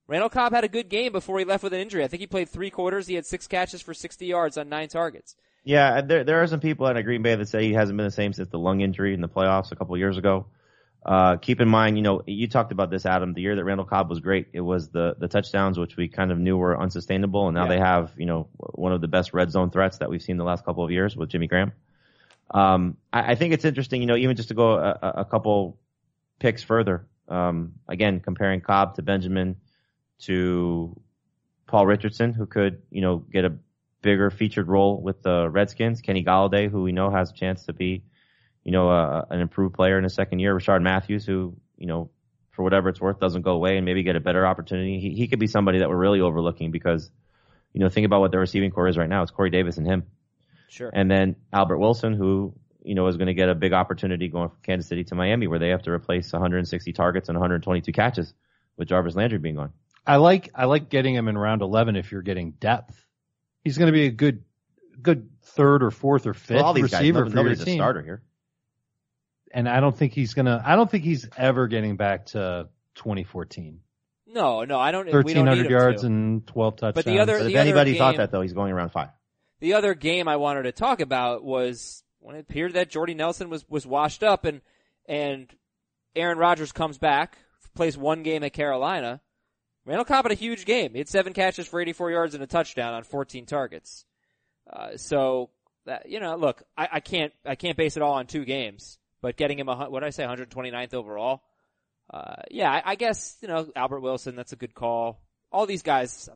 Randall 0.07 0.29
Cobb 0.29 0.53
had 0.53 0.63
a 0.63 0.69
good 0.69 0.87
game 0.87 1.11
before 1.11 1.39
he 1.39 1.45
left 1.45 1.63
with 1.63 1.73
an 1.73 1.79
injury. 1.79 2.03
I 2.03 2.07
think 2.07 2.21
he 2.21 2.27
played 2.27 2.47
three 2.47 2.69
quarters. 2.69 3.07
He 3.07 3.15
had 3.15 3.25
six 3.25 3.47
catches 3.47 3.81
for 3.81 3.93
60 3.93 4.25
yards 4.25 4.57
on 4.57 4.69
nine 4.69 4.87
targets. 4.87 5.35
Yeah, 5.63 6.01
there 6.01 6.23
there 6.23 6.43
are 6.43 6.47
some 6.47 6.59
people 6.59 6.87
at 6.87 7.01
Green 7.03 7.23
Bay 7.23 7.35
that 7.35 7.47
say 7.47 7.63
he 7.63 7.73
hasn't 7.73 7.97
been 7.97 8.05
the 8.05 8.11
same 8.11 8.33
since 8.33 8.49
the 8.49 8.59
lung 8.59 8.81
injury 8.81 9.15
in 9.15 9.21
the 9.21 9.27
playoffs 9.27 9.71
a 9.71 9.75
couple 9.75 9.97
years 9.97 10.17
ago. 10.17 10.45
Uh, 11.05 11.37
keep 11.37 11.61
in 11.61 11.69
mind, 11.69 11.97
you 11.97 12.01
know, 12.01 12.23
you 12.25 12.47
talked 12.47 12.71
about 12.71 12.89
this, 12.89 13.05
Adam. 13.05 13.33
The 13.33 13.41
year 13.41 13.55
that 13.55 13.63
Randall 13.63 13.85
Cobb 13.85 14.09
was 14.09 14.19
great, 14.19 14.47
it 14.53 14.61
was 14.61 14.89
the 14.89 15.15
the 15.19 15.27
touchdowns, 15.27 15.77
which 15.77 15.95
we 15.95 16.07
kind 16.07 16.31
of 16.31 16.39
knew 16.39 16.57
were 16.57 16.79
unsustainable, 16.79 17.47
and 17.47 17.53
now 17.53 17.63
yeah. 17.63 17.69
they 17.69 17.79
have, 17.79 18.13
you 18.17 18.25
know, 18.25 18.47
one 18.57 18.91
of 18.91 19.01
the 19.01 19.07
best 19.07 19.31
red 19.31 19.51
zone 19.51 19.69
threats 19.69 19.99
that 19.99 20.09
we've 20.09 20.23
seen 20.23 20.37
the 20.37 20.43
last 20.43 20.65
couple 20.65 20.83
of 20.83 20.89
years 20.89 21.15
with 21.15 21.29
Jimmy 21.29 21.45
Graham. 21.45 21.73
Um, 22.49 22.97
I, 23.13 23.33
I 23.33 23.35
think 23.35 23.53
it's 23.53 23.65
interesting, 23.65 24.01
you 24.01 24.07
know, 24.07 24.15
even 24.15 24.35
just 24.35 24.49
to 24.49 24.55
go 24.55 24.77
a, 24.79 24.97
a 25.17 25.25
couple 25.25 25.77
picks 26.39 26.63
further. 26.63 27.05
Um, 27.27 27.73
again, 27.87 28.19
comparing 28.19 28.61
Cobb 28.61 28.95
to 28.95 29.03
Benjamin 29.03 29.57
to 30.21 30.99
Paul 31.67 31.85
Richardson, 31.85 32.33
who 32.33 32.47
could, 32.47 32.81
you 32.89 33.01
know, 33.01 33.17
get 33.17 33.45
a 33.45 33.53
bigger 34.01 34.31
featured 34.31 34.67
role 34.67 35.01
with 35.01 35.21
the 35.21 35.49
Redskins. 35.49 36.01
Kenny 36.01 36.23
Golladay, 36.23 36.69
who 36.69 36.83
we 36.83 36.91
know 36.91 37.11
has 37.11 37.29
a 37.31 37.33
chance 37.33 37.65
to 37.65 37.73
be, 37.73 38.03
you 38.65 38.71
know, 38.71 38.89
uh, 38.89 39.25
an 39.29 39.39
improved 39.39 39.75
player 39.75 39.97
in 39.97 40.03
his 40.03 40.13
second 40.13 40.39
year. 40.39 40.53
Rishard 40.53 40.81
Matthews, 40.81 41.25
who, 41.25 41.55
you 41.77 41.85
know, 41.85 42.09
for 42.51 42.63
whatever 42.63 42.89
it's 42.89 42.99
worth, 42.99 43.19
doesn't 43.19 43.43
go 43.43 43.51
away 43.51 43.77
and 43.77 43.85
maybe 43.85 44.03
get 44.03 44.15
a 44.15 44.19
better 44.19 44.45
opportunity. 44.45 44.99
He, 44.99 45.11
he 45.11 45.27
could 45.27 45.39
be 45.39 45.47
somebody 45.47 45.79
that 45.79 45.89
we're 45.89 45.95
really 45.95 46.19
overlooking 46.19 46.71
because, 46.71 47.09
you 47.73 47.79
know, 47.79 47.89
think 47.89 48.05
about 48.05 48.21
what 48.21 48.31
the 48.31 48.39
receiving 48.39 48.71
corps 48.71 48.87
is 48.87 48.97
right 48.97 49.07
now. 49.07 49.21
It's 49.21 49.31
Corey 49.31 49.51
Davis 49.51 49.77
and 49.77 49.85
him. 49.85 50.03
Sure. 50.67 50.89
And 50.91 51.09
then 51.09 51.35
Albert 51.53 51.77
Wilson, 51.77 52.13
who, 52.13 52.55
you 52.83 52.95
know, 52.95 53.07
is 53.07 53.17
going 53.17 53.27
to 53.27 53.35
get 53.35 53.49
a 53.49 53.55
big 53.55 53.71
opportunity 53.71 54.29
going 54.29 54.49
from 54.49 54.57
Kansas 54.63 54.89
City 54.89 55.03
to 55.05 55.15
Miami 55.15 55.47
where 55.47 55.59
they 55.59 55.69
have 55.69 55.83
to 55.83 55.91
replace 55.91 56.33
160 56.33 56.91
targets 56.91 57.29
and 57.29 57.37
122 57.37 57.91
catches 57.91 58.33
with 58.77 58.87
Jarvis 58.87 59.15
Landry 59.15 59.37
being 59.37 59.55
gone. 59.55 59.73
I 60.07 60.17
like 60.17 60.51
I 60.53 60.65
like 60.65 60.89
getting 60.89 61.15
him 61.15 61.27
in 61.27 61.37
round 61.37 61.63
eleven 61.63 61.95
if 61.95 62.11
you're 62.11 62.21
getting 62.21 62.51
depth. 62.51 62.95
He's 63.63 63.77
going 63.77 63.87
to 63.87 63.91
be 63.91 64.05
a 64.05 64.11
good 64.11 64.43
good 65.01 65.29
third 65.41 65.81
or 65.81 65.89
fourth 65.89 66.27
or 66.27 66.35
fifth 66.35 66.61
well, 66.61 66.75
receiver 66.75 67.23
guys, 67.23 67.31
for 67.31 67.35
nobody's 67.35 67.59
your 67.59 67.65
team. 67.65 67.75
a 67.75 67.77
starter 67.77 68.03
here. 68.03 68.21
And 69.55 69.67
I 69.67 69.79
don't 69.79 69.97
think 69.97 70.13
he's 70.13 70.33
gonna. 70.33 70.61
I 70.63 70.75
don't 70.75 70.89
think 70.89 71.03
he's 71.03 71.27
ever 71.37 71.67
getting 71.67 71.95
back 71.95 72.27
to 72.27 72.69
2014. 72.95 73.79
No, 74.27 74.65
no, 74.65 74.77
I 74.77 74.91
don't. 74.91 75.11
1300 75.11 75.69
yards 75.69 76.01
to. 76.01 76.07
and 76.07 76.45
12 76.45 76.75
touchdowns. 76.75 76.93
But 76.93 77.05
the 77.05 77.19
other, 77.19 77.37
but 77.37 77.43
the 77.45 77.49
if 77.51 77.55
anybody 77.55 77.93
game, 77.93 77.99
thought 77.99 78.17
that 78.17 78.31
though, 78.31 78.41
he's 78.41 78.53
going 78.53 78.71
around 78.71 78.89
five. 78.89 79.09
The 79.61 79.73
other 79.73 79.93
game 79.93 80.27
I 80.27 80.35
wanted 80.35 80.63
to 80.63 80.73
talk 80.73 80.99
about 80.99 81.43
was 81.43 82.03
when 82.19 82.35
it 82.35 82.39
appeared 82.39 82.73
that 82.73 82.89
Jordy 82.89 83.13
Nelson 83.13 83.49
was 83.49 83.67
was 83.69 83.87
washed 83.87 84.23
up 84.23 84.45
and 84.45 84.61
and 85.07 85.49
Aaron 86.15 86.37
Rodgers 86.37 86.71
comes 86.71 86.97
back, 86.97 87.37
plays 87.75 87.97
one 87.97 88.23
game 88.23 88.43
at 88.43 88.53
Carolina, 88.53 89.21
Randall 89.85 90.05
Cobb 90.05 90.25
had 90.25 90.31
a 90.31 90.35
huge 90.35 90.65
game. 90.65 90.93
He 90.93 90.97
had 90.97 91.07
seven 91.07 91.33
catches 91.33 91.67
for 91.67 91.79
84 91.79 92.11
yards 92.11 92.33
and 92.33 92.43
a 92.43 92.47
touchdown 92.47 92.93
on 92.93 93.03
14 93.03 93.45
targets. 93.45 94.05
Uh, 94.71 94.97
so 94.97 95.51
that, 95.85 96.09
you 96.09 96.19
know, 96.19 96.35
look, 96.35 96.63
I, 96.75 96.89
I, 96.93 96.99
can't, 96.99 97.31
I 97.45 97.55
can't 97.55 97.77
base 97.77 97.95
it 97.95 98.01
all 98.01 98.13
on 98.13 98.25
two 98.25 98.45
games, 98.45 98.97
but 99.25 99.37
getting 99.37 99.57
him 99.57 99.67
a, 99.67 99.89
what 99.89 100.01
did 100.01 100.05
I 100.05 100.11
say, 100.11 100.23
129th 100.23 100.93
overall? 100.93 101.41
Uh, 102.13 102.43
yeah, 102.51 102.71
I, 102.71 102.91
I 102.91 102.95
guess, 102.95 103.35
you 103.41 103.47
know, 103.47 103.67
Albert 103.75 104.01
Wilson, 104.01 104.35
that's 104.35 104.53
a 104.53 104.55
good 104.55 104.75
call. 104.75 105.19
All 105.51 105.65
these 105.65 105.81
guys, 105.81 106.29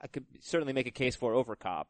I 0.00 0.06
could 0.06 0.24
certainly 0.38 0.72
make 0.72 0.86
a 0.86 0.92
case 0.92 1.16
for 1.16 1.34
over 1.34 1.56
Cobb 1.56 1.88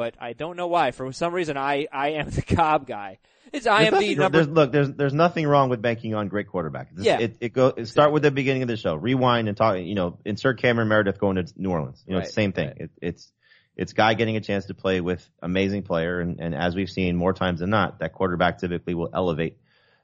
but 0.00 0.14
I 0.18 0.32
don't 0.32 0.56
know 0.56 0.66
why. 0.66 0.92
For 0.92 1.12
some 1.12 1.34
reason, 1.34 1.58
I, 1.58 1.86
I 1.92 2.12
am 2.12 2.30
the 2.30 2.40
Cobb 2.40 2.86
guy. 2.86 3.18
It's 3.52 3.66
I 3.66 3.82
am 3.82 3.98
the 3.98 4.14
number. 4.14 4.38
There's, 4.38 4.48
look, 4.48 4.72
there's 4.72 4.92
there's 4.92 5.12
nothing 5.12 5.46
wrong 5.46 5.68
with 5.68 5.82
banking 5.82 6.14
on 6.14 6.28
great 6.28 6.46
quarterback. 6.46 6.94
This, 6.94 7.04
yeah. 7.04 7.18
It, 7.18 7.36
it 7.40 7.52
go 7.52 7.66
it 7.76 7.86
start 7.86 8.10
with 8.12 8.22
the 8.22 8.30
beginning 8.30 8.62
of 8.62 8.68
the 8.68 8.78
show. 8.78 8.94
Rewind 8.94 9.48
and 9.48 9.56
talk. 9.56 9.76
You 9.78 9.94
know, 9.94 10.18
insert 10.24 10.58
Cameron 10.58 10.88
Meredith 10.88 11.18
going 11.18 11.36
to 11.36 11.52
New 11.56 11.70
Orleans. 11.70 12.02
You 12.06 12.14
know, 12.14 12.20
right, 12.20 12.28
same 12.28 12.52
thing. 12.52 12.68
Right. 12.68 12.80
It, 12.80 12.90
it's 13.02 13.32
it's 13.76 13.92
guy 13.92 14.14
getting 14.14 14.36
a 14.36 14.40
chance 14.40 14.66
to 14.66 14.74
play 14.74 15.00
with 15.00 15.28
amazing 15.42 15.82
player, 15.82 16.20
and, 16.20 16.40
and 16.40 16.54
as 16.54 16.74
we've 16.74 16.90
seen 16.90 17.16
more 17.16 17.32
times 17.32 17.60
than 17.60 17.70
not, 17.70 18.00
that 18.00 18.12
quarterback 18.12 18.58
typically 18.58 18.94
will 18.94 19.10
elevate 19.12 19.58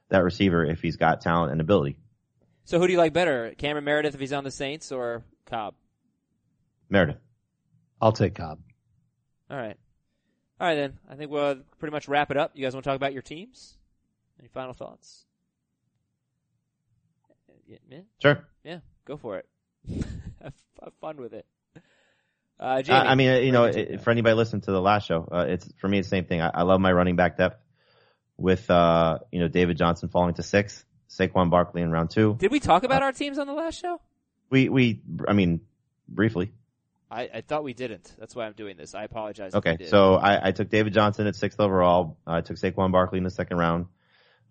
that 0.09 0.23
receiver 0.23 0.65
if 0.65 0.81
he's 0.81 0.95
got 0.95 1.21
talent 1.21 1.51
and 1.51 1.61
ability. 1.61 1.97
So 2.65 2.79
who 2.79 2.87
do 2.87 2.93
you 2.93 2.99
like 2.99 3.13
better, 3.13 3.53
Cameron 3.57 3.85
Meredith 3.85 4.13
if 4.13 4.19
he's 4.19 4.33
on 4.33 4.43
the 4.43 4.51
Saints 4.51 4.91
or 4.91 5.23
Cobb? 5.45 5.75
Meredith. 6.89 7.17
I'll 8.01 8.11
take 8.11 8.35
Cobb. 8.35 8.59
All 9.49 9.57
right. 9.57 9.77
All 10.59 10.67
right, 10.67 10.75
then. 10.75 10.97
I 11.09 11.15
think 11.15 11.31
we'll 11.31 11.57
pretty 11.79 11.91
much 11.91 12.07
wrap 12.07 12.31
it 12.31 12.37
up. 12.37 12.51
You 12.55 12.63
guys 12.63 12.73
want 12.73 12.83
to 12.83 12.89
talk 12.89 12.95
about 12.95 13.13
your 13.13 13.21
teams? 13.21 13.77
Any 14.39 14.49
final 14.49 14.73
thoughts? 14.73 15.25
Yeah? 17.67 17.99
Sure. 18.21 18.47
Yeah, 18.63 18.79
go 19.05 19.17
for 19.17 19.37
it. 19.37 19.45
have, 20.41 20.53
have, 20.83 20.93
fun 21.01 21.17
with 21.17 21.33
it. 21.33 21.45
Uh, 22.59 22.77
Jamey, 22.77 23.05
I 23.05 23.15
mean, 23.15 23.43
you 23.43 23.51
know, 23.51 23.65
it, 23.65 24.01
for 24.01 24.09
anybody 24.09 24.35
listening 24.35 24.61
to 24.63 24.71
the 24.71 24.81
last 24.81 25.07
show, 25.07 25.27
uh, 25.31 25.45
it's 25.47 25.67
for 25.77 25.87
me 25.87 25.99
it's 25.99 26.07
the 26.07 26.15
same 26.15 26.25
thing. 26.25 26.41
I, 26.41 26.49
I, 26.53 26.61
love 26.63 26.81
my 26.81 26.91
running 26.91 27.15
back 27.15 27.37
depth 27.37 27.61
with 28.35 28.69
uh, 28.71 29.19
you 29.31 29.39
know 29.39 29.47
David 29.47 29.77
Johnson 29.77 30.09
falling 30.09 30.33
to 30.35 30.43
six, 30.43 30.83
Saquon 31.09 31.51
Barkley 31.51 31.83
in 31.83 31.91
round 31.91 32.09
two. 32.09 32.35
Did 32.39 32.51
we 32.51 32.59
talk 32.59 32.83
about 32.83 33.03
our 33.03 33.11
teams 33.11 33.37
on 33.37 33.45
the 33.45 33.53
last 33.53 33.79
show? 33.79 34.01
We 34.49 34.69
we 34.69 35.01
I 35.27 35.33
mean 35.33 35.61
briefly. 36.09 36.51
I, 37.09 37.29
I 37.35 37.41
thought 37.41 37.63
we 37.63 37.73
didn't. 37.73 38.11
That's 38.17 38.35
why 38.35 38.47
I'm 38.47 38.53
doing 38.53 38.75
this. 38.75 38.93
I 38.95 39.03
apologize. 39.03 39.53
Okay, 39.55 39.85
so 39.85 40.15
I, 40.15 40.47
I 40.47 40.51
took 40.51 40.69
David 40.69 40.93
Johnson 40.93 41.27
at 41.27 41.35
sixth 41.35 41.59
overall. 41.59 42.17
I 42.25 42.41
took 42.41 42.57
Saquon 42.57 42.91
Barkley 42.91 43.19
in 43.19 43.23
the 43.23 43.29
second 43.29 43.57
round, 43.57 43.85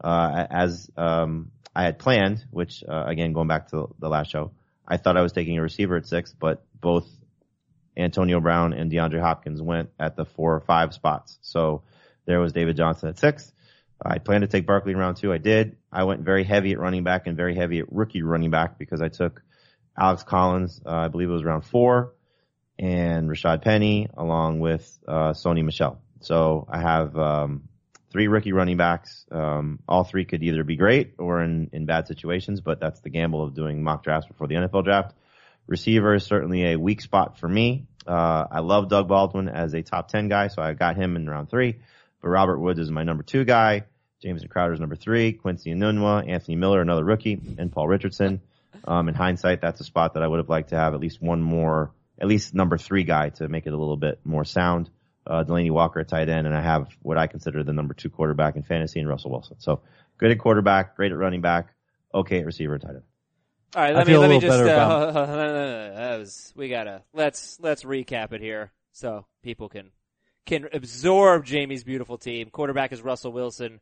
uh, 0.02 0.46
as 0.48 0.88
um, 0.96 1.50
I 1.74 1.82
had 1.82 1.98
planned. 1.98 2.44
Which 2.52 2.84
uh, 2.88 3.04
again, 3.06 3.32
going 3.32 3.48
back 3.48 3.70
to 3.70 3.94
the 3.98 4.08
last 4.08 4.30
show, 4.30 4.52
I 4.86 4.96
thought 4.96 5.16
I 5.16 5.22
was 5.22 5.32
taking 5.32 5.58
a 5.58 5.62
receiver 5.62 5.96
at 5.96 6.06
six, 6.06 6.32
but 6.32 6.64
both 6.80 7.08
Antonio 7.96 8.40
Brown 8.40 8.72
and 8.72 8.90
DeAndre 8.90 9.20
Hopkins 9.20 9.62
went 9.62 9.90
at 9.98 10.16
the 10.16 10.24
four 10.24 10.54
or 10.54 10.60
five 10.60 10.92
spots. 10.92 11.38
So 11.42 11.82
there 12.26 12.40
was 12.40 12.52
David 12.52 12.76
Johnson 12.76 13.08
at 13.08 13.18
six. 13.18 13.52
I 14.04 14.18
planned 14.18 14.42
to 14.42 14.48
take 14.48 14.66
Barkley 14.66 14.92
in 14.92 14.98
round 14.98 15.16
two. 15.16 15.32
I 15.32 15.38
did. 15.38 15.76
I 15.90 16.04
went 16.04 16.20
very 16.20 16.44
heavy 16.44 16.72
at 16.72 16.78
running 16.78 17.04
back 17.04 17.26
and 17.26 17.36
very 17.36 17.54
heavy 17.54 17.78
at 17.78 17.90
rookie 17.90 18.22
running 18.22 18.50
back 18.50 18.78
because 18.78 19.00
I 19.00 19.08
took 19.08 19.42
Alex 19.98 20.22
Collins. 20.22 20.80
Uh, 20.84 20.90
I 20.90 21.08
believe 21.08 21.30
it 21.30 21.32
was 21.32 21.44
round 21.44 21.64
four 21.64 22.12
and 22.78 23.30
Rashad 23.30 23.62
Penny 23.62 24.08
along 24.14 24.60
with 24.60 24.98
uh, 25.08 25.32
Sony 25.32 25.64
Michel. 25.64 26.00
So 26.20 26.66
I 26.68 26.80
have 26.80 27.16
um, 27.16 27.68
three 28.10 28.28
rookie 28.28 28.52
running 28.52 28.76
backs. 28.76 29.24
Um, 29.30 29.78
all 29.88 30.04
three 30.04 30.24
could 30.24 30.42
either 30.42 30.64
be 30.64 30.76
great 30.76 31.14
or 31.18 31.42
in, 31.42 31.70
in 31.72 31.86
bad 31.86 32.06
situations, 32.06 32.60
but 32.60 32.80
that's 32.80 33.00
the 33.00 33.10
gamble 33.10 33.42
of 33.42 33.54
doing 33.54 33.82
mock 33.82 34.02
drafts 34.02 34.28
before 34.28 34.46
the 34.46 34.56
NFL 34.56 34.84
draft. 34.84 35.14
Receiver 35.66 36.14
is 36.14 36.24
certainly 36.24 36.72
a 36.72 36.76
weak 36.76 37.00
spot 37.00 37.38
for 37.38 37.48
me. 37.48 37.86
Uh, 38.06 38.46
I 38.50 38.60
love 38.60 38.88
Doug 38.88 39.08
Baldwin 39.08 39.48
as 39.48 39.74
a 39.74 39.82
top 39.82 40.08
10 40.08 40.28
guy, 40.28 40.48
so 40.48 40.62
I 40.62 40.74
got 40.74 40.96
him 40.96 41.16
in 41.16 41.28
round 41.28 41.50
three. 41.50 41.76
But 42.22 42.28
Robert 42.28 42.58
Woods 42.58 42.78
is 42.78 42.90
my 42.90 43.02
number 43.02 43.22
two 43.22 43.44
guy. 43.44 43.84
Jamison 44.22 44.48
Crowder 44.48 44.72
is 44.72 44.80
number 44.80 44.96
three. 44.96 45.32
Quincy 45.32 45.70
Enunwa, 45.72 46.28
Anthony 46.28 46.56
Miller, 46.56 46.80
another 46.80 47.04
rookie, 47.04 47.40
and 47.58 47.70
Paul 47.70 47.88
Richardson. 47.88 48.40
Um, 48.84 49.08
in 49.08 49.14
hindsight, 49.14 49.60
that's 49.60 49.80
a 49.80 49.84
spot 49.84 50.14
that 50.14 50.22
I 50.22 50.28
would 50.28 50.38
have 50.38 50.48
liked 50.48 50.70
to 50.70 50.76
have 50.76 50.94
at 50.94 51.00
least 51.00 51.20
one 51.20 51.42
more 51.42 51.92
at 52.18 52.28
least 52.28 52.54
number 52.54 52.78
three 52.78 53.04
guy 53.04 53.30
to 53.30 53.48
make 53.48 53.66
it 53.66 53.72
a 53.72 53.76
little 53.76 53.96
bit 53.96 54.20
more 54.24 54.44
sound. 54.44 54.90
Uh, 55.26 55.42
Delanie 55.44 55.72
Walker 55.72 56.00
at 56.00 56.08
tight 56.08 56.28
end, 56.28 56.46
and 56.46 56.56
I 56.56 56.62
have 56.62 56.88
what 57.02 57.18
I 57.18 57.26
consider 57.26 57.64
the 57.64 57.72
number 57.72 57.94
two 57.94 58.10
quarterback 58.10 58.56
in 58.56 58.62
fantasy 58.62 59.00
in 59.00 59.08
Russell 59.08 59.32
Wilson. 59.32 59.56
So 59.58 59.80
good 60.18 60.30
at 60.30 60.38
quarterback, 60.38 60.96
great 60.96 61.10
at 61.10 61.18
running 61.18 61.40
back, 61.40 61.74
okay 62.14 62.40
at 62.40 62.46
receiver 62.46 62.74
and 62.74 62.82
tight 62.82 62.90
end. 62.90 63.02
All 63.74 63.82
right, 63.82 63.94
I 63.94 63.98
let 63.98 64.06
me 64.06 64.12
feel 64.12 64.20
a 64.20 64.22
let 64.22 64.30
me 64.30 64.40
just 64.40 64.58
uh, 64.60 64.62
about- 64.64 65.14
that 65.14 66.18
was 66.18 66.52
we 66.56 66.68
gotta 66.68 67.02
let's 67.12 67.58
let's 67.60 67.82
recap 67.84 68.32
it 68.32 68.40
here 68.40 68.72
so 68.92 69.26
people 69.42 69.68
can 69.68 69.90
can 70.46 70.68
absorb 70.72 71.44
Jamey's 71.44 71.84
beautiful 71.84 72.16
team. 72.18 72.48
Quarterback 72.50 72.92
is 72.92 73.02
Russell 73.02 73.32
Wilson. 73.32 73.80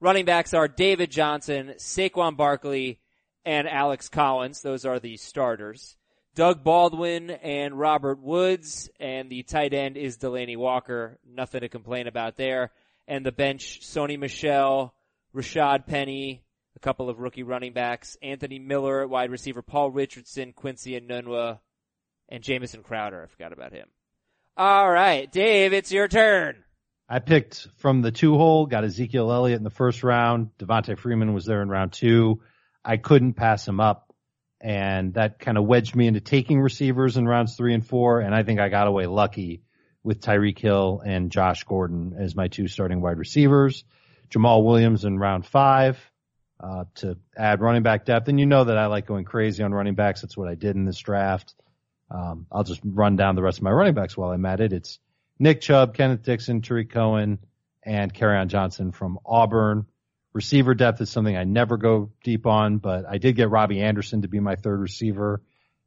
Running 0.00 0.24
backs 0.24 0.54
are 0.54 0.66
David 0.66 1.10
Johnson, 1.10 1.74
Saquon 1.78 2.36
Barkley, 2.36 2.98
and 3.44 3.68
Alex 3.68 4.08
Collins. 4.08 4.60
Those 4.62 4.84
are 4.84 4.98
the 4.98 5.16
starters. 5.16 5.96
Doug 6.34 6.62
Baldwin 6.64 7.30
and 7.30 7.78
Robert 7.78 8.20
Woods, 8.20 8.88
and 8.98 9.30
the 9.30 9.42
tight 9.42 9.74
end 9.74 9.96
is 9.96 10.16
Delanie 10.16 10.56
Walker. 10.56 11.18
Nothing 11.28 11.60
to 11.62 11.68
complain 11.68 12.06
about 12.06 12.36
there. 12.36 12.70
And 13.06 13.26
the 13.26 13.32
bench, 13.32 13.80
Sony 13.82 14.18
Michel, 14.18 14.94
Rashad 15.34 15.86
Penny, 15.86 16.42
a 16.76 16.78
couple 16.80 17.08
of 17.08 17.18
rookie 17.18 17.42
running 17.42 17.72
backs, 17.72 18.16
Anthony 18.22 18.58
Miller 18.58 19.02
at 19.02 19.10
wide 19.10 19.30
receiver, 19.30 19.62
Paul 19.62 19.90
Richardson, 19.90 20.52
Quincy 20.52 20.96
and 20.96 21.08
Enunwa, 21.08 21.58
and 22.28 22.42
Jamison 22.42 22.82
Crowder. 22.82 23.22
I 23.22 23.26
forgot 23.26 23.52
about 23.52 23.72
him. 23.72 23.88
All 24.56 24.90
right, 24.90 25.30
Dave, 25.30 25.72
it's 25.72 25.92
your 25.92 26.08
turn. 26.08 26.64
I 27.08 27.18
picked 27.18 27.66
from 27.78 28.02
the 28.02 28.12
two 28.12 28.36
hole, 28.36 28.66
got 28.66 28.84
Ezekiel 28.84 29.32
Elliott 29.32 29.58
in 29.58 29.64
the 29.64 29.70
first 29.70 30.04
round. 30.04 30.50
Devonta 30.58 30.96
Freeman 30.96 31.34
was 31.34 31.44
there 31.44 31.60
in 31.62 31.68
round 31.68 31.92
two. 31.92 32.40
I 32.84 32.98
couldn't 32.98 33.34
pass 33.34 33.66
him 33.66 33.80
up. 33.80 34.14
And 34.60 35.14
that 35.14 35.38
kind 35.38 35.56
of 35.56 35.64
wedged 35.64 35.96
me 35.96 36.06
into 36.06 36.20
taking 36.20 36.60
receivers 36.60 37.16
in 37.16 37.26
rounds 37.26 37.56
three 37.56 37.74
and 37.74 37.84
four. 37.84 38.20
And 38.20 38.34
I 38.34 38.42
think 38.42 38.60
I 38.60 38.68
got 38.68 38.86
away 38.86 39.06
lucky 39.06 39.62
with 40.02 40.20
Tyreek 40.20 40.58
Hill 40.58 41.02
and 41.04 41.30
Josh 41.30 41.64
Gordon 41.64 42.14
as 42.18 42.36
my 42.36 42.48
two 42.48 42.68
starting 42.68 43.00
wide 43.00 43.18
receivers. 43.18 43.84
Jamaal 44.30 44.64
Williams 44.64 45.04
in 45.04 45.18
round 45.18 45.46
five, 45.46 45.98
uh, 46.62 46.84
to 46.96 47.16
add 47.36 47.60
running 47.60 47.82
back 47.82 48.04
depth. 48.04 48.28
And 48.28 48.38
you 48.38 48.46
know 48.46 48.64
that 48.64 48.76
I 48.76 48.86
like 48.86 49.06
going 49.06 49.24
crazy 49.24 49.62
on 49.62 49.72
running 49.72 49.94
backs. 49.94 50.20
That's 50.20 50.36
what 50.36 50.48
I 50.48 50.54
did 50.54 50.76
in 50.76 50.84
this 50.84 50.98
draft. 50.98 51.54
Um, 52.10 52.46
I'll 52.50 52.64
just 52.64 52.80
run 52.84 53.16
down 53.16 53.36
the 53.36 53.42
rest 53.42 53.58
of 53.58 53.62
my 53.64 53.70
running 53.70 53.94
backs 53.94 54.16
while 54.16 54.30
I'm 54.30 54.44
at 54.44 54.60
it. 54.60 54.72
It's 54.72 54.98
Nick 55.38 55.60
Chubb, 55.60 55.94
Kenneth 55.94 56.22
Dixon, 56.22 56.60
Tarik 56.60 56.90
Cohen, 56.90 57.38
and 57.82 58.12
Kerryon 58.12 58.48
Johnson 58.48 58.92
from 58.92 59.18
Auburn. 59.24 59.86
Receiver 60.32 60.74
depth 60.74 61.00
is 61.00 61.10
something 61.10 61.36
I 61.36 61.44
never 61.44 61.76
go 61.76 62.10
deep 62.22 62.46
on, 62.46 62.78
but 62.78 63.04
I 63.08 63.18
did 63.18 63.36
get 63.36 63.50
Robby 63.50 63.80
Anderson 63.80 64.22
to 64.22 64.28
be 64.28 64.38
my 64.38 64.56
third 64.56 64.78
receiver. 64.78 65.42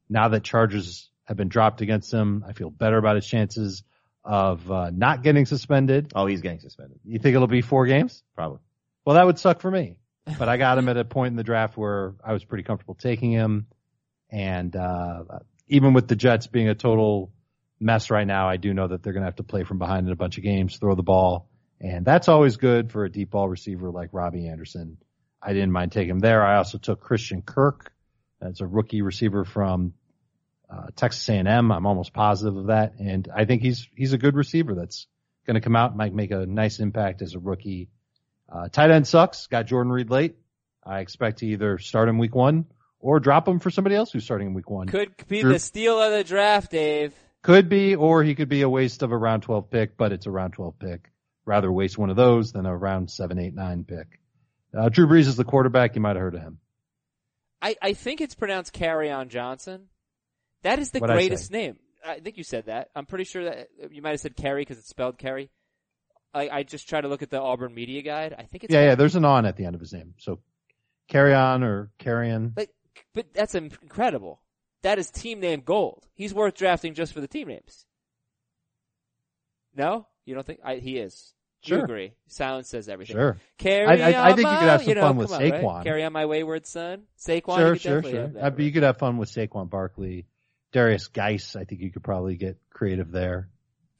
Now 0.08 0.28
that 0.28 0.42
charges 0.42 1.08
have 1.24 1.36
been 1.36 1.48
dropped 1.48 1.80
against 1.80 2.12
him, 2.12 2.44
I 2.46 2.52
feel 2.52 2.68
better 2.68 2.98
about 2.98 3.16
his 3.16 3.26
chances 3.26 3.84
of 4.22 4.70
uh, 4.70 4.90
not 4.90 5.22
getting 5.22 5.46
suspended. 5.46 6.12
Oh, 6.14 6.26
he's 6.26 6.40
getting 6.40 6.60
suspended. 6.60 6.98
You 7.04 7.18
think 7.18 7.34
it'll 7.34 7.46
be 7.46 7.62
four 7.62 7.86
games? 7.86 8.22
Probably. 8.34 8.58
Well, 9.04 9.16
that 9.16 9.24
would 9.24 9.38
suck 9.38 9.60
for 9.60 9.70
me. 9.70 9.96
But 10.38 10.48
I 10.48 10.56
got 10.56 10.78
him 10.78 10.88
at 10.88 10.96
a 10.96 11.04
point 11.04 11.32
in 11.32 11.36
the 11.36 11.44
draft 11.44 11.76
where 11.76 12.14
I 12.24 12.32
was 12.32 12.44
pretty 12.44 12.64
comfortable 12.64 12.94
taking 12.94 13.30
him. 13.30 13.66
And 14.30 14.74
uh, 14.74 15.24
even 15.68 15.92
with 15.92 16.08
the 16.08 16.16
Jets 16.16 16.46
being 16.46 16.68
a 16.68 16.74
total 16.74 17.30
mess 17.78 18.10
right 18.10 18.26
now, 18.26 18.48
I 18.48 18.56
do 18.56 18.72
know 18.72 18.88
that 18.88 19.02
they're 19.02 19.12
going 19.12 19.22
to 19.22 19.26
have 19.26 19.36
to 19.36 19.42
play 19.42 19.64
from 19.64 19.78
behind 19.78 20.06
in 20.06 20.12
a 20.12 20.16
bunch 20.16 20.38
of 20.38 20.44
games, 20.44 20.78
throw 20.78 20.94
the 20.94 21.02
ball. 21.02 21.48
And 21.80 22.04
that's 22.06 22.28
always 22.28 22.56
good 22.56 22.90
for 22.90 23.04
a 23.04 23.12
deep 23.12 23.30
ball 23.30 23.48
receiver 23.48 23.90
like 23.90 24.10
Robby 24.12 24.48
Anderson. 24.48 24.96
I 25.42 25.52
didn't 25.52 25.72
mind 25.72 25.92
taking 25.92 26.10
him 26.10 26.20
there. 26.20 26.42
I 26.42 26.56
also 26.56 26.78
took 26.78 27.00
Christian 27.00 27.42
Kirk. 27.42 27.92
That's 28.40 28.62
a 28.62 28.66
rookie 28.66 29.02
receiver 29.02 29.44
from 29.44 29.92
uh, 30.70 30.86
Texas 30.96 31.28
A&M. 31.28 31.70
I'm 31.70 31.86
almost 31.86 32.14
positive 32.14 32.56
of 32.56 32.66
that. 32.68 32.94
And 32.98 33.28
I 33.34 33.44
think 33.44 33.60
he's, 33.60 33.86
he's 33.94 34.14
a 34.14 34.18
good 34.18 34.34
receiver 34.34 34.74
that's 34.74 35.06
going 35.46 35.54
to 35.54 35.60
come 35.60 35.76
out, 35.76 35.90
and 35.90 35.98
might 35.98 36.14
make 36.14 36.30
a 36.30 36.46
nice 36.46 36.80
impact 36.80 37.20
as 37.20 37.34
a 37.34 37.38
rookie. 37.38 37.90
Uh, 38.50 38.68
tight 38.68 38.90
end 38.90 39.06
sucks. 39.06 39.46
Got 39.46 39.66
Jordan 39.66 39.92
Reed 39.92 40.10
late. 40.10 40.36
I 40.84 41.00
expect 41.00 41.38
to 41.38 41.46
either 41.46 41.78
start 41.78 42.08
him 42.08 42.18
week 42.18 42.34
one 42.34 42.66
or 43.00 43.20
drop 43.20 43.48
him 43.48 43.58
for 43.58 43.70
somebody 43.70 43.96
else 43.96 44.12
who's 44.12 44.24
starting 44.24 44.48
in 44.48 44.54
week 44.54 44.68
one. 44.70 44.86
Could 44.86 45.14
be 45.28 45.40
Drew- 45.40 45.52
the 45.52 45.58
steal 45.58 46.00
of 46.00 46.12
the 46.12 46.24
draft, 46.24 46.70
Dave. 46.70 47.14
Could 47.42 47.68
be, 47.68 47.94
or 47.94 48.22
he 48.22 48.34
could 48.34 48.48
be 48.48 48.62
a 48.62 48.68
waste 48.68 49.02
of 49.02 49.12
a 49.12 49.16
round 49.16 49.42
12 49.42 49.70
pick, 49.70 49.96
but 49.96 50.12
it's 50.12 50.26
a 50.26 50.30
round 50.30 50.54
12 50.54 50.78
pick. 50.78 51.10
Rather 51.46 51.70
waste 51.70 51.98
one 51.98 52.08
of 52.10 52.16
those 52.16 52.52
than 52.52 52.64
a 52.64 52.74
round 52.74 53.10
7, 53.10 53.38
8, 53.38 53.54
9 53.54 53.84
pick. 53.84 54.06
Uh, 54.76 54.88
Drew 54.88 55.06
Brees 55.06 55.26
is 55.26 55.36
the 55.36 55.44
quarterback. 55.44 55.94
You 55.94 56.00
might 56.00 56.16
have 56.16 56.22
heard 56.22 56.34
of 56.34 56.40
him. 56.40 56.58
I, 57.60 57.76
I 57.82 57.92
think 57.92 58.20
it's 58.20 58.34
pronounced 58.34 58.72
Carry 58.72 59.10
On 59.10 59.28
Johnson. 59.28 59.88
That 60.62 60.78
is 60.78 60.90
the 60.90 61.00
What'd 61.00 61.14
greatest 61.14 61.50
say? 61.50 61.56
name. 61.58 61.76
I 62.06 62.20
think 62.20 62.36
you 62.38 62.44
said 62.44 62.66
that. 62.66 62.88
I'm 62.96 63.06
pretty 63.06 63.24
sure 63.24 63.44
that 63.44 63.68
you 63.90 64.02
might 64.02 64.10
have 64.10 64.20
said 64.20 64.36
Carry 64.36 64.62
because 64.62 64.78
it's 64.78 64.88
spelled 64.88 65.18
Carey. 65.18 65.50
I, 66.34 66.48
I 66.50 66.62
just 66.62 66.88
try 66.88 67.00
to 67.00 67.08
look 67.08 67.22
at 67.22 67.30
the 67.30 67.40
Auburn 67.40 67.74
Media 67.74 68.02
Guide. 68.02 68.34
I 68.36 68.42
think 68.42 68.64
it's 68.64 68.72
Yeah, 68.72 68.84
yeah, 68.84 68.94
there's 68.94 69.16
an 69.16 69.24
on 69.24 69.46
at 69.46 69.56
the 69.56 69.64
end 69.64 69.74
of 69.74 69.80
his 69.80 69.92
name. 69.92 70.14
So 70.18 70.40
carry 71.08 71.34
on 71.34 71.62
or 71.62 71.90
carrion. 71.98 72.52
Like, 72.56 72.70
but 73.14 73.32
that's 73.32 73.54
incredible. 73.54 74.40
That 74.82 74.98
is 74.98 75.10
team 75.10 75.40
name 75.40 75.62
gold. 75.64 76.06
He's 76.14 76.34
worth 76.34 76.54
drafting 76.54 76.94
just 76.94 77.12
for 77.12 77.20
the 77.20 77.28
team 77.28 77.48
names. 77.48 77.86
No, 79.74 80.06
you 80.24 80.34
don't 80.34 80.46
think 80.46 80.60
I, 80.64 80.76
he 80.76 80.98
is? 80.98 81.32
You 81.62 81.80
agree? 81.80 82.12
Silence 82.28 82.68
says 82.68 82.90
everything. 82.90 83.16
Sure. 83.16 83.38
Carry 83.56 83.86
I- 84.02 84.10
I- 84.10 84.30
I 84.30 84.34
think 84.34 84.48
you 84.48 84.56
could 84.56 84.68
have 84.68 84.80
some 84.80 84.88
you 84.90 84.94
know, 84.96 85.00
fun 85.00 85.16
with 85.16 85.32
on, 85.32 85.40
right? 85.40 85.54
Saquon. 85.54 85.82
Carry 85.82 86.04
on 86.04 86.12
my 86.12 86.26
wayward 86.26 86.66
son. 86.66 87.04
Saquon. 87.18 87.56
Sure, 87.56 87.76
sure, 87.76 88.02
sure. 88.02 88.26
that, 88.28 88.56
but 88.56 88.62
you 88.62 88.70
could 88.70 88.82
have 88.82 88.98
fun 88.98 89.16
with 89.16 89.30
Saquon 89.30 89.70
Barkley. 89.70 90.26
Derrius 90.74 91.10
Guice, 91.10 91.56
I 91.56 91.64
think 91.64 91.80
you 91.80 91.90
could 91.90 92.02
probably 92.02 92.36
get 92.36 92.58
creative 92.68 93.10
there. 93.10 93.48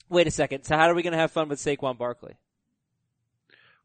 Wait 0.09 0.27
a 0.27 0.31
second. 0.31 0.65
So 0.65 0.77
how 0.77 0.89
are 0.89 0.95
we 0.95 1.03
going 1.03 1.13
to 1.13 1.19
have 1.19 1.31
fun 1.33 1.49
with 1.49 1.59
Saquon 1.59 1.97
Barkley? 1.99 2.35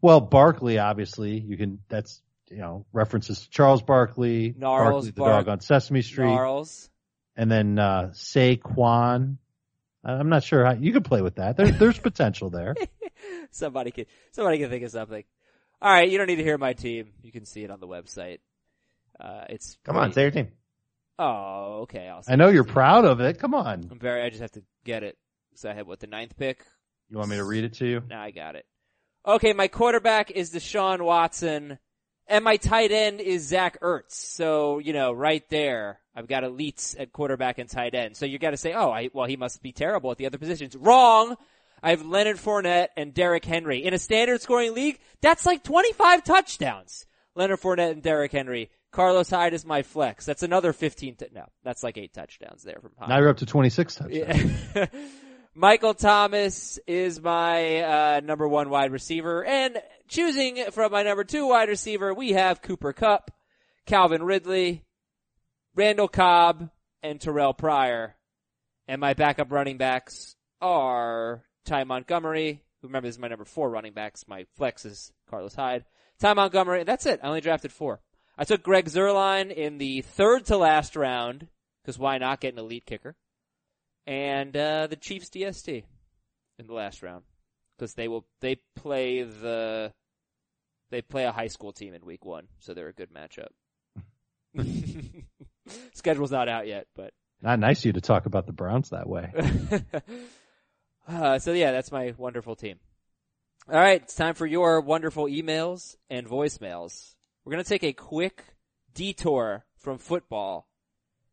Well, 0.02 0.22
Barkley, 0.22 0.78
obviously, 0.80 1.40
you 1.40 1.58
can, 1.58 1.80
that's, 1.90 2.22
you 2.50 2.58
know, 2.58 2.86
references 2.94 3.42
to 3.42 3.50
Charles 3.50 3.82
Barkley, 3.82 4.54
Gnarls 4.58 4.92
Barkley 4.92 5.10
the 5.12 5.14
Bark- 5.20 5.46
dog 5.46 5.52
on 5.52 5.60
Sesame 5.60 6.02
Street, 6.02 6.28
Gnarls. 6.28 6.90
and 7.36 7.52
then, 7.52 7.78
uh, 7.80 8.12
Saquon. 8.14 9.38
I- 10.04 10.14
I'm 10.14 10.30
not 10.30 10.44
sure 10.44 10.64
how, 10.66 10.74
you 10.74 10.94
could 10.94 11.04
play 11.06 11.22
with 11.22 11.36
that. 11.36 11.58
There, 11.58 11.70
there's 11.72 12.00
potential 12.00 12.50
there. 12.50 12.76
somebody 13.52 13.92
can 13.92 14.06
somebody 14.32 14.58
can 14.60 14.70
think 14.70 14.84
of 14.86 14.92
something. 14.92 15.24
All 15.82 15.92
right, 15.92 16.10
you 16.10 16.18
don't 16.18 16.28
need 16.28 16.38
to 16.38 16.44
hear 16.44 16.58
my 16.58 16.74
team. 16.74 17.12
You 17.22 17.32
can 17.32 17.46
see 17.46 17.64
it 17.64 17.72
on 17.72 17.80
the 17.80 17.88
website. 17.88 18.40
Uh, 19.20 19.46
it's 19.50 19.78
Come 19.84 19.98
on, 19.98 20.14
say 20.14 20.22
your 20.24 20.32
team. 20.32 20.50
Oh, 21.18 21.80
okay. 21.84 22.08
I'll 22.08 22.24
I 22.30 22.38
know 22.38 22.48
you're 22.48 22.64
team. 22.64 22.74
proud 22.74 23.04
of 23.04 23.20
it. 23.20 23.40
Come 23.40 23.54
on. 23.54 23.90
I'm 23.92 24.00
very. 24.00 24.22
I 24.24 24.30
just 24.30 24.42
have 24.42 24.52
to 24.54 24.64
get 24.86 25.04
it. 25.04 25.18
So 25.56 25.70
I 25.70 25.74
had 25.74 25.88
what 25.88 26.00
the 26.00 26.08
ninth 26.08 26.38
pick. 26.38 26.66
You 27.10 27.18
want 27.18 27.30
me 27.30 27.38
to 27.38 27.44
read 27.44 27.64
it 27.64 27.74
to 27.76 27.86
you? 27.86 28.04
Now 28.08 28.22
I 28.22 28.32
got 28.32 28.56
it. 28.56 28.66
Okay, 29.26 29.54
my 29.54 29.68
quarterback 29.68 30.32
is 30.32 30.54
Deshaun 30.54 31.02
Watson, 31.02 31.78
and 32.28 32.44
my 32.44 32.58
tight 32.58 32.92
end 32.92 33.20
is 33.20 33.48
Zach 33.48 33.82
Ertz. 33.82 34.12
So 34.12 34.80
you 34.80 34.94
know, 34.94 35.12
right 35.12 35.44
there, 35.50 36.00
I've 36.16 36.28
got 36.28 36.44
elites 36.44 37.00
at 37.00 37.12
quarterback 37.12 37.58
and 37.58 37.70
tight 37.70 37.96
end. 37.96 38.16
So 38.16 38.26
you 38.26 38.40
got 38.40 38.52
to 38.52 38.58
say, 38.58 38.74
oh, 38.74 38.92
I, 38.92 39.10
well, 39.14 39.26
he 39.26 39.38
must 39.38 39.62
be 39.62 39.72
terrible 39.72 40.12
at 40.12 40.18
the 40.18 40.26
other 40.26 40.38
positions. 40.38 40.76
Wrong. 40.76 41.36
I 41.82 41.92
have 41.92 42.06
Leonard 42.06 42.36
Fournette 42.38 42.90
and 42.98 43.14
Derrick 43.14 43.46
Henry 43.46 43.86
in 43.86 43.94
a 43.94 43.98
standard 43.98 44.42
scoring 44.42 44.74
league. 44.74 45.00
That's 45.22 45.46
like 45.46 45.64
25 45.64 46.26
touchdowns. 46.26 47.06
Leonard 47.36 47.62
Fournette 47.62 47.92
and 47.92 48.04
Derrick 48.04 48.34
Henry. 48.34 48.70
Carlos 48.92 49.30
Hyde 49.30 49.54
is 49.54 49.66
my 49.66 49.84
flex. 49.84 50.26
That's 50.26 50.44
another 50.44 50.74
15. 50.74 51.16
T- 51.16 51.26
no, 51.34 51.46
that's 51.64 51.84
like 51.84 51.98
eight 51.98 52.14
touchdowns 52.14 52.64
there 52.64 52.80
from 52.82 52.92
Hyde. 52.98 53.10
Now 53.10 53.20
you're 53.20 53.30
up 53.30 53.38
to 53.38 53.46
26 53.46 53.96
touchdowns. 53.96 54.14
Yeah. 54.76 54.86
Michael 55.60 55.94
Thomas 55.94 56.80
is 56.88 57.22
my 57.22 57.82
uh, 57.82 58.22
number 58.24 58.48
one 58.48 58.70
wide 58.70 58.94
receiver, 58.94 59.44
and 59.44 59.78
choosing 60.08 60.64
from 60.72 60.94
my 60.94 61.04
number 61.04 61.26
two 61.26 61.50
wide 61.50 61.68
receiver, 61.68 62.14
we 62.14 62.32
have 62.32 62.62
Cooper 62.62 62.94
Kupp, 62.94 63.30
Calvin 63.86 64.24
Ridley, 64.24 64.86
Randall 65.76 66.08
Cobb, 66.08 66.70
and 67.04 67.20
Terrelle 67.20 67.58
Pryor. 67.58 68.16
And 68.88 69.02
my 69.02 69.14
backup 69.14 69.52
running 69.52 69.78
backs 69.78 70.38
are 70.62 71.44
Ty 71.66 71.84
Montgomery. 71.84 72.64
Remember, 72.82 73.10
this 73.10 73.16
is 73.16 73.22
my 73.22 73.28
number 73.28 73.44
four 73.44 73.70
running 73.70 73.92
backs. 73.92 74.30
My 74.30 74.46
flex 74.56 74.86
is 74.86 75.12
Carlos 75.30 75.56
Hyde. 75.56 75.84
Ty 76.22 76.36
Montgomery. 76.36 76.80
And 76.80 76.88
that's 76.88 77.06
it. 77.06 77.20
I 77.22 77.28
only 77.28 77.42
drafted 77.42 77.74
four. 77.74 78.00
I 78.38 78.46
took 78.46 78.64
Greg 78.64 78.86
Zuerlein 78.86 79.54
in 79.54 79.78
the 79.78 80.04
third 80.04 80.46
to 80.46 80.56
last 80.56 80.96
round 80.96 81.50
because 81.82 82.00
why 82.00 82.18
not 82.18 82.40
get 82.40 82.54
an 82.54 82.60
elite 82.60 82.86
kicker? 82.86 83.18
And 84.10 84.58
uh, 84.58 84.88
the 84.88 84.96
Chiefs 84.96 85.30
DST 85.30 85.84
in 86.58 86.66
the 86.66 86.74
last 86.74 87.04
round 87.04 87.24
because 87.78 87.94
they 87.94 88.08
will 88.08 88.26
they 88.42 88.58
play 88.76 89.22
the 89.22 89.94
they 90.90 91.04
play 91.04 91.26
a 91.26 91.32
high 91.32 91.48
school 91.48 91.72
team 91.72 91.94
in 91.94 92.04
week 92.04 92.26
one, 92.26 92.48
so 92.58 92.74
they're 92.74 92.88
a 92.88 92.94
good 92.94 93.12
matchup. 93.14 93.50
Schedule's 95.94 96.32
not 96.32 96.50
out 96.50 96.66
yet, 96.66 96.88
but 96.96 97.14
Not 97.44 97.60
nice 97.60 97.80
of 97.82 97.86
you 97.86 97.94
to 97.94 98.02
talk 98.02 98.26
about 98.26 98.48
the 98.48 98.52
Browns 98.52 98.90
that 98.90 99.08
way. 99.08 99.32
uh, 101.08 101.38
so 101.38 101.54
yeah, 101.54 101.72
that's 101.72 101.92
my 101.92 102.16
wonderful 102.18 102.56
team. 102.56 102.80
All 103.72 103.80
right, 103.80 104.02
it's 104.02 104.16
time 104.16 104.34
for 104.34 104.48
your 104.48 104.82
wonderful 104.82 105.26
emails 105.26 105.96
and 106.10 106.28
voicemails. 106.28 107.14
We're 107.46 107.52
gonna 107.52 107.64
take 107.64 107.84
a 107.84 107.94
quick 107.94 108.44
detour 108.96 109.66
from 109.78 110.00
football 110.00 110.68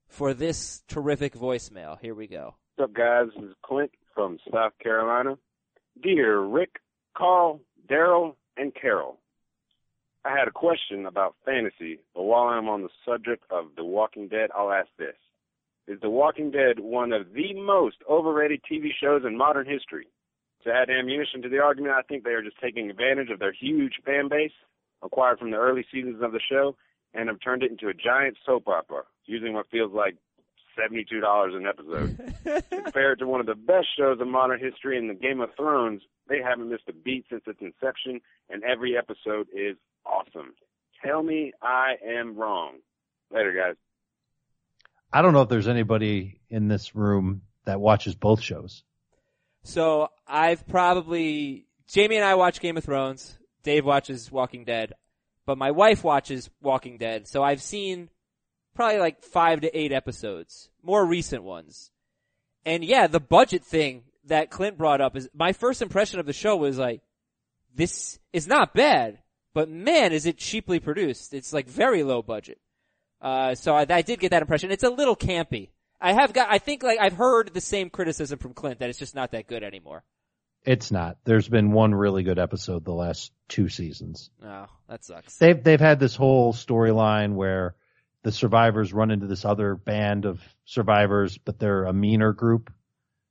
for 0.09 0.35
this 0.35 0.83
terrific 0.89 1.33
voicemail. 1.35 1.99
Here 1.99 2.15
we 2.15 2.27
go. 2.27 2.57
What's 2.77 2.91
up, 2.91 2.97
guys? 2.97 3.29
This 3.35 3.51
is 3.51 3.57
Clint 3.65 3.91
from 4.15 4.39
South 4.53 4.73
Carolina. 4.83 5.39
Dear 6.03 6.41
Rick, 6.41 6.81
Carl, 7.17 7.61
Daryl, 7.89 8.35
and 8.59 8.75
Carol, 8.75 9.19
I 10.27 10.37
had 10.37 10.47
a 10.47 10.51
question 10.51 11.07
about 11.07 11.37
fantasy, 11.47 12.01
but 12.15 12.25
while 12.25 12.49
I'm 12.49 12.69
on 12.69 12.83
the 12.83 12.91
subject 13.07 13.45
of 13.51 13.67
The 13.77 13.85
Walking 13.85 14.29
Dead, 14.29 14.51
I'll 14.55 14.73
ask 14.73 14.89
this. 14.99 15.15
Is 15.89 15.99
The 16.03 16.11
Walking 16.11 16.51
Dead 16.51 16.79
one 16.79 17.15
of 17.15 17.33
the 17.33 17.55
most 17.55 17.97
overrated 18.11 18.61
TV 18.71 18.89
shows 19.01 19.23
in 19.27 19.39
modern 19.39 19.67
history? 19.67 20.09
To 20.65 20.71
add 20.71 20.91
ammunition 20.91 21.41
to 21.43 21.49
the 21.49 21.61
argument, 21.61 21.95
I 21.97 22.03
think 22.03 22.25
they 22.25 22.33
are 22.33 22.43
just 22.43 22.61
taking 22.61 22.91
advantage 22.91 23.31
of 23.31 23.39
their 23.39 23.55
huge 23.59 23.95
fan 24.05 24.29
base 24.29 24.53
acquired 25.03 25.39
from 25.39 25.51
the 25.51 25.57
early 25.57 25.87
seasons 25.91 26.23
of 26.23 26.33
the 26.33 26.41
show 26.51 26.77
and 27.15 27.31
have 27.31 27.41
turned 27.43 27.63
it 27.63 27.71
into 27.71 27.89
a 27.89 27.95
giant 27.95 28.37
soap 28.45 28.69
opera, 28.69 29.05
using 29.25 29.55
what 29.55 29.71
feels 29.71 29.95
like 29.95 30.17
$72 30.77 31.57
an 31.57 31.67
episode. 31.67 32.65
compared 32.85 33.19
to 33.19 33.27
one 33.27 33.41
of 33.41 33.47
the 33.47 33.55
best 33.55 33.89
shows 33.97 34.19
in 34.21 34.31
modern 34.31 34.61
history 34.61 34.99
in 34.99 35.09
the 35.09 35.15
Game 35.15 35.41
of 35.41 35.51
Thrones, 35.57 36.03
they 36.29 36.41
haven't 36.43 36.69
missed 36.69 36.89
a 36.89 36.93
beat 36.93 37.25
since 37.31 37.43
its 37.47 37.61
inception, 37.61 38.21
and 38.51 38.63
every 38.65 38.97
episode 38.97 39.49
is 39.55 39.77
awesome. 40.05 40.55
Tell 41.05 41.23
me 41.23 41.53
I 41.63 41.95
am 42.07 42.37
wrong. 42.37 42.79
Later, 43.33 43.53
guys. 43.53 43.77
I 45.13 45.23
don't 45.23 45.33
know 45.33 45.43
if 45.43 45.49
there's 45.49 45.69
anybody 45.69 46.41
in 46.49 46.69
this 46.69 46.95
room 46.95 47.43
that 47.65 47.81
watches 47.81 48.15
both 48.15 48.41
shows. 48.41 48.83
So 49.63 50.09
I've 50.27 50.67
probably 50.69 51.67
Jamey 51.89 52.17
and 52.17 52.25
I 52.25 52.35
watch 52.35 52.61
Game 52.61 52.77
of 52.77 52.85
Thrones. 52.85 53.39
Dave 53.63 53.85
watches 53.85 54.31
Walking 54.31 54.65
Dead, 54.65 54.93
but 55.45 55.59
my 55.59 55.73
wife 55.73 56.05
watches 56.05 56.51
Walking 56.63 56.99
Dead. 56.99 57.27
So 57.27 57.43
I've 57.43 57.61
seen 57.61 58.11
probably 58.77 59.01
like 59.01 59.23
five 59.23 59.63
to 59.63 59.79
eight 59.79 59.93
episodes, 59.93 60.69
more 60.83 61.05
recent 61.05 61.43
ones. 61.43 61.91
And 62.65 62.85
yeah, 62.85 63.07
the 63.07 63.21
budget 63.21 63.65
thing 63.65 64.05
that 64.27 64.51
Clint 64.51 64.77
brought 64.79 65.01
up 65.01 65.17
is 65.17 65.29
my 65.35 65.53
first 65.53 65.83
impression 65.83 66.21
of 66.21 66.27
the 66.27 66.33
show 66.33 66.57
was 66.57 66.79
like, 66.79 67.01
this 67.75 68.19
is 68.33 68.47
not 68.47 68.75
bad, 68.75 69.19
but 69.55 69.69
man, 69.69 70.13
is 70.13 70.27
it 70.27 70.39
cheaply 70.39 70.81
produced. 70.81 71.35
It's 71.35 71.53
like 71.53 71.69
very 71.69 72.03
low 72.03 72.23
budget. 72.23 72.59
Uh, 73.21 73.55
so 73.55 73.75
I, 73.75 73.87
I 73.89 74.03
did 74.03 74.21
get 74.21 74.31
that 74.31 74.43
impression. 74.43 74.71
It's 74.71 74.85
a 74.85 74.91
little 74.91 75.17
campy. 75.17 75.71
I 76.01 76.13
have 76.13 76.33
got, 76.33 76.49
I 76.51 76.59
think 76.59 76.83
like 76.83 76.99
I've 77.01 77.15
heard 77.15 77.55
the 77.55 77.61
same 77.61 77.91
criticism 77.91 78.39
from 78.39 78.53
Clint 78.53 78.81
that 78.81 78.91
it's 78.91 78.99
just 78.99 79.15
not 79.15 79.33
that 79.33 79.47
good 79.47 79.63
anymore. 79.63 80.05
It's 80.65 80.91
not. 80.91 81.19
There's 81.25 81.49
been 81.49 81.71
one 81.71 81.95
really 81.95 82.25
good 82.25 82.41
episode 82.41 82.85
the 82.85 82.93
last 82.93 83.33
two 83.49 83.69
seasons. 83.69 84.31
Oh, 84.45 84.67
that 84.89 85.05
sucks. 85.05 85.37
They've 85.37 85.63
they've 85.63 85.81
had 85.81 86.01
this 86.01 86.17
whole 86.17 86.53
storyline 86.53 87.35
where 87.35 87.77
the 88.27 88.33
survivors 88.33 88.93
run 88.93 89.13
into 89.13 89.29
this 89.29 89.45
other 89.45 89.77
band 89.77 90.25
of 90.25 90.43
survivors, 90.65 91.39
but 91.39 91.61
they're 91.61 91.85
a 91.85 91.93
meaner 91.93 92.33
group 92.33 92.73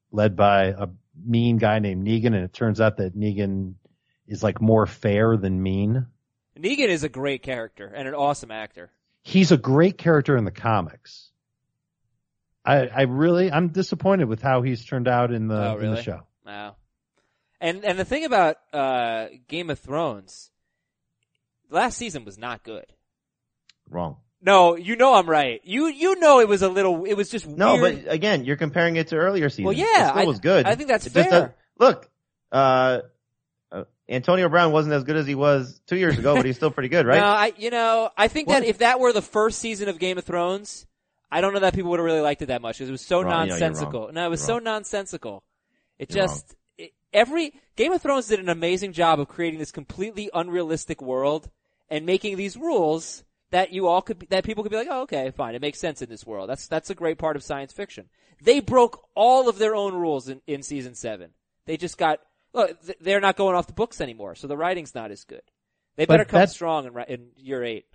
led 0.10 0.38
by 0.38 0.68
a 0.68 0.88
mean 1.22 1.58
guy 1.58 1.80
named 1.80 2.08
Negan, 2.08 2.28
and 2.28 2.46
it 2.46 2.54
turns 2.54 2.80
out 2.80 2.96
that 2.96 3.14
Negan 3.14 3.74
is 4.26 4.42
like 4.42 4.62
more 4.62 4.86
fair 4.86 5.36
than 5.36 5.62
mean. 5.62 6.06
Negan 6.58 6.88
is 6.88 7.04
a 7.04 7.10
great 7.10 7.44
character 7.44 7.92
and 7.94 8.08
an 8.08 8.14
awesome 8.14 8.52
actor. 8.52 8.90
He's 9.22 9.52
a 9.52 9.58
great 9.58 9.98
character 9.98 10.38
in 10.38 10.46
the 10.46 10.52
comics. 10.52 11.30
I 12.64 12.88
I 12.88 13.02
really 13.02 13.52
I'm 13.52 13.74
disappointed 13.74 14.30
with 14.30 14.42
how 14.42 14.62
he's 14.62 14.86
turned 14.86 15.10
out 15.10 15.34
in 15.34 15.50
the 15.50 15.72
Oh, 15.72 15.78
in 15.78 15.94
the 15.94 16.02
show. 16.02 16.22
Wow. 16.46 16.78
And 17.60 17.84
and 17.84 18.00
the 18.00 18.06
thing 18.06 18.24
about 18.24 18.56
uh 18.72 19.28
Game 19.50 19.70
of 19.70 19.78
Thrones, 19.78 20.52
last 21.70 21.98
season 21.98 22.24
was 22.24 22.38
not 22.38 22.64
good. 22.64 22.86
Wrong. 23.90 24.20
No, 24.46 24.76
you 24.76 24.96
know 24.96 25.16
I'm 25.16 25.28
right. 25.30 25.60
You 25.64 25.88
you 25.88 26.20
know 26.20 26.40
it 26.40 26.48
was 26.48 26.62
a 26.62 26.70
little. 26.70 27.04
It 27.06 27.16
was 27.16 27.30
just 27.30 27.48
No, 27.48 27.82
weird. 27.82 28.04
but 28.06 28.14
again, 28.14 28.46
you're 28.46 28.58
comparing 28.58 28.96
it 28.96 29.08
to 29.08 29.16
earlier 29.16 29.50
seasons. 29.50 29.66
Well, 29.66 29.74
yeah, 29.74 30.06
it 30.06 30.10
still 30.12 30.22
I- 30.22 30.26
was 30.26 30.40
good. 30.40 30.66
I 30.68 30.76
think 30.76 30.88
that's 30.90 31.08
It 31.08 31.12
fair. 31.14 31.24
does- 31.30 31.50
look, 31.80 32.10
uh, 32.52 33.00
uh, 33.72 33.84
Antonio 34.08 34.48
Brown 34.48 34.72
wasn't 34.72 34.94
as 34.94 35.04
good 35.04 35.16
as 35.16 35.26
he 35.26 35.34
was 35.36 35.82
two 35.88 35.98
years 35.98 36.18
ago, 36.20 36.36
but 36.36 36.46
he's 36.46 36.56
still 36.58 36.70
pretty 36.72 36.90
good, 36.90 37.06
right? 37.08 37.20
No, 37.20 37.26
I 37.26 37.54
you 37.58 37.72
know 37.72 38.10
I 38.16 38.28
think 38.28 38.48
What? 38.48 38.60
that 38.62 38.68
if 38.70 38.78
that 38.80 39.00
were 39.00 39.12
the 39.12 39.22
first 39.22 39.60
season 39.60 39.90
of 39.90 39.98
Game 40.00 40.18
of 40.20 40.24
Thrones, 40.26 40.86
I 41.32 41.42
don't 41.42 41.54
know 41.54 41.60
that 41.62 41.74
people 41.74 41.90
would 41.92 42.00
have 42.00 42.06
really 42.06 42.22
liked 42.22 42.42
it 42.44 42.48
that 42.48 42.62
much 42.62 42.78
because 42.78 42.90
it 42.90 42.92
was 42.92 43.02
so 43.06 43.22
Wrong. 43.24 43.48
Nonsensical. 43.48 44.02
wrong. 44.06 44.14
no, 44.14 44.26
it 44.28 44.30
was 44.30 44.44
so 44.44 44.60
nonsensical. 44.60 45.44
It 45.98 46.14
You're 46.14 46.26
just 46.28 46.56
it, 46.78 46.92
every 47.12 47.52
Game 47.76 47.92
of 47.94 48.02
Thrones 48.04 48.28
did 48.28 48.40
an 48.40 48.50
amazing 48.50 48.94
job 48.94 49.20
of 49.20 49.28
creating 49.28 49.58
this 49.60 49.72
completely 49.72 50.30
unrealistic 50.34 51.02
world 51.02 51.50
and 51.90 52.06
making 52.06 52.38
these 52.38 52.56
rules 52.56 53.24
that 53.56 53.72
you 53.72 53.88
all 53.88 54.02
could 54.02 54.20
be, 54.20 54.26
that 54.32 54.44
people 54.44 54.64
could 54.64 54.70
be 54.70 54.76
like, 54.76 54.90
oh, 54.92 55.04
okay, 55.04 55.32
fine, 55.32 55.56
it 55.56 55.62
makes 55.62 55.80
sense 55.80 56.02
in 56.02 56.10
this 56.10 56.26
world. 56.26 56.50
That's 56.50 56.68
that's 56.68 56.90
a 56.90 56.96
great 56.96 57.18
part 57.18 57.38
of 57.38 57.44
science 57.44 57.72
fiction. 57.72 58.10
They 58.42 58.60
broke 58.60 59.08
all 59.16 59.48
of 59.48 59.58
their 59.58 59.76
own 59.76 59.94
rules 59.96 60.28
in, 60.28 60.42
in 60.46 60.62
season 60.62 60.94
seven. 60.94 61.30
They 61.66 61.78
just 61.78 61.98
got 61.98 62.20
look, 62.54 62.78
they're 63.00 63.22
not 63.22 63.38
going 63.38 63.56
off 63.56 63.68
the 63.68 63.74
books 63.74 64.02
anymore, 64.02 64.36
so 64.36 64.48
the 64.48 64.58
writing's 64.58 64.94
not 64.94 65.10
as 65.10 65.24
good. 65.24 65.42
They 65.96 66.06
better 66.06 66.26
come 66.26 66.46
strong 66.48 66.86
in, 66.86 66.94
in 67.08 67.28
year 67.38 67.64
eight. 67.64 67.86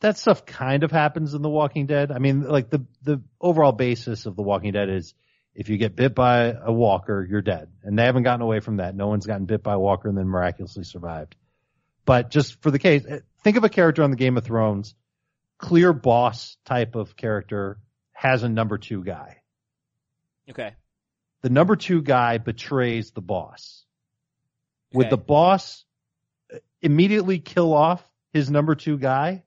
that 0.00 0.16
stuff 0.16 0.46
kind 0.46 0.84
of 0.84 0.90
happens 0.90 1.34
in 1.34 1.42
The 1.42 1.50
Walking 1.50 1.86
Dead. 1.86 2.10
I 2.10 2.18
mean, 2.18 2.42
like 2.42 2.70
the 2.70 2.86
the 3.02 3.20
overall 3.40 3.72
basis 3.72 4.24
of 4.24 4.36
The 4.36 4.42
Walking 4.42 4.72
Dead 4.72 4.88
is 4.88 5.12
if 5.54 5.68
you 5.68 5.76
get 5.76 5.96
bit 5.96 6.14
by 6.14 6.54
a 6.64 6.72
walker, 6.72 7.26
you're 7.28 7.42
dead. 7.42 7.68
And 7.82 7.98
they 7.98 8.04
haven't 8.04 8.24
gotten 8.24 8.40
away 8.42 8.60
from 8.60 8.78
that. 8.78 8.96
No 8.96 9.08
one's 9.08 9.26
gotten 9.26 9.44
bit 9.46 9.62
by 9.62 9.74
a 9.74 9.78
walker 9.78 10.08
and 10.08 10.16
then 10.16 10.26
miraculously 10.26 10.84
survived. 10.84 11.36
But 12.04 12.30
just 12.30 12.60
for 12.62 12.70
the 12.70 12.78
case, 12.78 13.04
think 13.42 13.56
of 13.56 13.64
a 13.64 13.68
character 13.68 14.02
on 14.02 14.10
the 14.10 14.16
Game 14.16 14.36
of 14.36 14.44
Thrones, 14.44 14.94
clear 15.58 15.92
boss 15.92 16.56
type 16.64 16.94
of 16.94 17.16
character 17.16 17.78
has 18.12 18.42
a 18.42 18.48
number 18.48 18.78
two 18.78 19.02
guy. 19.02 19.38
Okay. 20.50 20.74
The 21.42 21.50
number 21.50 21.76
two 21.76 22.02
guy 22.02 22.38
betrays 22.38 23.10
the 23.10 23.20
boss. 23.20 23.84
Would 24.92 25.10
the 25.10 25.18
boss 25.18 25.84
immediately 26.80 27.38
kill 27.38 27.74
off 27.74 28.02
his 28.32 28.50
number 28.50 28.74
two 28.74 28.96
guy? 28.96 29.42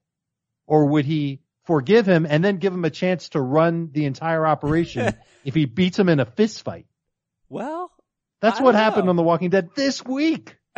Or 0.66 0.86
would 0.88 1.06
he 1.06 1.40
forgive 1.64 2.06
him 2.06 2.26
and 2.30 2.44
then 2.44 2.58
give 2.58 2.74
him 2.74 2.84
a 2.84 2.90
chance 2.90 3.30
to 3.30 3.42
run 3.42 3.90
the 3.94 4.06
entire 4.06 4.46
operation 4.46 5.16
if 5.46 5.54
he 5.56 5.66
beats 5.66 5.98
him 5.98 6.10
in 6.10 6.20
a 6.20 6.26
fist 6.26 6.64
fight? 6.64 6.86
Well, 7.50 7.92
That's 8.42 8.60
I 8.60 8.64
what 8.64 8.76
happened 8.76 9.06
know. 9.06 9.12
on 9.12 9.16
The 9.16 9.24
Walking 9.24 9.50
Dead 9.50 9.70
this 9.76 10.04
week. 10.04 10.58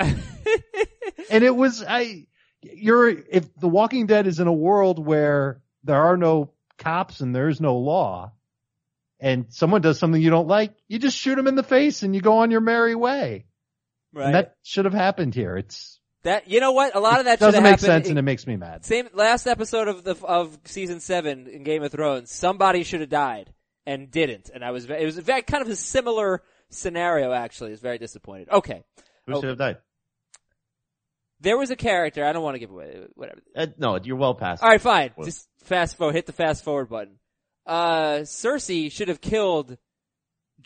And 1.30 1.44
it 1.44 1.56
was, 1.56 1.84
I, 1.88 2.28
you're, 2.62 3.10
if 3.10 3.54
The 3.56 3.68
Walking 3.70 4.06
Dead 4.08 4.28
is 4.28 4.40
in 4.40 4.48
a 4.48 4.54
world 4.54 5.00
where 5.04 5.62
there 5.84 6.02
are 6.02 6.18
no 6.18 6.52
cops 6.78 7.22
and 7.22 7.36
there's 7.36 7.60
no 7.62 7.78
law 7.78 8.32
and 9.20 9.48
someone 9.50 9.82
does 9.82 10.00
something 10.00 10.22
you 10.22 10.30
don't 10.30 10.48
like, 10.48 10.74
you 10.88 11.00
just 11.00 11.18
shoot 11.18 11.36
them 11.36 11.48
in 11.48 11.56
the 11.56 11.64
face 11.64 12.04
and 12.04 12.16
you 12.16 12.22
go 12.22 12.40
on 12.40 12.52
your 12.52 12.62
merry 12.62 12.96
way. 12.96 13.46
right. 14.14 14.26
And 14.28 14.36
that 14.36 14.56
should 14.64 14.86
have 14.86 14.94
happened 14.94 15.36
here. 15.36 15.58
It's, 15.58 16.00
That 16.24 16.50
you 16.50 16.60
know 16.60 16.72
what? 16.72 16.96
A 16.96 17.00
lot 17.00 17.20
of 17.20 17.26
that 17.26 17.40
doesn't 17.40 17.64
make 17.64 17.80
sense 17.80 18.08
and 18.10 18.18
it 18.18 18.22
makes 18.24 18.48
me 18.48 18.56
mad. 18.56 18.86
Same 18.86 19.10
last 19.14 19.48
episode 19.48 19.88
of 19.88 20.04
the 20.04 20.16
of 20.26 20.58
season 20.66 21.00
seven 21.00 21.48
in 21.48 21.64
Game 21.64 21.84
of 21.84 21.92
Thrones. 21.92 22.32
Somebody 22.32 22.84
should 22.84 23.02
have 23.02 23.10
died 23.10 23.54
and 23.86 24.12
didn't, 24.12 24.50
and 24.54 24.64
I 24.64 24.72
was 24.72 24.90
it 24.90 25.06
was 25.06 25.18
very 25.18 25.42
kind 25.42 25.62
of 25.62 25.70
a 25.70 25.76
similar 25.76 26.44
scenario. 26.70 27.32
Actually, 27.32 27.70
I 27.70 27.72
was 27.72 27.80
very 27.82 27.98
disappointed. 27.98 28.50
Okay, 28.50 28.84
Who 29.28 29.36
should 29.36 29.50
have 29.50 29.58
died? 29.58 29.78
There 31.42 31.58
was 31.58 31.72
a 31.72 31.76
character. 31.76 32.26
I 32.26 32.34
don't 32.34 32.44
want 32.44 32.56
to 32.56 32.60
give 32.60 32.72
away 32.72 33.06
whatever. 33.16 33.40
Uh, 33.56 33.68
no, 33.78 33.98
you're 34.02 34.18
well 34.18 34.36
past. 34.36 34.62
All 34.62 34.70
right, 34.70 34.82
fine. 34.82 35.12
Well- 35.16 35.26
Just 35.26 35.48
fast 35.64 35.98
forward. 35.98 36.16
Hit 36.16 36.26
the 36.26 36.34
fast 36.34 36.64
forward 36.64 36.90
button. 36.90 37.16
Uh, 37.66 38.20
Cersei 38.24 38.92
should 38.92 39.08
have 39.10 39.22
killed 39.22 39.78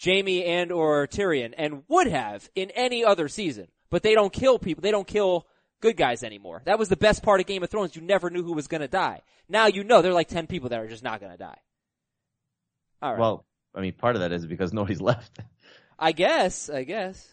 Jaime 0.03 0.43
and 0.45 0.71
or 0.71 1.05
Tyrion, 1.07 1.53
and 1.57 1.83
would 1.87 2.07
have 2.07 2.49
in 2.55 2.71
any 2.71 3.03
other 3.03 3.27
season. 3.27 3.67
But 3.91 4.01
they 4.03 4.15
don't 4.15 4.33
kill 4.33 4.57
people. 4.57 4.81
They 4.81 4.89
don't 4.91 5.05
kill 5.07 5.45
good 5.81 5.97
guys 5.97 6.23
anymore. 6.23 6.61
That 6.65 6.79
was 6.79 6.89
the 6.89 6.95
best 6.95 7.21
part 7.21 7.39
of 7.39 7.45
Game 7.45 7.61
of 7.61 7.69
Thrones. 7.69 7.95
You 7.95 8.01
never 8.01 8.29
knew 8.31 8.41
who 8.43 8.53
was 8.53 8.67
going 8.67 8.81
to 8.81 8.87
die. 8.87 9.21
Now 9.49 9.67
you 9.67 9.83
know 9.83 10.01
there 10.01 10.11
are 10.11 10.15
like 10.15 10.29
ten 10.29 10.47
people 10.47 10.69
that 10.69 10.79
are 10.79 10.87
just 10.87 11.03
not 11.03 11.19
going 11.19 11.31
to 11.33 11.37
die. 11.37 11.57
All 13.01 13.11
right. 13.11 13.19
Well, 13.19 13.45
I 13.75 13.81
mean, 13.81 13.93
part 13.93 14.15
of 14.15 14.21
that 14.21 14.31
is 14.31 14.47
because 14.47 14.73
nobody's 14.73 15.01
left. 15.11 15.37
I 15.99 16.11
guess. 16.13 16.69
I 16.69 16.83
guess. 16.85 17.27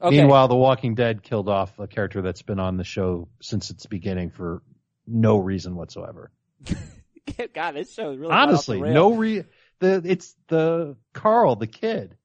Okay. 0.00 0.16
Meanwhile, 0.16 0.48
The 0.48 0.56
Walking 0.56 0.94
Dead 0.94 1.22
killed 1.22 1.48
off 1.48 1.78
a 1.78 1.86
character 1.88 2.22
that's 2.22 2.42
been 2.42 2.60
on 2.60 2.76
the 2.76 2.84
show 2.84 3.28
since 3.42 3.70
its 3.70 3.86
beginning 3.86 4.30
for 4.30 4.62
no 5.06 5.38
reason 5.38 5.74
whatsoever. 5.74 6.30
God, 7.54 7.72
this 7.72 7.92
show 7.92 8.12
is 8.12 8.18
really 8.18 8.30
got 8.30 8.42
off 8.42 8.48
Honestly, 8.48 8.80
the 8.80 8.90
no 8.90 9.14
re, 9.14 9.44
the, 9.80 10.02
it's 10.04 10.34
the 10.48 10.96
Carl, 11.12 11.56
the 11.56 11.66
kid. 11.66 12.16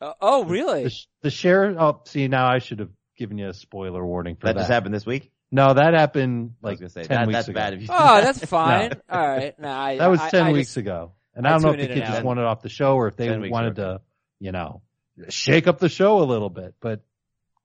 Uh, 0.00 0.12
oh, 0.20 0.44
really? 0.44 0.84
The, 0.84 0.90
sh- 0.90 1.06
the 1.22 1.30
sheriff, 1.30 1.76
oh, 1.78 2.00
see, 2.04 2.28
now 2.28 2.46
I 2.46 2.58
should 2.58 2.80
have 2.80 2.90
given 3.16 3.38
you 3.38 3.48
a 3.48 3.54
spoiler 3.54 4.04
warning 4.04 4.36
for 4.36 4.46
That 4.46 4.54
that. 4.54 4.60
just 4.62 4.70
happened 4.70 4.94
this 4.94 5.06
week. 5.06 5.30
No, 5.52 5.72
that 5.72 5.94
happened 5.94 6.54
I 6.64 6.70
was 6.70 6.80
like 6.80 6.90
say 6.90 7.02
10 7.04 7.08
that, 7.08 7.26
weeks 7.28 7.36
that's 7.36 7.48
ago. 7.48 7.54
bad. 7.54 7.74
If 7.74 7.82
you 7.82 7.88
oh, 7.90 8.20
that's 8.22 8.44
fine. 8.44 8.92
All 9.08 9.28
right. 9.28 9.58
No, 9.58 9.70
I, 9.70 9.98
That 9.98 10.08
was 10.10 10.20
10 10.20 10.46
I 10.46 10.52
weeks 10.52 10.68
just- 10.68 10.76
ago. 10.78 11.12
And 11.36 11.46
I 11.46 11.50
I 11.50 11.52
don't 11.54 11.62
know 11.62 11.70
if 11.70 11.76
the 11.78 11.82
in 11.88 11.94
kid 11.94 12.04
just 12.06 12.18
out. 12.18 12.24
wanted 12.24 12.44
off 12.44 12.62
the 12.62 12.68
show 12.68 12.94
or 12.94 13.08
if 13.08 13.16
they 13.16 13.36
wanted 13.48 13.76
to, 13.76 14.00
you 14.38 14.52
know, 14.52 14.82
shake 15.28 15.66
up 15.66 15.78
the 15.78 15.88
show 15.88 16.20
a 16.20 16.24
little 16.24 16.50
bit. 16.50 16.74
But 16.80 17.02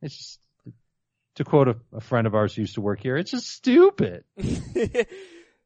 it's 0.02 0.18
just, 0.18 0.40
to 1.36 1.44
quote 1.44 1.70
a, 1.70 1.76
a 1.94 2.02
friend 2.02 2.28
of 2.28 2.36
ours 2.36 2.54
who 2.54 2.62
used 2.62 2.76
to 2.76 2.82
work 2.82 3.02
here, 3.02 3.18
it's 3.18 3.32
just 3.32 3.50
stupid. 3.50 4.24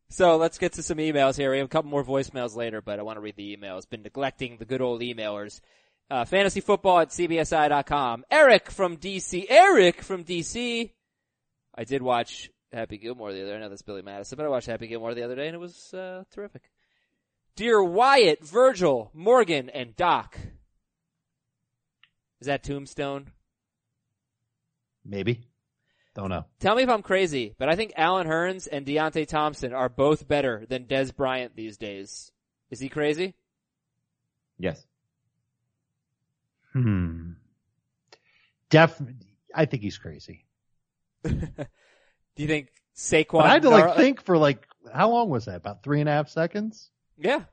so 0.09 0.37
let's 0.37 0.57
get 0.57 0.73
to 0.73 0.83
some 0.83 0.97
emails 0.97 1.37
here. 1.37 1.51
We 1.51 1.57
have 1.57 1.65
a 1.65 1.69
couple 1.69 1.89
more 1.91 2.03
voicemails 2.03 2.55
later, 2.55 2.81
but 2.81 2.99
I 2.99 3.03
want 3.03 3.17
to 3.17 3.21
read 3.21 3.35
the 3.35 3.55
emails. 3.55 3.89
Been 3.89 4.03
neglecting 4.03 4.57
the 4.57 4.65
good 4.65 4.81
old 4.81 5.01
emailers. 5.01 5.61
Uh, 6.09 6.25
fantasy 6.25 6.61
football 6.61 6.99
at 6.99 7.09
cbsi.com. 7.09 8.25
Eric 8.29 8.69
from 8.69 8.97
DC. 8.97 9.45
Eric 9.49 10.01
from 10.01 10.23
DC. 10.23 10.91
I 11.75 11.83
did 11.85 12.01
watch 12.01 12.51
Happy 12.71 12.97
Gilmore 12.97 13.33
the 13.33 13.41
other. 13.41 13.51
day. 13.51 13.57
I 13.57 13.59
know 13.61 13.69
that's 13.69 13.81
Billy 13.81 14.01
Madison, 14.01 14.35
but 14.35 14.45
I 14.45 14.49
watched 14.49 14.67
Happy 14.67 14.87
Gilmore 14.87 15.13
the 15.13 15.23
other 15.23 15.35
day, 15.35 15.47
and 15.47 15.55
it 15.55 15.59
was 15.59 15.93
uh, 15.93 16.23
terrific. 16.31 16.63
Dear 17.55 17.83
Wyatt, 17.83 18.43
Virgil, 18.43 19.11
Morgan, 19.13 19.69
and 19.69 19.95
Doc. 19.95 20.37
Is 22.43 22.47
that 22.47 22.61
Tombstone? 22.61 23.27
Maybe. 25.05 25.47
Don't 26.13 26.27
know. 26.27 26.43
Tell 26.59 26.75
me 26.75 26.83
if 26.83 26.89
I'm 26.89 27.01
crazy, 27.01 27.55
but 27.57 27.69
I 27.69 27.77
think 27.77 27.93
Allen 27.95 28.27
Hurns 28.27 28.67
and 28.69 28.85
Deonte 28.85 29.25
Thompson 29.29 29.71
are 29.71 29.87
both 29.87 30.27
better 30.27 30.65
than 30.67 30.83
Dez 30.83 31.15
Bryant 31.15 31.55
these 31.55 31.77
days. 31.77 32.33
Is 32.69 32.81
he 32.81 32.89
crazy? 32.89 33.33
Yes. 34.59 34.85
Hmm. 36.73 37.31
Def. 38.69 39.01
I 39.55 39.63
think 39.63 39.81
he's 39.81 39.97
crazy. 39.97 40.43
Do 41.23 41.31
you 42.35 42.47
think 42.47 42.73
Saquon? 42.93 43.39
But 43.39 43.45
I 43.45 43.53
had 43.53 43.61
to 43.61 43.69
like 43.69 43.85
Nar- 43.85 43.95
think 43.95 44.21
for 44.25 44.37
like 44.37 44.67
how 44.93 45.11
long 45.11 45.29
was 45.29 45.45
that? 45.45 45.55
About 45.55 45.81
three 45.81 46.01
and 46.01 46.09
a 46.09 46.11
half 46.11 46.27
seconds. 46.27 46.89
Yeah. 47.17 47.43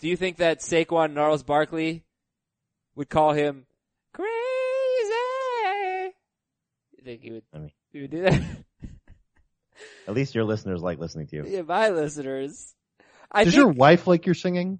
Do 0.00 0.08
you 0.08 0.16
think 0.16 0.38
that 0.38 0.60
Saquon 0.60 1.12
Gnarls 1.12 1.42
Barkley 1.42 2.04
would 2.94 3.08
call 3.10 3.32
him 3.32 3.66
think 7.04 7.22
he 7.22 7.30
would? 7.32 7.42
I 7.52 7.58
mean- 7.58 7.72
he 7.92 8.00
would 8.02 8.10
do 8.10 8.22
that? 8.22 8.40
At 10.06 10.14
least 10.14 10.34
your 10.34 10.44
listeners 10.44 10.82
like 10.82 10.98
listening 10.98 11.26
to 11.28 11.36
you. 11.36 11.44
yeah, 11.46 11.62
my 11.62 11.88
listeners. 11.90 12.74
I 13.30 13.44
Does 13.44 13.54
think 13.54 13.64
your 13.64 13.72
wife 13.72 14.06
like 14.06 14.26
your 14.26 14.34
singing? 14.34 14.78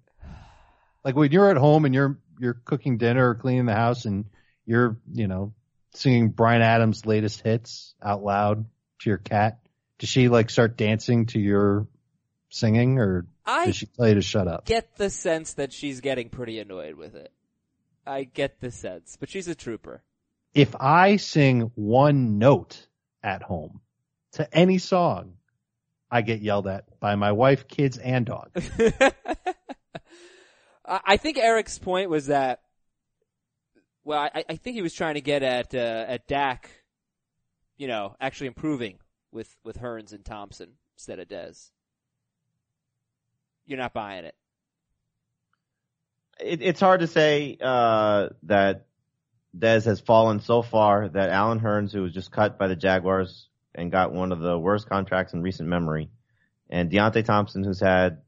Like 1.04 1.16
when 1.16 1.32
you're 1.32 1.50
at 1.50 1.56
home 1.56 1.84
and 1.84 1.94
you're 1.94 2.18
you're 2.38 2.54
cooking 2.64 2.98
dinner 2.98 3.30
or 3.30 3.34
cleaning 3.34 3.66
the 3.66 3.74
house 3.74 4.04
and 4.04 4.26
you're 4.66 4.98
you 5.12 5.26
know 5.28 5.52
singing 5.94 6.30
Bryan 6.30 6.62
Adams' 6.62 7.06
latest 7.06 7.40
hits 7.40 7.94
out 8.02 8.22
loud 8.22 8.64
to 9.00 9.10
your 9.10 9.18
cat. 9.18 9.58
Does 9.98 10.08
she 10.08 10.28
like 10.28 10.50
start 10.50 10.76
dancing 10.76 11.26
to 11.26 11.40
your 11.40 11.86
singing 12.50 12.98
or 12.98 13.26
I 13.44 13.66
does 13.66 13.76
she 13.76 13.86
tell 13.86 14.08
you 14.08 14.14
to 14.14 14.22
shut 14.22 14.46
up? 14.48 14.66
get 14.66 14.96
the 14.96 15.10
sense 15.10 15.54
that 15.54 15.72
she's 15.72 16.00
getting 16.00 16.28
pretty 16.28 16.58
annoyed 16.58 16.94
with 16.94 17.14
it. 17.14 17.32
I 18.06 18.24
get 18.24 18.60
the 18.60 18.70
sense, 18.70 19.16
but 19.18 19.28
she's 19.30 19.48
a 19.48 19.54
trooper. 19.54 20.02
If 20.54 20.74
I 20.78 21.16
sing 21.16 21.72
one 21.74 22.38
note 22.38 22.86
at 23.22 23.42
home 23.42 23.80
to 24.32 24.54
any 24.56 24.78
song, 24.78 25.34
I 26.10 26.22
get 26.22 26.40
yelled 26.42 26.68
at 26.68 27.00
by 27.00 27.16
my 27.16 27.32
wife, 27.32 27.66
kids, 27.66 27.98
and 27.98 28.24
dog. 28.24 28.50
I 30.86 31.00
I 31.04 31.16
think 31.16 31.38
Eric's 31.38 31.78
point 31.78 32.08
was 32.08 32.26
that. 32.26 32.60
Well, 34.04 34.20
I, 34.20 34.44
I 34.48 34.56
think 34.56 34.76
he 34.76 34.82
was 34.82 34.94
trying 34.94 35.14
to 35.14 35.22
get 35.22 35.42
at 35.42 35.74
uh, 35.74 36.04
at 36.06 36.28
Dak, 36.28 36.70
you 37.76 37.88
know, 37.88 38.14
actually 38.20 38.46
improving 38.48 38.98
with 39.32 39.56
with 39.64 39.78
Hurns 39.78 40.12
and 40.12 40.24
Thompson 40.24 40.74
instead 40.94 41.18
of 41.18 41.26
Dez. 41.26 41.70
You're 43.66 43.78
not 43.78 43.92
buying 43.92 44.24
it. 44.24 44.34
It, 46.38 46.62
it's 46.62 46.80
hard 46.80 47.00
to 47.00 47.06
say 47.06 47.56
uh, 47.60 48.28
that 48.44 48.86
Dez 49.56 49.84
has 49.84 50.00
fallen 50.00 50.40
so 50.40 50.62
far 50.62 51.08
that 51.08 51.30
Allen 51.30 51.60
Hurns, 51.60 51.92
who 51.92 52.02
was 52.02 52.12
just 52.12 52.32
cut 52.32 52.58
by 52.58 52.66
the 52.66 52.76
Jaguars 52.76 53.48
and 53.74 53.92
got 53.92 54.12
one 54.12 54.32
of 54.32 54.40
the 54.40 54.58
worst 54.58 54.88
contracts 54.88 55.32
in 55.32 55.42
recent 55.42 55.68
memory, 55.68 56.10
and 56.68 56.90
Deonte 56.90 57.24
Thompson, 57.24 57.62
who's 57.62 57.80
had 57.80 58.22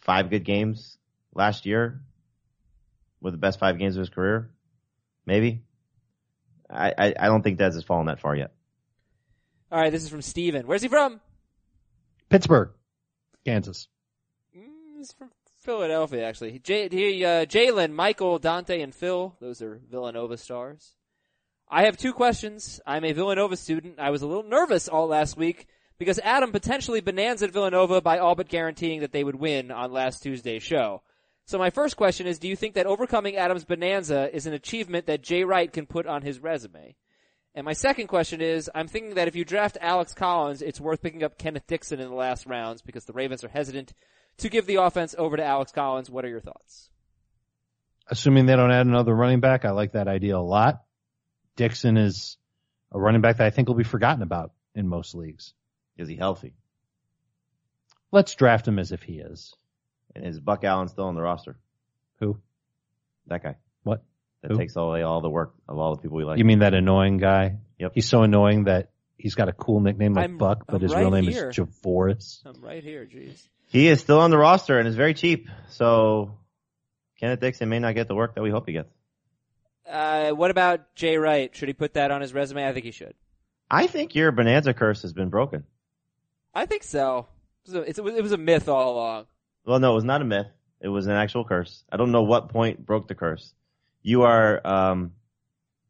five 0.00 0.30
good 0.30 0.44
games 0.44 0.98
last 1.34 1.66
year, 1.66 2.00
with 3.20 3.34
the 3.34 3.38
best 3.38 3.58
five 3.58 3.78
games 3.78 3.96
of 3.96 4.00
his 4.00 4.10
career, 4.10 4.50
maybe. 5.26 5.62
I, 6.70 6.92
I, 6.96 7.14
I 7.18 7.26
don't 7.26 7.42
think 7.42 7.58
Dez 7.58 7.74
has 7.74 7.84
fallen 7.84 8.06
that 8.06 8.20
far 8.20 8.36
yet. 8.36 8.52
All 9.72 9.80
right, 9.80 9.90
this 9.90 10.02
is 10.02 10.08
from 10.08 10.22
Steven. 10.22 10.66
Where's 10.66 10.82
he 10.82 10.88
from? 10.88 11.20
Pittsburgh, 12.28 12.70
Kansas. 13.44 13.88
Mm, 14.56 14.98
he's 14.98 15.12
from 15.12 15.30
Philadelphia, 15.68 16.26
actually. 16.26 16.58
J- 16.60 16.88
he, 16.88 17.22
uh, 17.22 17.44
Jalen, 17.44 17.92
Michael, 17.92 18.38
Dante, 18.38 18.80
and 18.80 18.94
Phil. 18.94 19.36
Those 19.38 19.60
are 19.60 19.78
Villanova 19.90 20.38
stars. 20.38 20.94
I 21.68 21.84
have 21.84 21.98
two 21.98 22.14
questions. 22.14 22.80
I'm 22.86 23.04
a 23.04 23.12
Villanova 23.12 23.54
student. 23.54 23.98
I 23.98 24.08
was 24.08 24.22
a 24.22 24.26
little 24.26 24.48
nervous 24.48 24.88
all 24.88 25.08
last 25.08 25.36
week 25.36 25.66
because 25.98 26.18
Adam 26.20 26.52
potentially 26.52 27.02
bonanza 27.02 27.48
Villanova 27.48 28.00
by 28.00 28.16
all 28.16 28.34
but 28.34 28.48
guaranteeing 28.48 29.00
that 29.00 29.12
they 29.12 29.22
would 29.22 29.34
win 29.34 29.70
on 29.70 29.92
last 29.92 30.22
Tuesday's 30.22 30.62
show. 30.62 31.02
So 31.44 31.58
my 31.58 31.68
first 31.68 31.98
question 31.98 32.26
is, 32.26 32.38
do 32.38 32.48
you 32.48 32.56
think 32.56 32.72
that 32.76 32.86
overcoming 32.86 33.36
Adam's 33.36 33.66
bonanza 33.66 34.34
is 34.34 34.46
an 34.46 34.54
achievement 34.54 35.04
that 35.04 35.22
Jay 35.22 35.44
Wright 35.44 35.70
can 35.70 35.84
put 35.84 36.06
on 36.06 36.22
his 36.22 36.40
resume? 36.40 36.96
And 37.54 37.66
my 37.66 37.74
second 37.74 38.06
question 38.06 38.40
is, 38.40 38.70
I'm 38.74 38.88
thinking 38.88 39.16
that 39.16 39.28
if 39.28 39.36
you 39.36 39.44
draft 39.44 39.76
Alex 39.82 40.14
Collins, 40.14 40.62
it's 40.62 40.80
worth 40.80 41.02
picking 41.02 41.24
up 41.24 41.36
Kenneth 41.36 41.66
Dixon 41.66 42.00
in 42.00 42.08
the 42.08 42.14
last 42.14 42.46
rounds 42.46 42.80
because 42.80 43.04
the 43.04 43.12
Ravens 43.12 43.44
are 43.44 43.48
hesitant 43.48 43.92
to 44.38 44.48
give 44.48 44.66
the 44.66 44.76
offense 44.76 45.14
over 45.18 45.36
to 45.36 45.44
Alex 45.44 45.72
Collins. 45.72 46.10
What 46.10 46.24
are 46.24 46.28
your 46.28 46.40
thoughts? 46.40 46.90
Assuming 48.08 48.46
they 48.46 48.56
don't 48.56 48.70
add 48.70 48.86
another 48.86 49.14
running 49.14 49.40
back, 49.40 49.64
I 49.64 49.70
like 49.70 49.92
that 49.92 50.08
idea 50.08 50.36
a 50.36 50.40
lot. 50.40 50.82
Dixon 51.56 51.96
is 51.96 52.38
a 52.92 52.98
running 52.98 53.20
back 53.20 53.36
that 53.38 53.46
I 53.46 53.50
think 53.50 53.68
will 53.68 53.74
be 53.74 53.84
forgotten 53.84 54.22
about 54.22 54.52
in 54.74 54.88
most 54.88 55.14
leagues. 55.14 55.52
Is 55.96 56.08
he 56.08 56.16
healthy? 56.16 56.54
Let's 58.10 58.34
draft 58.34 58.66
him 58.66 58.78
as 58.78 58.92
if 58.92 59.02
he 59.02 59.14
is. 59.18 59.54
And 60.14 60.24
is 60.26 60.40
Buck 60.40 60.64
Allen 60.64 60.88
still 60.88 61.04
on 61.04 61.14
the 61.14 61.20
roster? 61.20 61.58
Who? 62.20 62.38
That 63.26 63.42
guy. 63.42 63.56
What? 63.82 64.02
That 64.42 64.52
Who? 64.52 64.56
takes 64.58 64.74
away 64.76 65.02
all 65.02 65.20
the 65.20 65.28
work 65.28 65.52
of 65.68 65.78
all 65.78 65.94
the 65.94 66.00
people 66.00 66.16
we 66.16 66.24
like. 66.24 66.38
You 66.38 66.44
mean 66.44 66.60
that 66.60 66.72
annoying 66.72 67.18
guy? 67.18 67.58
Yep. 67.78 67.92
He's 67.94 68.06
so 68.08 68.22
annoying 68.22 68.64
that 68.64 68.90
he's 69.18 69.34
got 69.34 69.48
a 69.48 69.52
cool 69.52 69.80
nickname 69.80 70.14
like 70.14 70.22
I'm- 70.22 70.38
Buck, 70.38 70.64
but 70.66 70.76
I'm 70.76 70.80
his 70.80 70.94
right 70.94 71.00
real 71.00 71.10
name 71.10 71.24
here. 71.24 71.50
is 71.50 71.56
Javorius. 71.56 72.40
I'm 72.46 72.60
right 72.62 72.82
here, 72.82 73.04
jeez. 73.04 73.46
He 73.68 73.88
is 73.88 74.00
still 74.00 74.20
on 74.20 74.30
the 74.30 74.38
roster 74.38 74.78
and 74.78 74.88
is 74.88 74.96
very 74.96 75.14
cheap. 75.14 75.48
So 75.68 76.38
Kenneth 77.20 77.40
Dixon 77.40 77.68
may 77.68 77.78
not 77.78 77.94
get 77.94 78.08
the 78.08 78.14
work 78.14 78.34
that 78.34 78.42
we 78.42 78.50
hope 78.50 78.66
he 78.66 78.72
gets. 78.72 78.90
Uh, 79.88 80.30
what 80.32 80.50
about 80.50 80.94
Jay 80.94 81.16
Wright? 81.16 81.54
Should 81.54 81.68
he 81.68 81.72
put 81.74 81.94
that 81.94 82.10
on 82.10 82.20
his 82.20 82.34
resume? 82.34 82.66
I 82.66 82.72
think 82.72 82.84
he 82.84 82.90
should. 82.90 83.14
I 83.70 83.86
think 83.86 84.14
your 84.14 84.32
bonanza 84.32 84.74
curse 84.74 85.02
has 85.02 85.12
been 85.12 85.28
broken. 85.28 85.64
I 86.54 86.66
think 86.66 86.82
so. 86.82 87.26
It 87.66 87.70
was 87.70 87.74
a, 87.74 87.88
it's- 87.88 87.98
it 88.18 88.22
was 88.22 88.32
a 88.32 88.38
myth 88.38 88.68
all 88.68 88.94
along. 88.94 89.26
Well, 89.64 89.78
no, 89.78 89.92
it 89.92 89.94
was 89.96 90.04
not 90.04 90.22
a 90.22 90.24
myth. 90.24 90.46
It 90.80 90.88
was 90.88 91.06
an 91.06 91.12
actual 91.12 91.44
curse. 91.44 91.84
I 91.90 91.96
don't 91.98 92.12
know 92.12 92.22
what 92.22 92.48
point 92.50 92.84
broke 92.86 93.08
the 93.08 93.14
curse. 93.14 93.52
You 94.02 94.22
are 94.22 94.66
um, 94.66 95.12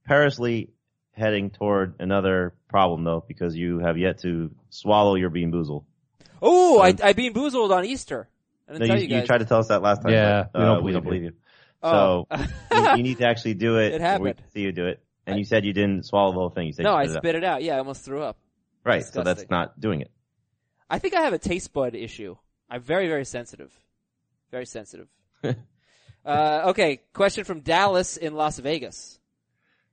perilously 0.07 0.71
heading 1.13 1.51
toward 1.51 1.95
another 2.01 2.55
problem 2.69 3.05
though, 3.05 3.25
because 3.27 3.55
you 3.55 3.79
have 3.81 3.99
yet 3.99 4.19
to 4.23 4.51
swallow 4.71 5.15
your 5.15 5.31
bean 5.31 5.53
boozle. 5.53 5.85
Oh, 6.41 6.79
I, 6.81 6.91
Um, 6.91 6.97
I 7.03 7.13
bean 7.13 7.33
boozled 7.33 7.71
on 7.71 7.85
Easter. 7.85 8.29
I 8.69 8.73
didn't 8.73 8.89
No, 8.89 8.95
tell 8.95 9.03
you, 9.03 9.09
you 9.09 9.21
you 9.21 9.27
tried 9.27 9.39
to 9.39 9.45
tell 9.45 9.59
us 9.59 9.69
that 9.69 9.83
last 9.83 10.03
time. 10.03 10.13
Yeah, 10.13 10.47
but, 10.53 10.59
we 10.59 10.65
uh, 10.65 10.67
don't 10.75 10.85
we 10.85 10.93
don't 10.93 11.05
believe 11.05 11.21
believe 11.23 11.33
you. 11.35 11.41
Oh. 11.83 12.27
So 12.31 12.47
you, 12.73 12.97
you 12.97 13.03
need 13.03 13.19
to 13.19 13.27
actually 13.27 13.55
do 13.55 13.79
it. 13.79 13.95
It 13.95 14.01
before 14.01 14.19
we 14.19 14.29
happened. 14.31 14.47
See 14.53 14.61
you 14.61 14.73
do 14.73 14.87
it. 14.87 15.03
And 15.27 15.39
you 15.39 15.45
said 15.45 15.65
you 15.65 15.73
didn't 15.73 16.07
swallow 16.07 16.33
the 16.33 16.39
whole 16.39 16.51
thing. 16.51 16.67
You 16.67 16.73
said 16.73 16.85
no, 16.85 16.93
you 16.93 16.97
I 16.99 17.07
spit 17.07 17.35
it 17.35 17.37
out. 17.37 17.37
it 17.37 17.45
out. 17.45 17.63
Yeah, 17.63 17.77
I 17.77 17.79
almost 17.79 18.05
threw 18.05 18.23
up. 18.23 18.39
Right. 18.85 19.05
So 19.05 19.23
that's 19.23 19.45
not 19.51 19.79
doing 19.79 20.01
it. 20.01 20.11
I 20.89 20.99
think 20.99 21.15
I 21.15 21.21
have 21.23 21.35
a 21.35 21.39
taste 21.39 21.73
bud 21.73 21.95
issue. 21.95 22.37
I'm 22.71 22.81
very, 22.81 23.09
very 23.09 23.25
sensitive. 23.25 23.73
Very 24.51 24.65
sensitive. 24.65 25.09
uh, 26.25 26.63
okay, 26.69 27.01
question 27.13 27.45
from 27.45 27.61
Dallas 27.61 28.17
in 28.17 28.35
Las 28.35 28.59
Vegas. 28.59 29.19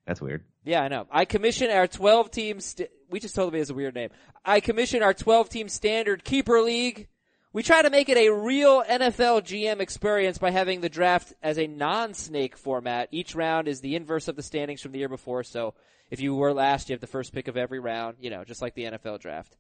That's 0.06 0.22
weird. 0.22 0.46
Yeah, 0.64 0.82
I 0.82 0.88
know. 0.88 1.08
I 1.12 1.26
commission 1.26 1.70
our 1.70 1.88
12 1.88 2.32
team, 2.32 2.60
st- 2.60 2.90
we 3.10 3.20
just 3.20 3.36
told 3.36 3.54
me 3.54 3.60
it's 3.60 3.70
a 3.70 3.74
weird 3.74 3.96
name. 3.96 4.10
I 4.44 4.60
commission 4.60 5.04
our 5.04 5.14
12 5.14 5.50
team 5.50 5.70
standard 5.70 6.24
keeper 6.24 6.62
league. 6.62 7.08
We 7.54 7.64
try 7.64 7.82
to 7.82 7.90
make 7.90 8.10
it 8.10 8.18
a 8.18 8.34
real 8.34 8.84
NFL 8.84 9.44
GM 9.44 9.80
experience 9.80 10.38
by 10.38 10.52
having 10.52 10.82
the 10.82 10.90
draft 10.90 11.34
as 11.42 11.58
a 11.58 11.68
non-snake 11.68 12.58
format. 12.58 13.08
Each 13.12 13.34
round 13.34 13.70
is 13.70 13.80
the 13.80 13.96
inverse 13.96 14.28
of 14.28 14.36
the 14.36 14.44
standings 14.44 14.82
from 14.82 14.92
the 14.92 15.00
year 15.00 15.08
before, 15.08 15.44
so 15.44 15.74
if 16.12 16.20
you 16.20 16.36
were 16.36 16.54
last, 16.54 16.90
you 16.90 16.94
have 16.94 17.02
the 17.02 17.08
first 17.08 17.34
pick 17.34 17.48
of 17.48 17.56
every 17.56 17.80
round, 17.80 18.18
you 18.20 18.30
know, 18.30 18.44
just 18.44 18.62
like 18.62 18.76
the 18.76 18.84
NFL 18.84 19.22
draft. 19.22 19.56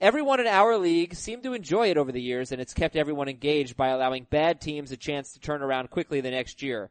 Everyone 0.00 0.40
in 0.40 0.46
our 0.46 0.78
league 0.78 1.14
seemed 1.14 1.42
to 1.42 1.52
enjoy 1.52 1.90
it 1.90 1.98
over 1.98 2.12
the 2.12 2.22
years, 2.22 2.52
and 2.52 2.60
it's 2.60 2.72
kept 2.72 2.96
everyone 2.96 3.28
engaged 3.28 3.76
by 3.76 3.88
allowing 3.88 4.26
bad 4.30 4.60
teams 4.60 4.92
a 4.92 4.96
chance 4.96 5.32
to 5.32 5.40
turn 5.40 5.60
around 5.60 5.90
quickly 5.90 6.20
the 6.20 6.30
next 6.30 6.62
year. 6.62 6.90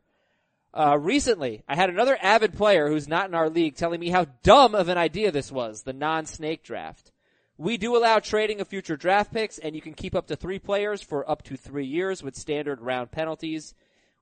Uh, 0.73 0.97
recently, 0.99 1.63
I 1.67 1.75
had 1.75 1.89
another 1.89 2.17
avid 2.21 2.53
player 2.53 2.87
who's 2.87 3.07
not 3.07 3.27
in 3.27 3.35
our 3.35 3.49
league 3.49 3.75
telling 3.75 3.99
me 3.99 4.09
how 4.09 4.25
dumb 4.43 4.75
of 4.75 4.87
an 4.87 4.97
idea 4.97 5.31
this 5.31 5.51
was, 5.51 5.81
the 5.81 5.93
non-snake 5.93 6.63
draft. 6.63 7.11
We 7.57 7.77
do 7.77 7.97
allow 7.97 8.19
trading 8.19 8.61
of 8.61 8.67
future 8.67 8.95
draft 8.95 9.33
picks, 9.33 9.57
and 9.57 9.75
you 9.75 9.81
can 9.81 9.93
keep 9.93 10.15
up 10.15 10.27
to 10.27 10.35
three 10.35 10.59
players 10.59 11.01
for 11.01 11.29
up 11.29 11.43
to 11.43 11.57
three 11.57 11.85
years 11.85 12.23
with 12.23 12.35
standard 12.35 12.81
round 12.81 13.11
penalties. 13.11 13.73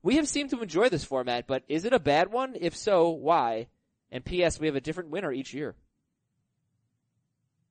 We 0.02 0.16
have 0.16 0.28
seemed 0.28 0.52
to 0.52 0.62
enjoy 0.62 0.90
this 0.90 1.04
format, 1.04 1.48
but 1.48 1.64
is 1.68 1.84
it 1.84 1.94
a 1.94 2.00
bad 2.00 2.32
one? 2.32 2.56
If 2.60 2.76
so, 2.76 3.10
why? 3.10 3.68
And 4.12 4.24
P.S. 4.24 4.60
We 4.60 4.68
have 4.68 4.76
a 4.76 4.82
different 4.82 5.10
winner 5.10 5.32
each 5.34 5.54
year. 5.54 5.76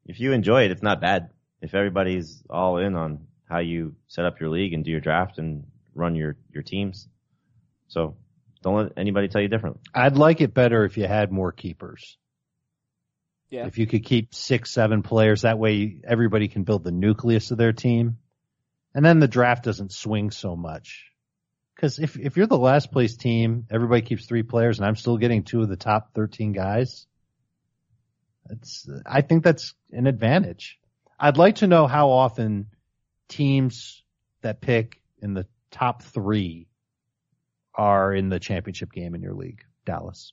If 0.05 0.21
you 0.21 0.33
enjoy 0.33 0.65
it, 0.65 0.71
it's 0.71 0.83
not 0.83 1.01
bad. 1.01 1.31
If 1.63 1.75
everybody's 1.75 2.43
all 2.51 2.77
in 2.77 2.95
on 2.95 3.27
how 3.49 3.59
you 3.59 3.97
set 4.07 4.27
up 4.27 4.39
your 4.39 4.51
league 4.51 4.75
and 4.75 4.85
do 4.85 4.91
your 4.91 5.01
draft 5.01 5.39
and 5.39 5.65
run 5.95 6.15
your, 6.15 6.37
your 6.53 6.63
teams. 6.63 7.09
So 7.89 8.17
don't 8.63 8.77
let 8.77 8.93
anybody 8.97 9.29
tell 9.29 9.41
you 9.41 9.49
different. 9.49 9.81
I'd 9.95 10.17
like 10.17 10.41
it 10.41 10.55
better 10.55 10.85
if 10.85 10.97
you 10.97 11.07
had 11.07 11.31
more 11.33 11.53
keepers. 11.53 12.17
Yeah. 13.51 13.67
If 13.67 13.79
you 13.79 13.87
could 13.87 14.05
keep 14.05 14.35
six, 14.35 14.71
seven 14.71 15.03
players, 15.03 15.43
that 15.43 15.59
way 15.59 16.01
everybody 16.05 16.49
can 16.49 16.65
build 16.65 16.83
the 16.83 16.91
nucleus 16.91 17.51
of 17.51 17.59
their 17.59 17.73
team. 17.73 18.19
And 18.95 19.05
then 19.05 19.21
the 19.21 19.29
draft 19.29 19.65
doesn't 19.65 19.93
swing 19.93 20.31
so 20.31 20.57
much. 20.57 21.05
Cause 21.81 21.99
if, 21.99 22.19
if 22.19 22.37
you're 22.37 22.47
the 22.47 22.59
last 22.59 22.91
place 22.91 23.17
team, 23.17 23.67
everybody 23.71 24.03
keeps 24.03 24.27
three 24.27 24.43
players 24.43 24.79
and 24.79 24.87
I'm 24.87 24.97
still 24.97 25.19
getting 25.19 25.45
two 25.45 25.61
of 25.61 25.69
the 25.69 25.77
top 25.77 26.15
13 26.15 26.53
guys. 26.53 27.07
It's, 28.51 28.89
I 29.05 29.21
think 29.21 29.45
that's 29.45 29.75
an 29.93 30.07
advantage. 30.07 30.79
I'd 31.21 31.37
like 31.37 31.57
to 31.57 31.67
know 31.67 31.87
how 31.87 32.11
often 32.11 32.69
teams 33.29 34.03
that 34.43 34.61
pick 34.61 35.01
in 35.21 35.35
the 35.35 35.47
top 35.71 36.03
three 36.03 36.69
are 37.77 38.13
in 38.15 38.29
the 38.29 38.41
championship 38.41 38.91
game 38.93 39.15
in 39.15 39.23
your 39.23 39.35
league, 39.35 39.63
Dallas. 39.85 40.33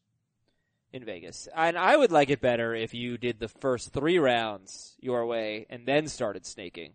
in 0.91 1.03
Vegas. 1.05 1.47
And 1.55 1.77
I 1.77 1.95
would 1.97 2.11
like 2.11 2.29
it 2.29 2.39
better 2.41 2.73
if 2.75 2.93
you 2.93 3.17
did 3.17 3.39
the 3.39 3.47
first 3.47 3.91
three 3.91 4.17
rounds 4.19 4.95
your 4.99 5.25
way 5.25 5.65
and 5.69 5.85
then 5.85 6.07
started 6.07 6.45
snaking. 6.45 6.93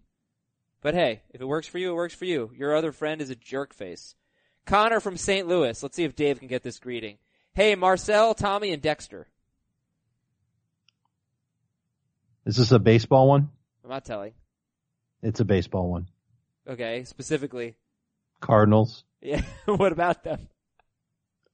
But 0.80 0.94
hey, 0.94 1.22
if 1.30 1.40
it 1.40 1.44
works 1.49 1.66
for 1.66 1.78
you, 1.78 1.90
it 1.90 1.96
works 1.96 2.14
for 2.14 2.24
you. 2.24 2.53
Your 2.57 2.76
other 2.76 2.92
friend 2.92 3.20
is 3.20 3.30
a 3.30 3.34
jerk 3.34 3.74
face. 3.74 4.14
Connor 4.66 5.01
from 5.01 5.16
St. 5.16 5.49
Louis. 5.49 5.82
Let's 5.82 5.96
see 5.96 6.05
if 6.05 6.14
Dave 6.14 6.38
can 6.38 6.46
get 6.49 6.62
this 6.62 6.78
greeting. 6.78 7.18
Hey, 7.55 7.74
Marcell, 7.74 8.34
Tommy, 8.34 8.72
and 8.72 8.80
Dexter. 8.80 9.26
Is 12.46 12.57
this 12.57 12.70
a 12.72 12.78
baseball 12.78 13.28
one? 13.28 13.49
I'm 13.82 13.90
not 13.90 14.05
telling. 14.05 14.32
It's 15.22 15.40
a 15.40 15.44
baseball 15.44 15.90
one. 15.90 16.07
Okay, 16.68 17.05
specifically. 17.05 17.76
Cardinals. 18.40 19.05
Yeah, 19.20 19.42
what 19.64 19.92
about 19.92 20.24
them? 20.24 20.48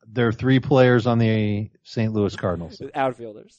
There 0.06 0.28
are 0.28 0.32
three 0.32 0.60
players 0.60 1.06
on 1.06 1.18
the 1.18 1.70
St. 1.82 2.12
Louis 2.12 2.36
Cardinals. 2.36 2.80
Outfielders. 2.94 3.58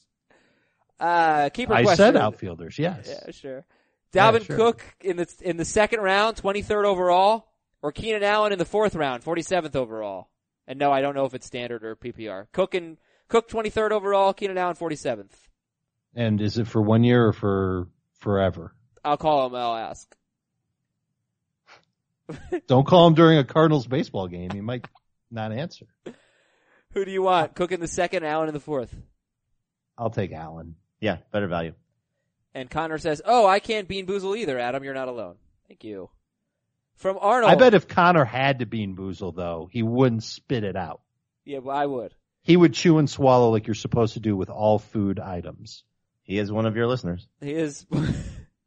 Uh, 1.00 1.50
keeper 1.50 1.74
I 1.74 1.84
question. 1.84 1.98
said 1.98 2.16
outfielders, 2.16 2.80
yes. 2.80 3.10
Yeah, 3.10 3.32
sure. 3.32 3.66
Dalvin 4.14 4.46
sure. 4.46 4.56
Cook 4.56 4.84
in 5.02 5.18
the 5.18 5.28
in 5.42 5.58
the 5.58 5.66
second 5.66 6.00
round, 6.00 6.38
23rd 6.38 6.86
overall, 6.86 7.48
or 7.82 7.92
Keenan 7.92 8.24
Allen 8.24 8.54
in 8.54 8.60
the 8.60 8.66
fourth 8.66 8.96
round, 8.96 9.24
47th 9.24 9.76
overall. 9.76 10.30
And 10.68 10.80
no, 10.80 10.92
I 10.92 11.02
don't 11.02 11.14
know 11.14 11.26
if 11.26 11.34
it's 11.34 11.46
standard 11.46 11.84
or 11.84 11.98
PPR. 11.98 12.48
Cook 12.54 12.76
and 12.76 12.98
Cook 13.28 13.50
23rd 13.50 13.92
overall, 13.92 14.34
Keenan 14.34 14.58
Allen 14.58 14.76
47th. 14.76 15.34
And 16.16 16.40
is 16.40 16.58
it 16.58 16.68
for 16.68 16.82
one 16.82 17.04
year 17.04 17.28
or 17.28 17.34
for 17.34 17.90
forever? 18.20 18.74
I'll 19.04 19.18
call 19.18 19.48
him. 19.48 19.56
I'll 19.56 19.76
ask. 19.76 20.16
Don't 22.68 22.88
call 22.88 23.08
him 23.08 23.14
during 23.14 23.38
a 23.38 23.44
Cardinals 23.44 23.88
baseball 23.88 24.28
game. 24.28 24.52
He 24.52 24.62
might 24.62 24.86
not 25.32 25.52
answer. 25.52 25.86
Who 26.94 27.06
do 27.06 27.12
you 27.12 27.22
want? 27.22 27.56
Cook 27.56 27.72
in 27.72 27.80
the 27.80 27.88
second, 27.88 28.24
Allen 28.26 28.48
in 28.48 28.54
the 28.54 28.60
fourth. 28.60 28.96
I'll 29.98 30.10
take 30.10 30.32
Allen. 30.32 30.76
Yeah, 31.00 31.18
better 31.32 31.48
value. 31.48 31.74
And 32.54 32.70
Connor 32.70 32.98
says, 32.98 33.22
"Oh, 33.26 33.46
I 33.46 33.60
can't 33.60 33.88
bean 33.88 34.06
boozle 34.06 34.38
either, 34.38 34.58
Adam. 34.58 34.84
You're 34.84 34.94
not 34.94 35.10
alone. 35.10 35.36
Thank 35.68 35.84
you." 35.84 36.10
From 36.96 37.18
Arnold, 37.20 37.52
I 37.52 37.56
bet 37.56 37.74
if 37.74 37.90
Connor 37.90 38.24
had 38.24 38.60
to 38.60 38.66
bean 38.66 38.96
boozle 38.96 39.34
though, 39.36 39.68
he 39.70 39.84
wouldn't 39.84 40.24
spit 40.24 40.64
it 40.64 40.78
out. 40.78 41.02
Yeah, 41.44 41.60
well, 41.60 41.76
I 41.76 41.86
would. 41.86 42.14
He 42.42 42.56
would 42.56 42.74
chew 42.74 42.98
and 42.98 43.10
swallow 43.10 43.50
like 43.52 43.68
you're 43.68 43.74
supposed 43.74 44.14
to 44.14 44.20
do 44.20 44.38
with 44.38 44.50
all 44.50 44.80
food 44.80 45.20
items. 45.20 45.84
He 46.24 46.38
is 46.38 46.52
one 46.52 46.66
of 46.66 46.76
your 46.76 46.88
listeners. 46.88 47.28
He 47.42 47.52
is. 47.52 47.86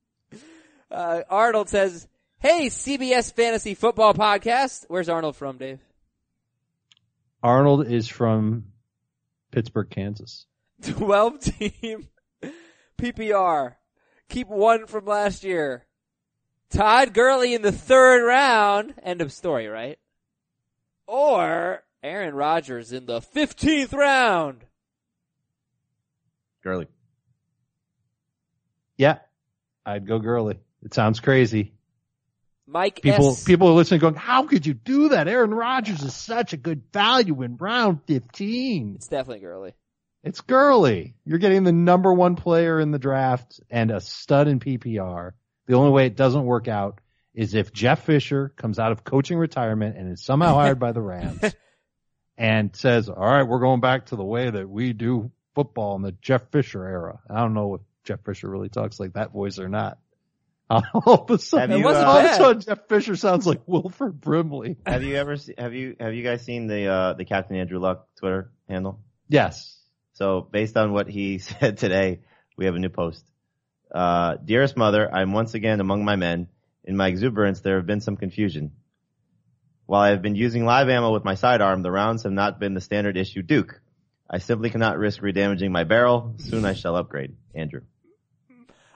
uh, 0.91 1.23
Arnold 1.31 1.69
says, 1.69 2.07
"Hey, 2.41 2.67
CBS 2.67 3.33
Fantasy 3.33 3.75
Football 3.75 4.15
Podcast. 4.15 4.85
Where's 4.89 5.09
Arnold 5.09 5.37
from, 5.37 5.59
Dave? 5.59 5.81
Arnold 7.43 7.87
is 7.87 8.09
from 8.09 8.67
Pittsburgh, 9.51 9.91
Kansas. 9.91 10.47
Twelve 10.83 11.41
team 11.41 12.09
PPR. 12.97 13.75
Keep 14.29 14.49
one 14.49 14.87
from 14.87 15.07
last 15.07 15.43
year. 15.43 15.87
Todd 16.71 17.15
Gurley 17.15 17.55
in 17.55 17.63
the 17.63 17.73
third 17.73 18.25
round. 18.25 18.95
End 19.03 19.23
of 19.23 19.33
story, 19.33 19.67
right? 19.67 19.99
Or 21.07 21.83
Aaron 22.03 22.35
Rodgers 22.35 22.93
in 22.93 23.07
the 23.07 23.21
fifteenth 23.21 23.93
round. 23.93 24.65
Gurley. 26.63 26.87
Yeah, 28.97 29.19
I'd 29.87 30.07
go 30.07 30.19
Gurley. 30.19 30.59
It 30.83 30.93
sounds 30.93 31.21
crazy. 31.21 31.73
Mike 32.71 33.01
People, 33.01 33.31
S. 33.31 33.45
people 33.45 33.69
are 33.69 33.73
listening 33.73 34.01
going, 34.01 34.15
how 34.15 34.43
could 34.43 34.67
you 34.67 34.75
do 34.75 35.09
that? 35.11 35.27
Aaron 35.27 35.55
Rodgers 35.55 36.03
is 36.03 36.15
such 36.15 36.53
a 36.53 36.59
good 36.59 36.83
value 36.93 37.43
in 37.43 37.57
round 37.57 38.01
15. 38.07 38.97
It's 38.97 39.09
definitely 39.09 39.41
Gurley. 39.41 39.75
It's 40.23 40.43
Gurley. 40.43 41.15
You're 41.25 41.39
getting 41.39 41.65
the 41.65 41.73
number 41.73 42.13
one 42.13 42.37
player 42.37 42.79
in 42.79 42.91
the 42.91 42.99
draft 42.99 43.61
and 43.71 43.91
a 43.91 44.01
stud 44.01 44.49
in 44.49 44.61
PPR. 44.61 45.33
The 45.67 45.75
only 45.75 45.93
way 45.93 46.07
it 46.07 46.17
doesn't 46.17 46.45
work 46.45 46.69
out 46.69 47.01
is 47.33 47.55
if 47.55 47.73
Jeff 47.73 48.05
Fisher 48.05 48.51
comes 48.51 48.79
out 48.79 48.93
of 48.93 49.03
coaching 49.03 49.39
retirement 49.39 49.97
and 49.97 50.13
is 50.13 50.23
somehow 50.23 50.55
hired 50.57 50.79
by 50.79 50.93
the 50.93 51.01
Rams 51.01 51.41
and 52.37 52.77
says, 52.77 53.09
all 53.09 53.17
right, 53.17 53.45
we're 53.45 53.61
going 53.61 53.81
back 53.81 54.07
to 54.07 54.17
the 54.17 54.25
way 54.25 54.51
that 54.51 54.69
we 54.69 54.93
do 54.93 55.31
football 55.55 55.97
in 55.97 56.03
the 56.03 56.13
Jeff 56.13 56.51
Fisher 56.51 56.85
era. 56.85 57.21
I 57.31 57.41
don't 57.41 57.55
know 57.55 57.77
if 57.77 57.81
Jeff 58.05 58.21
Fisher 58.27 58.51
really 58.51 58.69
talks 58.69 59.01
like 59.01 59.15
that 59.15 59.33
voice 59.33 59.59
or 59.59 59.69
not. 59.71 59.99
All 60.71 61.25
of 61.25 61.31
a 61.31 61.39
sudden, 61.39 61.79
you, 61.79 61.85
wasn't 61.85 62.07
all 62.07 62.19
of 62.19 62.25
a 62.27 62.35
sudden 62.35 62.61
Jeff 62.61 62.89
Fisher 62.89 63.17
sounds 63.17 63.47
like 63.47 63.63
Wilford 63.67 64.21
Brimley. 64.21 64.77
Have 64.85 65.03
you 65.03 65.15
ever 65.15 65.37
se- 65.37 65.55
have 65.57 65.73
you 65.73 65.97
have 65.99 66.13
you 66.13 66.23
guys 66.23 66.45
seen 66.45 66.67
the 66.67 66.87
uh 66.87 67.13
the 67.15 67.25
Captain 67.25 67.57
Andrew 67.57 67.79
Luck 67.79 68.07
Twitter 68.17 68.51
handle? 68.69 69.01
Yes. 69.29 69.81
So 70.13 70.43
based 70.43 70.77
on 70.77 70.93
what 70.93 71.09
he 71.09 71.39
said 71.39 71.79
today, 71.79 72.21
we 72.59 72.67
have 72.67 72.75
a 72.75 72.79
new 72.79 72.91
post. 72.91 73.25
Uh, 73.95 74.37
dearest 74.45 74.77
mother, 74.77 75.11
I'm 75.11 75.33
once 75.33 75.55
again 75.55 75.81
among 75.81 76.05
my 76.05 76.17
men. 76.17 76.49
In 76.85 76.97
my 76.97 77.09
exuberance, 77.09 77.61
there 77.61 77.77
have 77.77 77.87
been 77.87 78.03
some 78.03 78.17
confusion. 78.17 78.73
While 79.87 80.03
I 80.03 80.11
have 80.11 80.21
been 80.21 80.35
using 80.35 80.67
live 80.67 80.91
ammo 80.91 81.13
with 81.13 81.25
my 81.25 81.35
sidearm, 81.35 81.83
the 81.83 81.91
rounds 81.91 82.25
have 82.25 82.33
not 82.33 82.61
been 82.61 82.75
the 82.75 82.83
standard 82.83 83.17
issue 83.17 83.41
Duke. 83.41 83.81
I 84.29 84.37
simply 84.39 84.69
cannot 84.69 84.99
risk 84.99 85.23
redamaging 85.23 85.71
my 85.71 85.85
barrel. 85.85 86.35
Soon 86.37 86.67
I 86.67 86.75
shall 86.75 86.97
upgrade. 86.97 87.37
Andrew. 87.55 87.83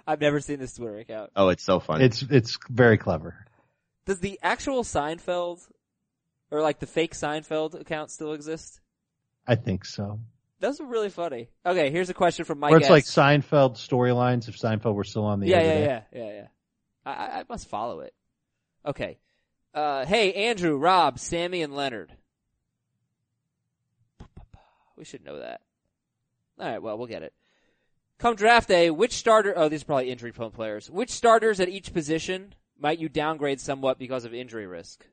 I've 0.06 0.20
never 0.20 0.40
seen 0.40 0.58
this 0.58 0.74
Twitter 0.74 0.98
account. 0.98 1.30
Oh, 1.36 1.48
it's 1.48 1.62
so 1.62 1.80
funny. 1.80 2.04
It's, 2.04 2.22
it's 2.22 2.58
very 2.68 2.98
clever. 2.98 3.46
Does 4.06 4.18
the 4.20 4.38
actual 4.42 4.82
Seinfeld 4.82 5.60
or 6.50 6.60
like 6.60 6.80
the 6.80 6.86
fake 6.86 7.14
Seinfeld 7.14 7.80
account 7.80 8.10
still 8.10 8.32
exist? 8.32 8.80
I 9.46 9.54
think 9.54 9.84
so. 9.84 10.20
Those 10.60 10.80
are 10.80 10.86
really 10.86 11.10
funny. 11.10 11.48
Okay, 11.66 11.90
here's 11.90 12.10
a 12.10 12.14
question 12.14 12.44
from 12.44 12.60
Mike. 12.60 12.70
Where 12.70 12.78
it's 12.78 12.86
S. 12.86 12.90
like 12.90 13.04
Seinfeld 13.04 13.74
storylines 13.76 14.48
if 14.48 14.56
Seinfeld 14.56 14.94
were 14.94 15.04
still 15.04 15.24
on 15.24 15.40
the 15.40 15.48
yeah, 15.48 15.56
air 15.56 15.64
yeah, 15.64 15.72
today. 15.72 16.02
yeah, 16.12 16.24
yeah, 16.24 16.32
yeah. 16.34 16.46
I, 17.04 17.10
I, 17.10 17.40
I 17.40 17.44
must 17.48 17.68
follow 17.68 18.00
it. 18.00 18.14
Okay. 18.86 19.18
Uh, 19.74 20.04
hey, 20.04 20.32
Andrew, 20.34 20.76
Rob, 20.76 21.18
Sammy, 21.18 21.62
and 21.62 21.74
Leonard. 21.74 22.12
We 24.96 25.04
should 25.04 25.24
know 25.24 25.40
that. 25.40 25.62
All 26.60 26.68
right, 26.68 26.82
well, 26.82 26.98
we'll 26.98 27.08
get 27.08 27.22
it. 27.22 27.32
Come 28.22 28.36
draft 28.36 28.68
day, 28.68 28.88
which 28.88 29.14
starter? 29.14 29.52
Oh, 29.56 29.68
these 29.68 29.82
are 29.82 29.84
probably 29.84 30.08
injury-prone 30.12 30.52
players. 30.52 30.88
Which 30.88 31.10
starters 31.10 31.58
at 31.58 31.68
each 31.68 31.92
position 31.92 32.54
might 32.78 33.00
you 33.00 33.08
downgrade 33.08 33.60
somewhat 33.60 33.98
because 33.98 34.24
of 34.24 34.32
injury 34.32 34.68
risk? 34.68 35.04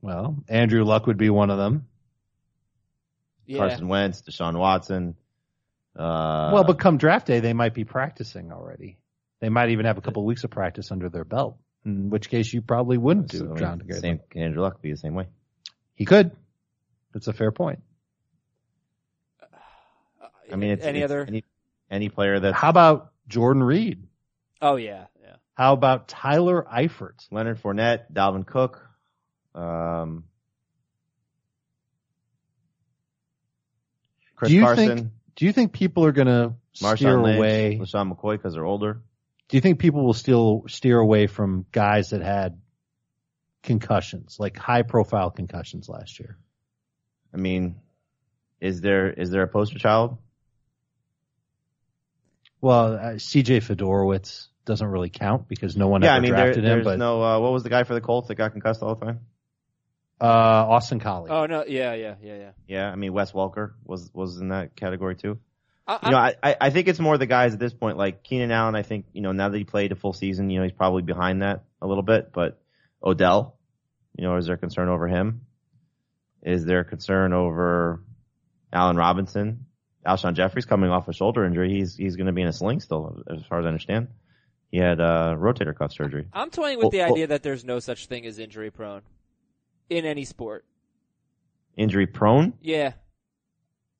Well, 0.00 0.36
Andrew 0.48 0.84
Luck 0.84 1.08
would 1.08 1.16
be 1.16 1.30
one 1.30 1.50
of 1.50 1.58
them. 1.58 1.88
Yeah. 3.44 3.58
Carson 3.58 3.88
Wentz, 3.88 4.22
Deshaun 4.22 4.56
Watson. 4.56 5.16
Uh, 5.96 6.50
well, 6.54 6.62
but 6.62 6.78
come 6.78 6.96
draft 6.96 7.26
day, 7.26 7.40
they 7.40 7.52
might 7.52 7.74
be 7.74 7.82
practicing 7.82 8.52
already. 8.52 8.98
They 9.40 9.48
might 9.48 9.70
even 9.70 9.84
have 9.84 9.98
a 9.98 10.00
couple 10.00 10.22
of 10.22 10.26
weeks 10.26 10.44
of 10.44 10.50
practice 10.50 10.92
under 10.92 11.08
their 11.08 11.24
belt. 11.24 11.58
In 11.84 12.08
which 12.08 12.30
case, 12.30 12.52
you 12.52 12.62
probably 12.62 12.98
wouldn't 12.98 13.32
so, 13.32 13.46
do 13.46 13.54
I 13.56 13.58
John 13.58 13.82
mean, 13.84 14.00
same, 14.00 14.20
can 14.30 14.42
Andrew 14.42 14.62
Luck 14.62 14.80
be 14.80 14.92
the 14.92 14.96
same 14.96 15.14
way? 15.14 15.26
He 15.96 16.04
could. 16.04 16.30
That's 17.12 17.26
a 17.26 17.32
fair 17.32 17.50
point. 17.50 17.80
I 20.52 20.56
mean, 20.56 20.70
it's, 20.72 20.84
any 20.84 21.00
it's 21.00 21.04
other? 21.10 21.24
any, 21.26 21.44
any 21.90 22.08
player 22.08 22.38
that. 22.40 22.54
How 22.54 22.70
about 22.70 23.12
Jordan 23.28 23.62
Reed? 23.62 24.06
Oh 24.60 24.76
yeah, 24.76 25.06
yeah. 25.22 25.36
How 25.54 25.72
about 25.72 26.08
Tyler 26.08 26.66
Eifert? 26.70 27.26
Leonard 27.30 27.62
Fournette, 27.62 28.12
Dalvin 28.12 28.46
Cook. 28.46 28.86
Um, 29.54 30.24
Chris 34.36 34.50
Do 34.50 34.56
you 34.56 34.62
Carson, 34.62 34.96
think- 34.96 35.10
Do 35.36 35.44
you 35.46 35.52
think 35.52 35.72
people 35.72 36.04
are 36.04 36.12
going 36.12 36.26
to 36.28 36.54
steer 36.72 37.18
Lynch, 37.20 37.36
away? 37.36 37.78
LeSean 37.80 38.14
McCoy 38.14 38.32
because 38.36 38.54
they're 38.54 38.64
older. 38.64 39.00
Do 39.48 39.56
you 39.56 39.60
think 39.60 39.78
people 39.80 40.04
will 40.04 40.14
still 40.14 40.64
steer 40.68 40.98
away 40.98 41.26
from 41.26 41.66
guys 41.72 42.10
that 42.10 42.22
had 42.22 42.60
concussions, 43.62 44.36
like 44.38 44.56
high 44.56 44.82
profile 44.82 45.30
concussions 45.30 45.88
last 45.88 46.20
year? 46.20 46.38
I 47.34 47.36
mean, 47.36 47.76
is 48.60 48.80
there 48.80 49.10
is 49.10 49.30
there 49.30 49.42
a 49.42 49.48
poster 49.48 49.78
child? 49.78 50.18
Well, 52.60 52.94
uh, 52.94 52.98
CJ 53.14 53.62
Fiedorowicz 53.62 54.48
doesn't 54.64 54.86
really 54.86 55.08
count 55.08 55.48
because 55.48 55.76
no 55.76 55.88
one 55.88 56.02
yeah, 56.02 56.08
ever 56.08 56.16
I 56.16 56.20
mean, 56.20 56.32
there, 56.32 56.44
drafted 56.44 56.64
him, 56.64 56.70
there's 56.70 56.84
but 56.84 56.98
no. 56.98 57.22
Uh, 57.22 57.38
what 57.40 57.52
was 57.52 57.62
the 57.62 57.70
guy 57.70 57.84
for 57.84 57.94
the 57.94 58.00
Colts 58.00 58.28
that 58.28 58.34
got 58.34 58.52
concussed 58.52 58.82
all 58.82 58.94
the 58.94 59.04
time? 59.04 59.20
Uh, 60.20 60.24
Austin 60.24 61.00
Collie. 61.00 61.30
Oh 61.30 61.46
no, 61.46 61.64
yeah, 61.66 61.94
yeah, 61.94 62.16
yeah, 62.22 62.36
yeah. 62.36 62.50
Yeah, 62.68 62.90
I 62.90 62.96
mean 62.96 63.12
Wes 63.14 63.32
Welker 63.32 63.72
was 63.84 64.10
was 64.12 64.38
in 64.38 64.48
that 64.48 64.76
category 64.76 65.16
too. 65.16 65.38
I, 65.86 65.98
You 66.04 66.10
know, 66.10 66.18
I, 66.18 66.34
I 66.42 66.56
I 66.60 66.70
think 66.70 66.88
it's 66.88 67.00
more 67.00 67.16
the 67.16 67.26
guys 67.26 67.54
at 67.54 67.58
this 67.58 67.72
point, 67.72 67.96
like 67.96 68.22
Keenan 68.22 68.50
Allen. 68.50 68.74
I 68.74 68.82
think 68.82 69.06
you 69.14 69.22
know 69.22 69.32
now 69.32 69.48
that 69.48 69.56
he 69.56 69.64
played 69.64 69.92
a 69.92 69.96
full 69.96 70.12
season, 70.12 70.50
you 70.50 70.58
know 70.58 70.64
he's 70.64 70.72
probably 70.72 71.02
behind 71.02 71.40
that 71.40 71.64
a 71.80 71.86
little 71.86 72.02
bit. 72.02 72.32
But 72.34 72.60
Odell, 73.02 73.56
you 74.16 74.24
know, 74.24 74.36
is 74.36 74.46
there 74.46 74.58
concern 74.58 74.88
over 74.88 75.08
him? 75.08 75.46
Is 76.42 76.66
there 76.66 76.84
concern 76.84 77.32
over 77.32 78.02
Allen 78.72 78.96
Robinson? 78.96 79.66
Alshon 80.06 80.34
Jeffery's 80.34 80.64
coming 80.64 80.90
off 80.90 81.08
a 81.08 81.12
shoulder 81.12 81.44
injury. 81.44 81.70
He's 81.70 81.94
he's 81.96 82.16
going 82.16 82.26
to 82.26 82.32
be 82.32 82.42
in 82.42 82.48
a 82.48 82.52
sling 82.52 82.80
still, 82.80 83.22
as 83.28 83.42
far 83.48 83.58
as 83.60 83.64
I 83.66 83.68
understand. 83.68 84.08
He 84.70 84.78
had 84.78 85.00
uh, 85.00 85.34
rotator 85.36 85.76
cuff 85.76 85.92
surgery. 85.92 86.26
I'm 86.32 86.50
toying 86.50 86.78
with 86.78 86.84
Well, 86.84 86.90
the 86.90 86.98
well- 87.00 87.12
idea 87.12 87.26
that 87.28 87.42
there's 87.42 87.64
no 87.64 87.80
such 87.80 88.06
thing 88.06 88.24
as 88.26 88.38
injury 88.38 88.70
prone 88.70 89.02
in 89.88 90.06
any 90.06 90.24
sport. 90.24 90.64
Injury 91.76 92.06
prone. 92.06 92.54
Yeah. 92.62 92.92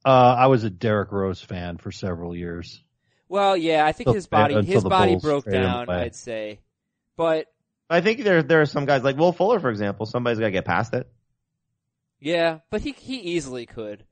Uh, 0.04 0.34
I 0.38 0.46
was 0.46 0.64
a 0.64 0.70
Derrick 0.70 1.12
Rose 1.12 1.40
fan 1.42 1.76
for 1.76 1.90
several 1.92 2.34
years. 2.34 2.82
Well, 3.28 3.56
yeah, 3.56 3.84
I 3.84 3.92
think 3.92 4.06
Until- 4.06 4.14
his 4.14 4.26
body 4.26 4.54
until 4.54 4.74
his 4.74 4.84
body 4.84 5.12
Bulls 5.12 5.22
broke 5.22 5.44
down. 5.50 5.88
I'd 5.90 6.14
say, 6.16 6.60
but 7.16 7.46
I 7.90 8.00
think 8.00 8.22
there 8.24 8.42
there 8.42 8.60
are 8.62 8.66
some 8.66 8.86
guys 8.86 9.02
like 9.04 9.16
Will 9.16 9.32
Fuller, 9.32 9.60
for 9.60 9.70
example. 9.70 10.06
Somebody's 10.06 10.38
got 10.38 10.46
to 10.46 10.50
get 10.52 10.64
past 10.64 10.94
it. 10.94 11.06
yeah, 12.20 12.58
but 12.70 12.80
he 12.80 12.92
he 12.92 13.16
easily 13.18 13.66
could. 13.66 14.04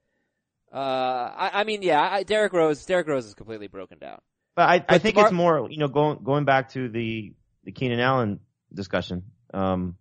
Uh, 0.73 0.77
I, 0.77 1.51
I 1.55 1.65
mean, 1.65 1.83
yeah, 1.83 2.01
I, 2.01 2.23
Derrick 2.23 2.53
Rose, 2.53 2.85
Derrick 2.85 3.07
Rose 3.07 3.27
is 3.27 3.35
completely 3.35 3.69
broken 3.69 3.99
down. 3.99 4.21
But 4.55 4.69
I, 4.69 4.85
I 4.89 4.99
think 4.99 5.17
it's 5.17 5.33
more, 5.33 5.71
you 5.71 5.79
know, 5.79 5.89
going 5.89 6.19
going 6.23 6.45
back 6.45 6.71
to 6.73 6.89
the 6.89 7.33
the 7.65 7.73
Keenan 7.73 8.01
Allen 8.01 8.41
discussion. 8.73 9.25
Um, 9.55 9.97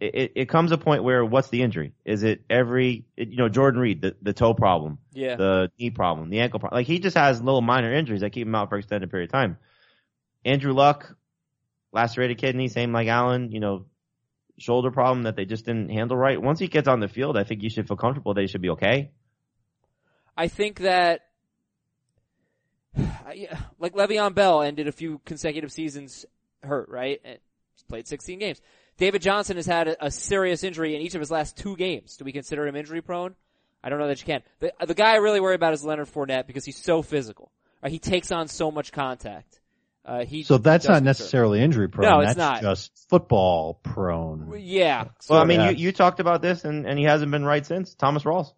it, 0.00 0.14
it, 0.14 0.32
it 0.36 0.48
comes 0.48 0.72
a 0.72 0.78
point 0.78 1.02
where 1.02 1.24
what's 1.24 1.48
the 1.48 1.62
injury? 1.62 1.92
Is 2.04 2.22
it 2.22 2.42
every, 2.48 3.06
it, 3.16 3.28
you 3.28 3.36
know, 3.36 3.48
Jordan 3.48 3.80
Reed, 3.80 4.00
the, 4.00 4.16
the 4.22 4.32
toe 4.32 4.54
problem, 4.54 4.98
Yeah. 5.12 5.36
the 5.36 5.70
knee 5.78 5.90
problem, 5.90 6.30
the 6.30 6.40
ankle 6.40 6.60
problem. 6.60 6.78
Like 6.78 6.86
he 6.86 7.00
just 7.00 7.16
has 7.16 7.42
little 7.42 7.62
minor 7.62 7.92
injuries 7.92 8.20
that 8.20 8.30
keep 8.30 8.46
him 8.46 8.54
out 8.54 8.68
for 8.68 8.78
extended 8.78 9.10
period 9.10 9.28
of 9.28 9.32
time. 9.32 9.58
Andrew 10.44 10.72
Luck, 10.72 11.14
lacerated 11.92 12.38
kidney, 12.38 12.68
same 12.68 12.92
like 12.92 13.08
Allen, 13.08 13.50
you 13.50 13.60
know, 13.60 13.86
shoulder 14.58 14.90
problem 14.90 15.24
that 15.24 15.36
they 15.36 15.44
just 15.44 15.64
didn't 15.64 15.90
handle 15.90 16.16
right. 16.16 16.40
Once 16.40 16.58
he 16.58 16.68
gets 16.68 16.88
on 16.88 17.00
the 17.00 17.08
field, 17.08 17.36
I 17.36 17.44
think 17.44 17.62
you 17.62 17.70
should 17.70 17.88
feel 17.88 17.96
comfortable 17.96 18.34
that 18.34 18.40
he 18.40 18.46
should 18.46 18.62
be 18.62 18.70
okay. 18.70 19.10
I 20.38 20.46
think 20.46 20.80
that, 20.80 21.22
yeah, 23.34 23.58
like 23.80 23.94
Le'Veon 23.94 24.34
Bell 24.34 24.62
ended 24.62 24.86
a 24.86 24.92
few 24.92 25.20
consecutive 25.26 25.72
seasons 25.72 26.24
hurt, 26.62 26.88
right? 26.88 27.20
And 27.24 27.38
played 27.88 28.06
16 28.06 28.38
games. 28.38 28.60
David 28.98 29.22
Johnson 29.22 29.56
has 29.56 29.66
had 29.66 29.88
a, 29.88 30.06
a 30.06 30.10
serious 30.10 30.62
injury 30.62 30.94
in 30.94 31.00
each 31.00 31.14
of 31.14 31.20
his 31.20 31.30
last 31.30 31.56
two 31.56 31.76
games. 31.76 32.16
Do 32.16 32.24
we 32.24 32.32
consider 32.32 32.66
him 32.66 32.76
injury 32.76 33.02
prone? 33.02 33.34
I 33.82 33.88
don't 33.88 33.98
know 33.98 34.08
that 34.08 34.20
you 34.20 34.26
can. 34.26 34.42
The, 34.60 34.72
the 34.86 34.94
guy 34.94 35.12
I 35.12 35.16
really 35.16 35.40
worry 35.40 35.54
about 35.54 35.72
is 35.72 35.84
Leonard 35.84 36.08
Fournette 36.08 36.46
because 36.46 36.64
he's 36.64 36.76
so 36.76 37.02
physical. 37.02 37.50
Right? 37.82 37.90
He 37.90 37.98
takes 37.98 38.30
on 38.30 38.48
so 38.48 38.70
much 38.70 38.92
contact. 38.92 39.60
Uh, 40.04 40.24
he 40.24 40.42
So 40.42 40.58
that's 40.58 40.86
not 40.86 40.94
concern. 40.94 41.04
necessarily 41.04 41.60
injury 41.60 41.88
prone. 41.88 42.10
No, 42.10 42.20
it's 42.20 42.34
that's 42.34 42.38
not. 42.38 42.62
just 42.62 43.08
football 43.08 43.74
prone. 43.74 44.54
Yeah. 44.58 45.08
Well, 45.28 45.40
I 45.40 45.44
mean, 45.44 45.60
you, 45.60 45.86
you 45.86 45.92
talked 45.92 46.20
about 46.20 46.42
this 46.42 46.64
and, 46.64 46.86
and 46.86 46.98
he 46.98 47.04
hasn't 47.04 47.30
been 47.30 47.44
right 47.44 47.64
since. 47.64 47.94
Thomas 47.94 48.22
Rawls. 48.24 48.52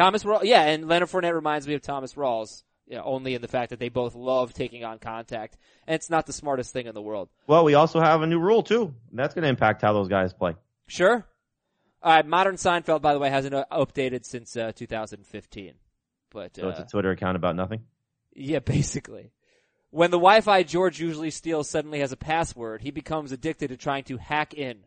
Thomas 0.00 0.24
Rawls, 0.24 0.44
yeah, 0.44 0.62
and 0.62 0.88
Leonard 0.88 1.10
Fournette 1.10 1.34
reminds 1.34 1.68
me 1.68 1.74
of 1.74 1.82
Thomas 1.82 2.14
Rawls, 2.14 2.62
yeah, 2.86 3.02
only 3.02 3.34
in 3.34 3.42
the 3.42 3.48
fact 3.48 3.68
that 3.68 3.78
they 3.78 3.90
both 3.90 4.14
love 4.14 4.54
taking 4.54 4.82
on 4.82 4.98
contact, 4.98 5.58
and 5.86 5.94
it's 5.94 6.08
not 6.08 6.24
the 6.24 6.32
smartest 6.32 6.72
thing 6.72 6.86
in 6.86 6.94
the 6.94 7.02
world. 7.02 7.28
Well, 7.46 7.64
we 7.64 7.74
also 7.74 8.00
have 8.00 8.22
a 8.22 8.26
new 8.26 8.38
rule 8.38 8.62
too. 8.62 8.94
That's 9.12 9.34
going 9.34 9.42
to 9.42 9.50
impact 9.50 9.82
how 9.82 9.92
those 9.92 10.08
guys 10.08 10.32
play. 10.32 10.54
Sure. 10.86 11.26
All 12.02 12.14
right, 12.14 12.24
Modern 12.26 12.54
Seinfeld, 12.54 13.02
by 13.02 13.12
the 13.12 13.18
way, 13.18 13.28
hasn't 13.28 13.54
uh, 13.54 13.66
updated 13.70 14.24
since 14.24 14.56
uh, 14.56 14.72
2015. 14.74 15.74
But 16.30 16.56
So 16.56 16.70
it's 16.70 16.80
uh, 16.80 16.84
a 16.84 16.86
Twitter 16.86 17.10
account 17.10 17.36
about 17.36 17.54
nothing. 17.54 17.82
yeah, 18.34 18.58
basically, 18.64 19.32
when 19.90 20.10
the 20.10 20.16
Wi-Fi 20.16 20.62
George 20.62 20.98
usually 20.98 21.30
steals 21.30 21.68
suddenly 21.68 22.00
has 22.00 22.12
a 22.12 22.16
password, 22.16 22.80
he 22.80 22.90
becomes 22.90 23.32
addicted 23.32 23.68
to 23.68 23.76
trying 23.76 24.04
to 24.04 24.16
hack 24.16 24.54
in. 24.54 24.78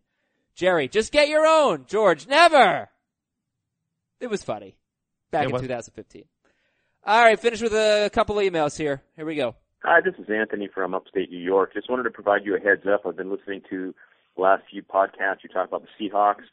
Jerry, 0.55 0.87
just 0.87 1.11
get 1.11 1.29
your 1.29 1.45
own. 1.45 1.85
George, 1.87 2.25
never. 2.25 2.89
It 4.19 4.31
was 4.31 4.41
funny 4.41 4.75
back 5.33 5.43
It 5.43 5.47
in 5.47 5.53
was. 5.53 5.61
2015. 5.61 6.23
All 7.05 7.21
right, 7.21 7.37
finish 7.37 7.61
with 7.61 7.73
a 7.73 8.09
couple 8.13 8.39
of 8.39 8.45
emails 8.45 8.77
here. 8.77 9.01
Here 9.17 9.25
we 9.25 9.35
go. 9.35 9.55
Hi, 9.83 9.99
this 9.99 10.13
is 10.17 10.29
Anthony 10.29 10.69
from 10.73 10.93
upstate 10.93 11.29
New 11.29 11.37
York. 11.37 11.73
Just 11.73 11.89
wanted 11.89 12.03
to 12.03 12.11
provide 12.11 12.45
you 12.45 12.55
a 12.55 12.59
heads 12.59 12.83
up. 12.87 13.01
I've 13.05 13.17
been 13.17 13.29
listening 13.29 13.61
to 13.69 13.93
the 14.37 14.41
last 14.41 14.63
few 14.71 14.81
podcasts. 14.81 15.43
You 15.43 15.49
talk 15.49 15.67
about 15.67 15.83
the 15.83 16.09
Seahawks, 16.09 16.45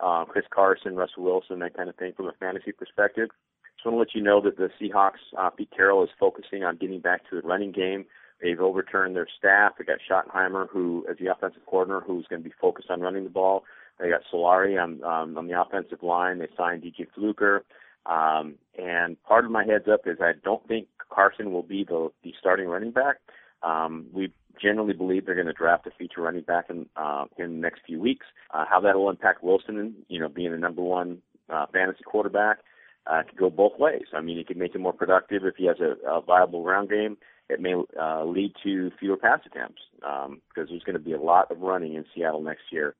uh, 0.00 0.24
Chris 0.24 0.46
Carson, 0.50 0.96
Russell 0.96 1.24
Wilson, 1.24 1.58
that 1.58 1.76
kind 1.76 1.90
of 1.90 1.96
thing 1.96 2.14
from 2.16 2.28
a 2.28 2.32
fantasy 2.40 2.72
perspective. 2.72 3.28
Just 3.76 3.84
want 3.84 3.96
to 3.96 3.98
let 3.98 4.14
you 4.14 4.22
know 4.22 4.40
that 4.40 4.56
the 4.56 4.70
Seahawks, 4.80 5.20
uh, 5.38 5.50
Pete 5.50 5.70
Carroll 5.76 6.02
is 6.02 6.08
focusing 6.18 6.64
on 6.64 6.78
getting 6.78 7.00
back 7.00 7.28
to 7.28 7.36
the 7.40 7.46
running 7.46 7.72
game. 7.72 8.06
They've 8.40 8.58
overturned 8.60 9.14
their 9.14 9.28
staff. 9.36 9.72
They 9.78 9.84
got 9.84 9.98
Schottenheimer, 10.08 10.68
who 10.70 11.04
as 11.10 11.18
the 11.18 11.26
offensive 11.30 11.66
coordinator, 11.66 12.04
who's 12.06 12.26
going 12.28 12.42
to 12.42 12.48
be 12.48 12.54
focused 12.58 12.88
on 12.90 13.02
running 13.02 13.24
the 13.24 13.30
ball. 13.30 13.64
They 14.00 14.08
got 14.08 14.22
Solari 14.32 14.82
on 14.82 15.02
um, 15.04 15.36
on 15.36 15.48
the 15.48 15.60
offensive 15.60 16.02
line. 16.02 16.38
They 16.38 16.48
signed 16.56 16.82
DJ 16.82 17.06
Fluker. 17.14 17.64
Um, 18.08 18.54
and 18.76 19.22
part 19.22 19.44
of 19.44 19.50
my 19.50 19.64
heads 19.64 19.84
up 19.92 20.06
is 20.06 20.18
I 20.20 20.32
don't 20.42 20.66
think 20.66 20.88
Carson 21.12 21.52
will 21.52 21.62
be 21.62 21.84
the, 21.84 22.10
the 22.24 22.34
starting 22.38 22.68
running 22.68 22.90
back. 22.90 23.16
Um, 23.62 24.06
we 24.12 24.32
generally 24.60 24.94
believe 24.94 25.26
they're 25.26 25.34
going 25.34 25.46
to 25.46 25.52
draft 25.52 25.86
a 25.86 25.90
feature 25.90 26.22
running 26.22 26.42
back 26.42 26.66
in 26.70 26.86
uh, 26.96 27.26
in 27.36 27.56
the 27.56 27.60
next 27.60 27.82
few 27.86 28.00
weeks. 28.00 28.26
Uh, 28.52 28.64
how 28.68 28.80
that 28.80 28.96
will 28.96 29.10
impact 29.10 29.42
Wilson, 29.42 29.94
you 30.08 30.18
know, 30.18 30.28
being 30.28 30.52
the 30.52 30.58
number 30.58 30.82
one 30.82 31.18
uh, 31.50 31.66
fantasy 31.72 32.02
quarterback, 32.04 32.58
uh, 33.06 33.22
could 33.28 33.38
go 33.38 33.50
both 33.50 33.78
ways. 33.78 34.04
I 34.14 34.20
mean, 34.20 34.38
it 34.38 34.46
could 34.46 34.56
make 34.56 34.74
him 34.74 34.82
more 34.82 34.92
productive 34.92 35.44
if 35.44 35.56
he 35.56 35.66
has 35.66 35.76
a, 35.80 36.08
a 36.08 36.20
viable 36.20 36.62
ground 36.62 36.88
game. 36.88 37.16
It 37.48 37.60
may 37.60 37.74
uh, 38.00 38.24
lead 38.24 38.52
to 38.64 38.90
fewer 38.98 39.16
pass 39.16 39.40
attempts 39.46 39.80
um, 40.06 40.42
because 40.48 40.68
there's 40.68 40.82
going 40.82 40.94
to 40.94 41.02
be 41.02 41.12
a 41.12 41.20
lot 41.20 41.50
of 41.50 41.60
running 41.60 41.94
in 41.94 42.04
Seattle 42.14 42.42
next 42.42 42.64
year. 42.70 42.94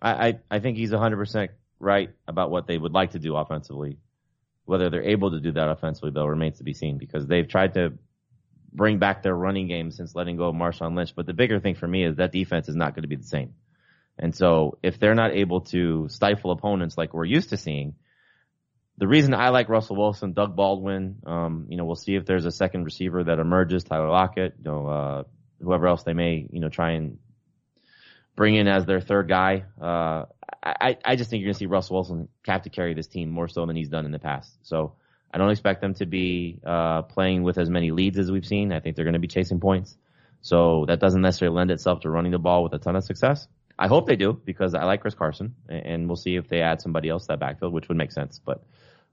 I, 0.00 0.28
I, 0.28 0.38
I 0.50 0.58
think 0.58 0.76
he's 0.76 0.90
100% 0.90 1.48
right 1.82 2.10
about 2.28 2.50
what 2.50 2.66
they 2.66 2.78
would 2.78 2.92
like 2.92 3.10
to 3.10 3.18
do 3.18 3.36
offensively. 3.36 3.98
Whether 4.64 4.88
they're 4.88 5.10
able 5.10 5.32
to 5.32 5.40
do 5.40 5.52
that 5.52 5.68
offensively, 5.68 6.12
though, 6.14 6.24
remains 6.24 6.58
to 6.58 6.64
be 6.64 6.72
seen 6.72 6.96
because 6.96 7.26
they've 7.26 7.48
tried 7.48 7.74
to 7.74 7.94
bring 8.72 8.98
back 8.98 9.22
their 9.22 9.34
running 9.34 9.66
game 9.66 9.90
since 9.90 10.14
letting 10.14 10.36
go 10.36 10.44
of 10.44 10.54
Marshawn 10.54 10.96
Lynch. 10.96 11.14
But 11.14 11.26
the 11.26 11.34
bigger 11.34 11.58
thing 11.58 11.74
for 11.74 11.88
me 11.88 12.04
is 12.04 12.16
that 12.16 12.32
defense 12.32 12.68
is 12.68 12.76
not 12.76 12.94
going 12.94 13.02
to 13.02 13.08
be 13.08 13.16
the 13.16 13.24
same. 13.24 13.54
And 14.18 14.34
so 14.34 14.78
if 14.82 15.00
they're 15.00 15.16
not 15.16 15.32
able 15.32 15.62
to 15.72 16.06
stifle 16.08 16.52
opponents 16.52 16.96
like 16.96 17.12
we're 17.12 17.24
used 17.24 17.50
to 17.50 17.56
seeing, 17.56 17.96
the 18.98 19.08
reason 19.08 19.34
I 19.34 19.48
like 19.48 19.68
Russell 19.68 19.96
Wilson, 19.96 20.32
Doug 20.32 20.54
Baldwin, 20.54 21.16
um, 21.26 21.66
you 21.68 21.76
know, 21.76 21.84
we'll 21.84 21.96
see 21.96 22.14
if 22.14 22.24
there's 22.24 22.44
a 22.44 22.50
second 22.52 22.84
receiver 22.84 23.24
that 23.24 23.40
emerges, 23.40 23.82
Tyler 23.82 24.08
Lockett, 24.08 24.54
you 24.58 24.64
know, 24.64 24.86
uh, 24.86 25.22
whoever 25.60 25.88
else 25.88 26.04
they 26.04 26.12
may, 26.12 26.46
you 26.50 26.60
know, 26.60 26.68
try 26.68 26.92
and 26.92 27.18
bring 28.36 28.54
in 28.54 28.68
as 28.68 28.86
their 28.86 29.00
third 29.00 29.28
guy. 29.28 29.64
Uh, 29.80 30.24
I, 30.62 30.96
I 31.04 31.16
just 31.16 31.30
think 31.30 31.40
you're 31.40 31.48
going 31.48 31.54
to 31.54 31.58
see 31.58 31.66
Russell 31.66 31.96
Wilson 31.96 32.28
have 32.46 32.62
to 32.62 32.70
carry 32.70 32.94
this 32.94 33.06
team 33.06 33.30
more 33.30 33.48
so 33.48 33.66
than 33.66 33.76
he's 33.76 33.88
done 33.88 34.06
in 34.06 34.12
the 34.12 34.18
past. 34.18 34.56
So 34.62 34.94
I 35.32 35.38
don't 35.38 35.50
expect 35.50 35.80
them 35.80 35.94
to 35.94 36.06
be 36.06 36.60
uh, 36.64 37.02
playing 37.02 37.42
with 37.42 37.58
as 37.58 37.68
many 37.68 37.90
leads 37.90 38.18
as 38.18 38.30
we've 38.30 38.46
seen. 38.46 38.72
I 38.72 38.80
think 38.80 38.96
they're 38.96 39.04
going 39.04 39.14
to 39.14 39.18
be 39.18 39.28
chasing 39.28 39.60
points. 39.60 39.96
So 40.40 40.84
that 40.88 41.00
doesn't 41.00 41.22
necessarily 41.22 41.56
lend 41.56 41.70
itself 41.70 42.00
to 42.00 42.10
running 42.10 42.32
the 42.32 42.38
ball 42.38 42.62
with 42.62 42.74
a 42.74 42.78
ton 42.78 42.96
of 42.96 43.04
success. 43.04 43.46
I 43.78 43.88
hope 43.88 44.06
they 44.06 44.16
do 44.16 44.32
because 44.32 44.74
I 44.74 44.84
like 44.84 45.00
Chris 45.00 45.14
Carson, 45.14 45.54
and 45.68 46.06
we'll 46.06 46.16
see 46.16 46.36
if 46.36 46.48
they 46.48 46.60
add 46.60 46.80
somebody 46.80 47.08
else 47.08 47.24
to 47.24 47.28
that 47.28 47.40
backfield, 47.40 47.72
which 47.72 47.88
would 47.88 47.96
make 47.96 48.12
sense. 48.12 48.40
But 48.44 48.62